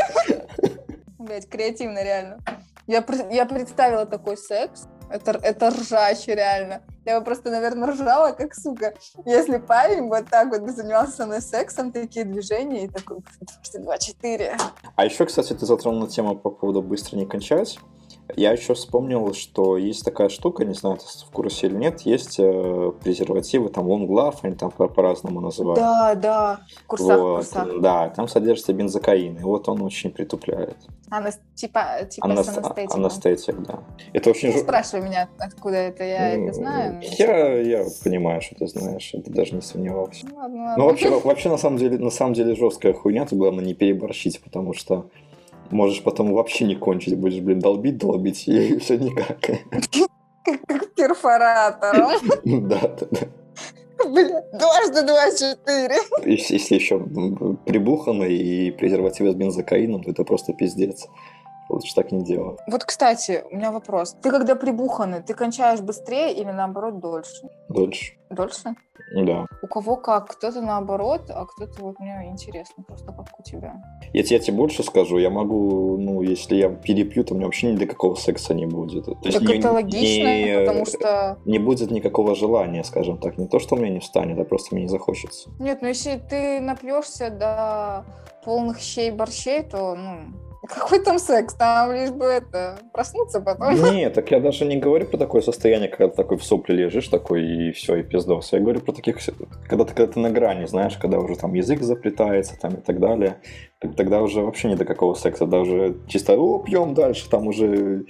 Блять, 1.20 1.48
креативно, 1.48 2.04
реально. 2.04 2.40
Я, 2.88 3.06
я 3.30 3.46
представила 3.46 4.08
такой 4.08 4.36
секс. 4.36 4.88
Это, 5.10 5.32
это 5.32 5.70
ржач, 5.70 6.28
реально. 6.28 6.82
Я 7.06 7.20
бы 7.20 7.26
просто, 7.26 7.52
наверное, 7.52 7.92
ржала, 7.92 8.32
как 8.32 8.56
сука. 8.56 8.96
Если 9.26 9.58
парень 9.58 10.08
вот 10.08 10.26
так 10.30 10.50
вот 10.50 10.70
занимался 10.70 11.12
со 11.12 11.26
мной 11.26 11.42
сексом, 11.42 11.92
такие 11.92 12.26
движения, 12.26 12.86
и 12.86 12.88
такой, 12.88 13.20
дважды, 13.40 13.80
два, 13.80 13.98
четыре. 13.98 14.58
А 14.96 15.06
еще, 15.06 15.26
кстати, 15.26 15.54
ты 15.54 15.66
затронул 15.66 16.08
тему 16.08 16.36
по 16.36 16.50
поводу 16.50 16.82
быстро 16.82 17.18
не 17.18 17.26
кончать. 17.26 17.80
Я 18.36 18.52
еще 18.52 18.74
вспомнил, 18.74 19.34
что 19.34 19.78
есть 19.78 20.04
такая 20.04 20.30
штука, 20.30 20.66
не 20.66 20.74
знаю, 20.74 20.98
ты 20.98 21.04
в 21.04 21.32
курсе 21.32 21.68
или 21.68 21.76
нет, 21.76 22.02
есть 22.02 22.40
э, 22.40 22.92
презервативы, 23.04 23.70
там 23.70 23.88
love, 23.88 24.38
они 24.42 24.56
там 24.56 24.72
по- 24.72 24.88
по-разному 24.88 25.42
называют. 25.42 25.80
Да, 25.80 26.16
да. 26.16 26.60
Курсах, 26.88 27.20
Вот, 27.20 27.36
курсах. 27.38 27.82
Да, 27.82 28.10
там 28.10 28.28
содержится 28.28 28.74
бензокаин, 28.74 29.38
и 29.38 29.42
вот 29.44 29.70
он 29.70 29.82
очень 29.84 30.10
притупляет. 30.12 30.76
Анас- 31.12 31.40
типа, 31.54 32.04
типа 32.10 32.26
Анас- 32.26 32.48
с 32.48 32.58
анестетиком. 32.58 33.00
Анестетик, 33.02 33.62
да. 33.62 33.80
Это 34.12 34.30
очень... 34.32 34.50
Не 34.50 34.58
спрашивай 34.58 35.02
меня, 35.06 35.30
откуда 35.38 35.76
это, 35.78 36.04
я 36.04 36.36
Ну, 36.36 36.46
это 36.46 36.54
знаю. 36.54 37.02
Я, 37.20 37.60
я 37.62 37.86
понимаю, 38.04 38.42
что 38.42 38.56
ты 38.56 38.68
знаешь, 38.68 39.12
это 39.14 39.32
даже 39.32 39.54
не 39.54 39.62
сомневался. 39.62 40.26
Ну, 40.28 40.36
ладно, 40.36 40.64
ладно. 40.64 40.76
Ну, 40.84 40.90
вообще, 40.90 41.10
вообще, 41.20 41.50
на 41.50 41.58
самом 41.58 41.78
деле, 41.78 42.00
на 42.00 42.10
самом 42.10 42.34
деле 42.34 42.56
жесткая 42.56 42.94
хуйня, 42.94 43.26
ты 43.26 43.36
главное 43.36 43.64
не 43.64 43.76
переборщить, 43.76 44.42
потому 44.42 44.74
что 44.74 45.06
можешь 45.72 46.04
потом 46.04 46.34
вообще 46.34 46.66
не 46.66 46.76
кончить, 46.76 47.18
будешь, 47.18 47.42
блин, 47.42 47.60
долбить, 47.60 47.98
долбить, 47.98 48.48
и 48.48 48.78
все 48.80 48.98
никак. 48.98 49.40
Как, 49.40 50.62
как 50.68 50.94
перфоратором. 50.96 52.12
Да, 52.68 52.80
да, 52.82 53.08
да. 53.12 53.28
Бля, 54.10 54.44
дважды 54.54 55.04
два 55.04 55.32
четыре. 55.32 55.96
Если, 56.26 56.56
если 56.56 56.76
еще 56.76 57.00
прибухано 57.66 58.24
и 58.24 58.72
презервативы 58.72 59.32
с 59.32 59.36
бензокаином, 59.36 60.04
то 60.04 60.12
это 60.12 60.24
просто 60.24 60.54
пиздец. 60.54 61.08
Лучше 61.70 61.96
так 61.96 62.12
не 62.12 62.24
делать. 62.24 62.60
Вот, 62.68 62.84
кстати, 62.84 63.44
у 63.52 63.56
меня 63.56 63.72
вопрос. 63.72 64.16
Ты 64.22 64.30
когда 64.30 64.56
прибуханный, 64.56 65.22
ты 65.22 65.34
кончаешь 65.34 65.82
быстрее 65.82 66.34
или 66.34 66.52
наоборот 66.52 67.00
дольше? 67.00 67.50
Дольше. 67.70 68.14
Дольше? 68.30 68.76
Да. 69.16 69.46
У 69.62 69.68
кого 69.68 69.96
как? 69.98 70.28
Кто-то 70.32 70.62
наоборот, 70.62 71.30
а 71.30 71.46
кто-то 71.46 71.84
вот 71.84 72.00
мне 72.00 72.28
интересно 72.30 72.84
просто 72.84 73.12
как 73.12 73.40
у 73.40 73.44
тебя. 73.44 73.76
Я, 74.14 74.22
я 74.24 74.40
тебе 74.40 74.58
больше 74.58 74.84
скажу, 74.84 75.18
я 75.18 75.30
могу, 75.30 75.98
ну, 75.98 76.22
если 76.22 76.56
я 76.56 76.70
перепью, 76.70 77.24
то 77.24 77.34
у 77.34 77.38
меня 77.38 77.46
вообще 77.48 77.72
ни 77.72 77.78
до 77.78 77.86
какого 77.86 78.16
секса 78.16 78.54
не 78.54 78.66
будет. 78.66 79.06
То 79.06 79.18
есть 79.24 79.40
так 79.40 79.48
не- 79.48 79.58
это 79.60 79.72
логично, 79.72 80.28
не- 80.46 80.60
потому 80.60 80.86
что... 80.86 81.38
не 81.46 81.60
будет 81.60 81.92
никакого 81.92 82.36
желания, 82.36 82.84
скажем 82.84 83.18
так. 83.18 83.38
Не 83.38 83.48
то, 83.48 83.60
что 83.60 83.76
у 83.76 83.78
меня 83.80 83.90
не 83.90 84.00
встанет, 84.00 84.40
а 84.40 84.44
просто 84.44 84.74
мне 84.76 84.84
не 84.84 84.90
захочется. 84.90 85.50
Нет, 85.60 85.80
ну 85.82 85.88
если 85.88 86.18
ты 86.18 86.60
напьешься 86.60 87.30
до 87.30 88.06
полных 88.44 88.80
щей 88.80 89.12
борщей, 89.12 89.64
то, 89.64 89.96
ну, 89.96 90.18
какой 90.68 91.00
там 91.00 91.20
секс? 91.20 91.54
Там 91.54 91.92
лишь 91.94 92.12
бы 92.12 92.26
это, 92.26 92.80
проснуться 92.94 93.42
потом. 93.42 93.74
Нет, 93.94 94.14
так 94.14 94.32
я 94.32 94.40
даже 94.40 94.66
не 94.66 94.78
говорю 94.78 95.06
про 95.06 95.18
такое 95.18 95.42
состояние, 95.42 95.90
когда 95.90 96.08
ты 96.08 96.16
такой 96.16 96.38
в 96.38 96.44
сопле 96.44 96.76
лежишь 96.76 97.08
такой 97.08 97.44
и 97.44 97.72
все, 97.72 97.98
и 97.98 98.04
пиздос. 98.04 98.54
Я 98.54 98.60
говорю 98.60 98.82
про 98.82 98.94
таких, 98.94 99.18
когда 99.68 99.86
ты, 99.86 99.94
когда 99.94 100.14
ты 100.14 100.20
на 100.20 100.30
грани, 100.30 100.66
знаешь, 100.66 100.98
когда 100.98 101.20
уже 101.20 101.36
там 101.36 101.54
язык 101.54 101.82
заплетается 101.82 102.58
там 102.60 102.76
и 102.76 102.82
так 102.82 103.00
далее. 103.00 103.38
Тогда 103.80 104.22
уже 104.22 104.42
вообще 104.42 104.70
не 104.70 104.76
до 104.76 104.86
какого 104.86 105.14
секса, 105.14 105.40
тогда 105.40 105.60
уже 105.60 105.98
чисто, 106.08 106.34
о, 106.38 106.60
пьем 106.60 106.94
дальше, 106.94 107.30
там 107.30 107.48
уже 107.48 108.06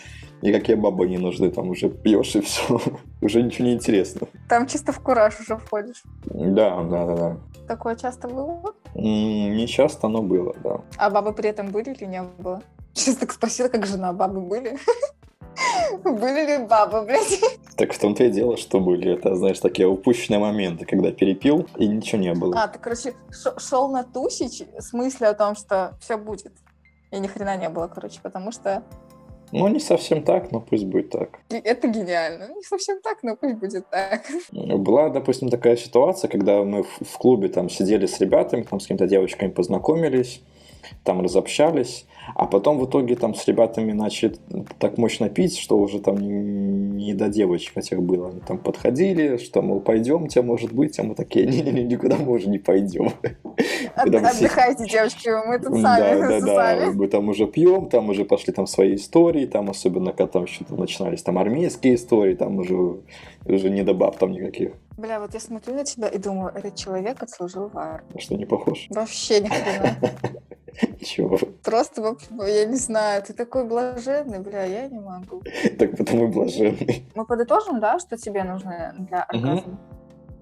никакие 0.46 0.78
бабы 0.78 1.08
не 1.08 1.18
нужны, 1.18 1.50
там 1.50 1.70
уже 1.70 1.90
пьешь 1.90 2.36
и 2.36 2.42
все. 2.42 2.80
Уже 3.22 3.42
ничего 3.42 3.68
не 3.68 3.74
интересно. 3.74 4.28
Там 4.48 4.68
чисто 4.68 4.92
в 4.92 5.00
кураж 5.00 5.40
уже 5.40 5.58
входишь. 5.58 6.04
Да, 6.26 6.84
да, 6.84 7.06
да, 7.06 7.16
да. 7.16 7.38
Такое 7.68 7.96
часто 7.96 8.28
было? 8.28 8.76
Не 8.94 9.68
часто, 9.68 10.08
но 10.08 10.22
было, 10.22 10.56
да. 10.64 10.82
А 10.98 11.10
бабы 11.10 11.34
при 11.34 11.50
этом 11.50 11.72
были 11.72 11.92
или 11.92 12.06
не 12.06 12.22
было? 12.22 12.62
Сейчас 12.94 13.16
так 13.16 13.32
спросила, 13.32 13.68
как 13.68 13.86
жена, 13.86 14.14
бабы 14.14 14.42
были? 14.42 14.78
Были 16.04 16.46
ли 16.46 16.66
бабы, 16.66 17.04
блядь? 17.04 17.40
Так 17.78 17.94
в 17.94 18.00
том-то 18.00 18.26
и 18.26 18.30
дело, 18.30 18.58
что 18.58 18.80
были, 18.80 19.14
это, 19.14 19.36
знаешь, 19.36 19.60
такие 19.60 19.88
упущенные 19.88 20.40
моменты, 20.40 20.86
когда 20.86 21.12
перепил, 21.12 21.68
и 21.78 21.88
ничего 21.88 22.22
не 22.22 22.34
было. 22.34 22.62
А, 22.62 22.68
ты, 22.68 22.80
короче, 22.80 23.14
шел 23.58 23.90
на 23.90 24.04
тусич 24.04 24.64
с 24.78 24.94
мыслью 24.94 25.30
о 25.30 25.34
том, 25.34 25.56
что 25.56 25.98
все 26.02 26.18
будет. 26.18 26.54
И 27.12 27.20
ни 27.20 27.28
хрена 27.28 27.56
не 27.58 27.70
было, 27.70 27.88
короче, 27.88 28.20
потому 28.22 28.52
что 28.52 28.84
Ну, 29.58 29.68
не 29.70 29.80
совсем 29.80 30.22
так, 30.22 30.52
но 30.52 30.60
пусть 30.60 30.86
будет 30.86 31.12
так. 31.12 31.40
это 31.50 31.88
гениально. 31.88 32.50
Не 32.54 32.62
совсем 32.62 33.02
так, 33.02 33.24
но 33.24 33.38
пусть 33.38 33.56
будет 33.56 33.90
так. 33.90 34.24
Была, 34.52 35.10
допустим, 35.10 35.50
такая 35.50 35.78
ситуация, 35.78 36.30
когда 36.30 36.64
мы 36.64 36.84
в 36.84 37.18
клубе 37.18 37.48
там 37.48 37.70
сидели 37.70 38.06
с 38.06 38.20
ребятами, 38.20 38.64
там 38.64 38.80
с 38.80 38.84
какими-то 38.84 39.08
девочками 39.08 39.50
познакомились, 39.50 40.42
там 41.04 41.22
разобщались, 41.22 42.06
а 42.34 42.46
потом 42.48 42.80
в 42.80 42.86
итоге 42.90 43.16
там 43.16 43.36
с 43.36 43.48
ребятами 43.48 43.92
начали 43.92 44.36
так 44.80 44.98
мощно 44.98 45.30
пить, 45.30 45.58
что 45.58 45.78
уже 45.78 46.00
там 46.00 46.18
не, 46.18 46.30
не 47.06 47.14
до 47.14 47.30
девочек 47.30 47.78
этих 47.78 48.02
было. 48.02 48.30
Они 48.30 48.40
там 48.42 48.58
подходили, 48.58 49.38
что, 49.38 49.62
мол, 49.62 49.80
пойдемте, 49.80 50.42
может 50.42 50.72
быть, 50.72 50.98
а 51.00 51.04
мы 51.04 51.16
такие, 51.16 51.46
не-не-не, 51.46 51.84
никуда 51.84 52.18
мы 52.18 52.32
уже 52.32 52.50
не 52.50 52.58
пойдем. 52.58 53.12
От- 53.96 54.10
мы 54.10 54.18
Отдыхайте, 54.18 54.86
девочки, 54.88 55.30
мы 55.48 55.60
тут 55.60 55.74
Да, 55.82 55.98
сами, 55.98 56.20
да, 56.22 56.40
да. 56.42 56.56
сами. 56.56 56.94
Мы 56.94 57.08
там 57.08 57.30
уже 57.30 57.46
пьем, 57.48 57.90
там 57.90 58.10
уже 58.10 58.26
пошли 58.26 58.54
там 58.54 58.68
свои 58.68 58.96
истории, 58.96 59.46
там 59.46 59.70
особенно 59.70 60.12
когда 60.12 60.28
там 60.28 60.48
что-то 60.48 60.76
начинались 60.76 61.22
там 61.24 61.38
армейские 61.38 61.96
истории, 61.96 62.36
там 62.36 62.58
уже, 62.58 62.76
уже 63.46 63.70
не 63.70 63.84
до 63.84 63.94
баб 63.94 64.18
там 64.18 64.32
никаких. 64.32 64.72
Бля, 64.98 65.20
вот 65.20 65.34
я 65.34 65.40
смотрю 65.40 65.76
на 65.76 65.84
тебя 65.84 66.08
и 66.08 66.18
думаю, 66.18 66.52
этот 66.56 66.76
человек 66.76 67.22
отслужил 67.22 67.70
в 67.70 67.78
армии. 67.78 68.18
Что 68.18 68.36
не 68.36 68.46
похож? 68.46 68.88
Вообще 68.90 69.42
ни 69.42 69.48
хрена. 69.50 69.98
Чего? 71.02 71.38
Просто, 71.64 72.02
я 72.30 72.66
не 72.66 72.76
знаю, 72.78 73.22
ты 73.24 73.34
такой 73.34 73.66
блаженный, 73.66 74.40
бля, 74.40 74.64
я 74.64 74.88
не 74.88 75.00
могу. 75.00 75.42
Так 75.80 75.98
потому 75.98 76.26
и 76.26 76.28
блаженный. 76.32 77.08
Мы 77.16 77.26
подытожим, 77.26 77.80
да, 77.80 78.00
что 78.00 78.18
тебе 78.18 78.44
нужно 78.44 78.94
для 78.98 79.24
оргазма? 79.24 79.80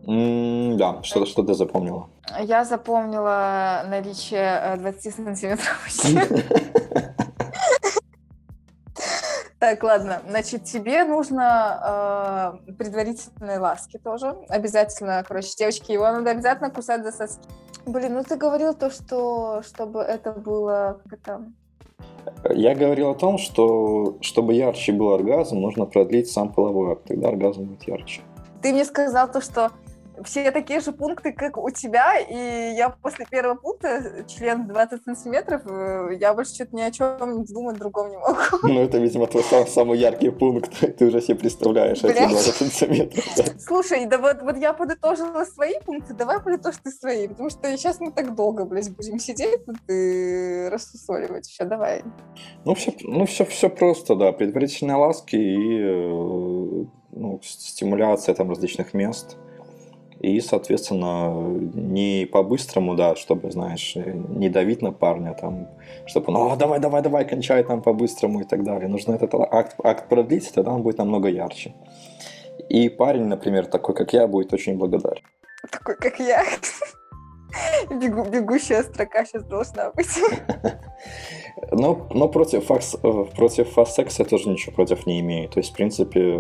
М, 0.08 0.78
Да, 0.78 1.02
что, 1.04 1.26
что 1.26 1.44
ты 1.44 1.54
запомнила? 1.54 2.10
Я 2.42 2.66
запомнила 2.66 3.84
наличие 3.88 4.60
э, 4.76 4.78
20 4.78 5.16
сантиметров. 5.16 5.86
ущерба. 5.88 6.38
Так, 9.60 9.82
ладно. 9.82 10.22
Значит, 10.28 10.66
тебе 10.66 11.06
нужно 11.06 12.60
э, 12.68 12.74
предварительные 12.74 13.60
ласки 13.60 13.98
тоже. 13.98 14.36
Обязательно, 14.50 15.24
короче, 15.26 15.56
девочки, 15.58 15.94
его 15.94 16.04
надо 16.12 16.32
обязательно 16.32 16.70
кусать 16.70 17.04
за 17.04 17.14
соски. 17.14 17.48
Блин, 17.86 18.16
ну 18.16 18.24
ты 18.26 18.36
говорил 18.36 18.74
то, 18.74 18.90
что 18.90 19.62
чтобы 19.66 20.02
это 20.02 20.34
было 20.34 21.00
как 21.06 21.14
это, 21.14 21.46
Я 22.50 22.76
говорил 22.76 23.10
о 23.10 23.16
том, 23.16 23.38
что 23.38 24.18
чтобы 24.22 24.54
ярче 24.54 24.92
был 24.92 25.14
оргазм, 25.14 25.60
нужно 25.60 25.86
продлить 25.86 26.30
сам 26.30 26.52
половой 26.52 26.94
акт, 26.94 27.04
тогда 27.08 27.30
оргазм 27.30 27.64
будет 27.64 27.88
ярче. 27.88 28.22
Ты 28.62 28.74
мне 28.74 28.86
сказал 28.86 29.32
то, 29.32 29.42
что 29.42 29.72
все 30.24 30.52
такие 30.52 30.80
же 30.80 30.92
пункты, 30.92 31.32
как 31.32 31.58
у 31.58 31.70
тебя, 31.70 32.20
и 32.20 32.76
я 32.76 32.90
после 32.90 33.26
первого 33.26 33.56
пункта, 33.56 34.26
член 34.28 34.68
20 34.68 35.04
сантиметров, 35.04 35.62
э, 35.66 36.16
я 36.20 36.34
больше 36.34 36.54
что-то 36.54 36.76
ни 36.76 36.82
о 36.82 36.92
чем 36.92 37.46
думать 37.46 37.78
другом 37.78 38.10
не 38.12 38.18
могу. 38.18 38.38
Ну, 38.64 38.82
это, 38.82 38.98
видимо, 38.98 39.28
твой 39.28 39.44
сам- 39.44 39.68
самый 39.68 40.00
яркий 40.00 40.30
пункт. 40.30 40.72
Ты 40.98 41.06
уже 41.06 41.22
себе 41.22 41.36
представляешь 41.36 42.04
эти 42.04 42.14
Блядь. 42.14 42.30
20 42.30 42.56
сантиметров. 42.56 43.26
да. 43.38 43.44
Слушай, 43.60 44.06
да 44.06 44.18
вот, 44.18 44.42
вот 44.42 44.58
я 44.58 44.74
подытожила 44.74 45.46
свои 45.46 45.80
пункты, 45.86 46.14
давай 46.14 46.40
подытожь 46.40 46.76
ты 46.84 46.92
свои, 46.92 47.28
потому 47.28 47.50
что 47.50 47.76
сейчас 47.78 48.00
мы 48.00 48.12
так 48.12 48.36
долго, 48.36 48.66
блядь, 48.66 48.96
будем 48.96 49.20
сидеть 49.20 49.66
тут 49.66 49.78
и 49.90 50.68
рассусоливать. 50.72 51.46
Все, 51.48 51.66
давай. 51.66 52.04
Ну, 52.66 52.74
все, 52.76 52.94
ну, 53.02 53.26
все, 53.26 53.46
все 53.46 53.70
просто, 53.70 54.16
да. 54.16 54.32
Предварительные 54.32 54.96
ласки 54.96 55.36
и 55.36 55.80
э, 55.82 56.86
ну, 57.12 57.40
стимуляция 57.44 58.36
там 58.36 58.50
различных 58.50 58.94
мест. 58.94 59.38
И, 60.24 60.40
соответственно, 60.40 61.34
не 61.74 62.26
по-быстрому, 62.26 62.96
да, 62.96 63.16
чтобы, 63.16 63.52
знаешь, 63.52 63.96
не 63.96 64.48
давить 64.48 64.82
на 64.82 64.94
парня, 64.94 65.34
там, 65.34 65.68
чтобы 66.06 66.28
он, 66.30 66.54
о, 66.54 66.56
давай, 66.56 66.80
давай, 66.80 67.02
давай, 67.02 67.28
кончай 67.28 67.62
там 67.64 67.82
по-быстрому 67.82 68.40
и 68.40 68.46
так 68.46 68.64
далее. 68.64 68.88
Нужно 68.88 69.16
этот 69.16 69.34
акт, 69.36 69.76
акт 69.84 70.08
продлить, 70.08 70.50
тогда 70.54 70.72
он 70.72 70.82
будет 70.82 70.98
намного 70.98 71.28
ярче. 71.28 71.74
И 72.70 72.88
парень, 72.88 73.26
например, 73.26 73.66
такой, 73.66 73.96
как 73.96 74.14
я, 74.14 74.26
будет 74.28 74.54
очень 74.54 74.78
благодарен. 74.78 75.24
Такой, 75.70 75.98
как 75.98 76.18
я. 76.20 76.46
Бегу, 77.90 78.24
бегущая 78.24 78.84
строка 78.84 79.26
сейчас 79.26 79.44
должна 79.44 79.92
быть. 79.92 80.08
Но, 81.72 82.08
но 82.12 82.28
против, 82.30 82.66
факс, 82.66 82.96
против 83.36 83.70
фаст-секса 83.70 84.24
я 84.24 84.30
тоже 84.30 84.50
ничего 84.50 84.74
против 84.74 85.06
не 85.06 85.20
имею. 85.20 85.50
То 85.50 85.60
есть, 85.60 85.72
в 85.72 85.76
принципе, 85.76 86.40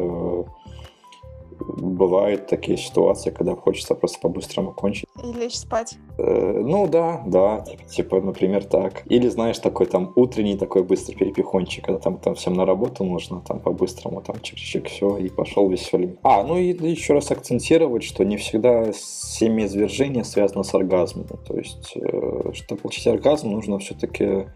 бывают 1.67 2.47
такие 2.47 2.77
ситуации, 2.77 3.31
когда 3.31 3.55
хочется 3.55 3.95
просто 3.95 4.19
по-быстрому 4.19 4.71
кончить. 4.71 5.05
И 5.23 5.33
лечь 5.33 5.55
спать. 5.55 5.97
Э, 6.17 6.61
ну 6.63 6.87
да, 6.87 7.23
да, 7.25 7.65
типа, 7.89 8.21
например, 8.21 8.63
так. 8.65 9.03
Или, 9.07 9.27
знаешь, 9.29 9.59
такой 9.59 9.85
там 9.85 10.11
утренний 10.15 10.57
такой 10.57 10.83
быстрый 10.83 11.15
перепихончик, 11.15 11.85
когда 11.85 11.99
там, 11.99 12.17
там 12.17 12.35
всем 12.35 12.53
на 12.53 12.65
работу 12.65 13.03
нужно, 13.03 13.41
там 13.41 13.59
по-быстрому, 13.59 14.21
там 14.21 14.35
чик-чик, 14.37 14.87
все, 14.87 15.17
и 15.17 15.29
пошел 15.29 15.69
веселый. 15.69 16.17
А, 16.23 16.43
ну 16.43 16.57
и 16.57 16.73
еще 16.89 17.13
раз 17.13 17.31
акцентировать, 17.31 18.03
что 18.03 18.23
не 18.23 18.37
всегда 18.37 18.91
семяизвержение 18.93 20.23
связано 20.23 20.63
с 20.63 20.73
оргазмом. 20.73 21.27
То 21.47 21.57
есть, 21.57 21.93
э, 21.95 22.51
чтобы 22.53 22.81
получить 22.81 23.07
оргазм, 23.07 23.51
нужно 23.51 23.79
все-таки 23.79 24.47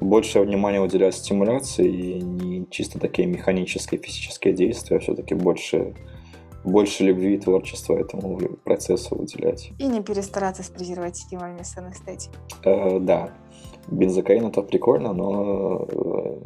больше 0.00 0.40
внимания 0.40 0.80
уделять 0.80 1.14
стимуляции 1.14 1.88
и 1.88 2.20
не 2.20 2.66
чисто 2.70 2.98
такие 2.98 3.26
механические 3.26 4.00
физические 4.00 4.54
действия, 4.54 4.96
а 4.96 5.00
все-таки 5.00 5.34
больше, 5.34 5.94
больше 6.64 7.04
любви 7.04 7.34
и 7.34 7.38
творчества 7.38 7.98
этому 7.98 8.38
процессу 8.64 9.16
уделять. 9.16 9.70
И 9.78 9.86
не 9.86 10.02
перестараться 10.02 10.62
с 10.62 10.68
презервативами, 10.68 11.62
с 11.62 11.76
анестетикой. 11.76 12.38
Э, 12.64 12.98
да. 13.00 13.30
Бензокаин 13.88 14.46
это 14.46 14.62
прикольно, 14.62 15.12
но 15.12 15.86
э, 15.90 16.38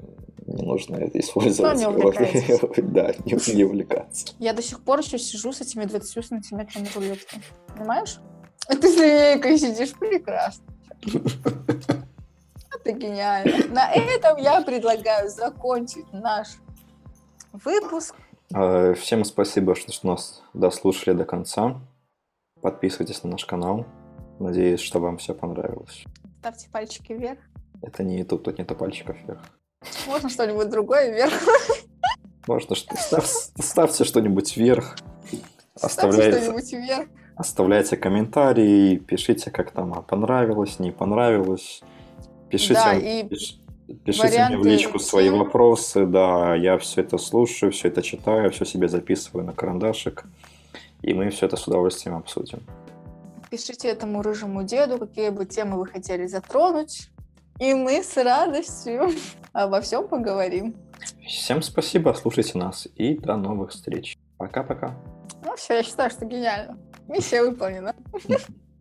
не 0.46 0.64
нужно 0.64 0.96
это 0.96 1.18
использовать. 1.18 1.74
Но 1.74 1.78
не 1.78 1.86
увлекайтесь. 1.86 2.61
Да, 2.82 3.12
не, 3.24 3.55
не 3.55 3.64
увлекаться. 3.64 4.34
Я 4.38 4.53
до 4.53 4.62
сих 4.62 4.80
пор 4.80 5.00
еще 5.00 5.18
сижу 5.18 5.53
с 5.53 5.61
этими 5.61 5.84
20 5.84 6.24
сантиметрами 6.24 6.88
рулетки. 6.94 7.40
Понимаешь? 7.76 8.18
А 8.68 8.74
ты 8.76 8.88
с 8.88 8.96
линейкой 8.96 9.59
сидишь 9.59 9.92
прекрасно. 9.94 10.64
Это 12.84 12.98
гениально. 12.98 13.68
На 13.68 13.92
этом 13.92 14.38
я 14.38 14.60
предлагаю 14.62 15.28
закончить 15.28 16.12
наш 16.12 16.48
выпуск. 17.52 18.16
А, 18.52 18.94
всем 18.94 19.24
спасибо, 19.24 19.76
что 19.76 20.06
нас 20.06 20.42
дослушали 20.52 21.14
до 21.14 21.24
конца. 21.24 21.80
Подписывайтесь 22.60 23.22
на 23.22 23.30
наш 23.30 23.44
канал. 23.44 23.86
Надеюсь, 24.40 24.80
что 24.80 24.98
вам 24.98 25.18
все 25.18 25.32
понравилось. 25.32 26.04
Ставьте 26.40 26.68
пальчики 26.70 27.12
вверх. 27.12 27.38
Это 27.82 28.02
не 28.02 28.18
YouTube, 28.18 28.42
тут 28.42 28.58
нету 28.58 28.74
пальчиков 28.74 29.16
вверх. 29.24 29.40
Можно 30.06 30.28
что-нибудь 30.28 30.68
другое 30.68 31.12
вверх? 31.12 31.32
Можно 32.48 32.74
что 32.74 32.96
Став, 32.96 33.26
ставьте 33.26 34.04
что-нибудь 34.04 34.56
вверх. 34.56 34.96
Оставляйте 35.80 36.40
что-нибудь 36.40 36.72
вверх. 36.72 37.08
Оставляйте 37.36 37.96
комментарии, 37.96 38.96
пишите, 38.96 39.52
как 39.52 39.70
там 39.70 40.02
понравилось, 40.04 40.80
не 40.80 40.90
понравилось. 40.90 41.82
Пишите, 42.53 42.74
да, 42.74 42.92
и 42.92 43.26
пиш, 43.26 43.59
пишите 44.05 44.46
мне 44.48 44.59
в 44.59 44.66
личку 44.66 44.98
свои 44.98 45.30
вопросы, 45.30 46.05
да, 46.05 46.55
я 46.55 46.76
все 46.76 47.00
это 47.00 47.16
слушаю, 47.16 47.72
все 47.72 47.88
это 47.88 48.03
читаю, 48.03 48.50
все 48.50 48.66
себе 48.66 48.88
записываю 48.88 49.46
на 49.46 49.55
карандашик, 49.55 50.24
и 51.00 51.14
мы 51.14 51.30
все 51.30 51.46
это 51.46 51.57
с 51.57 51.66
удовольствием 51.66 52.14
обсудим. 52.14 52.61
Пишите 53.50 53.88
этому 53.88 54.20
рыжему 54.20 54.64
деду, 54.64 54.98
какие 54.98 55.30
бы 55.30 55.46
темы 55.46 55.78
вы 55.78 55.86
хотели 55.86 56.26
затронуть, 56.26 57.09
и 57.59 57.72
мы 57.72 58.03
с 58.03 58.18
радостью 58.22 59.09
обо 59.55 59.80
всем 59.80 60.07
поговорим. 60.07 60.76
Всем 61.26 61.62
спасибо, 61.62 62.12
слушайте 62.12 62.59
нас, 62.59 62.86
и 62.96 63.16
до 63.16 63.36
новых 63.38 63.70
встреч. 63.70 64.18
Пока-пока. 64.36 64.94
Ну 65.42 65.57
все, 65.57 65.76
я 65.76 65.82
считаю, 65.82 66.11
что 66.11 66.26
гениально. 66.26 66.76
Миссия 67.09 67.42
выполнена. 67.42 67.94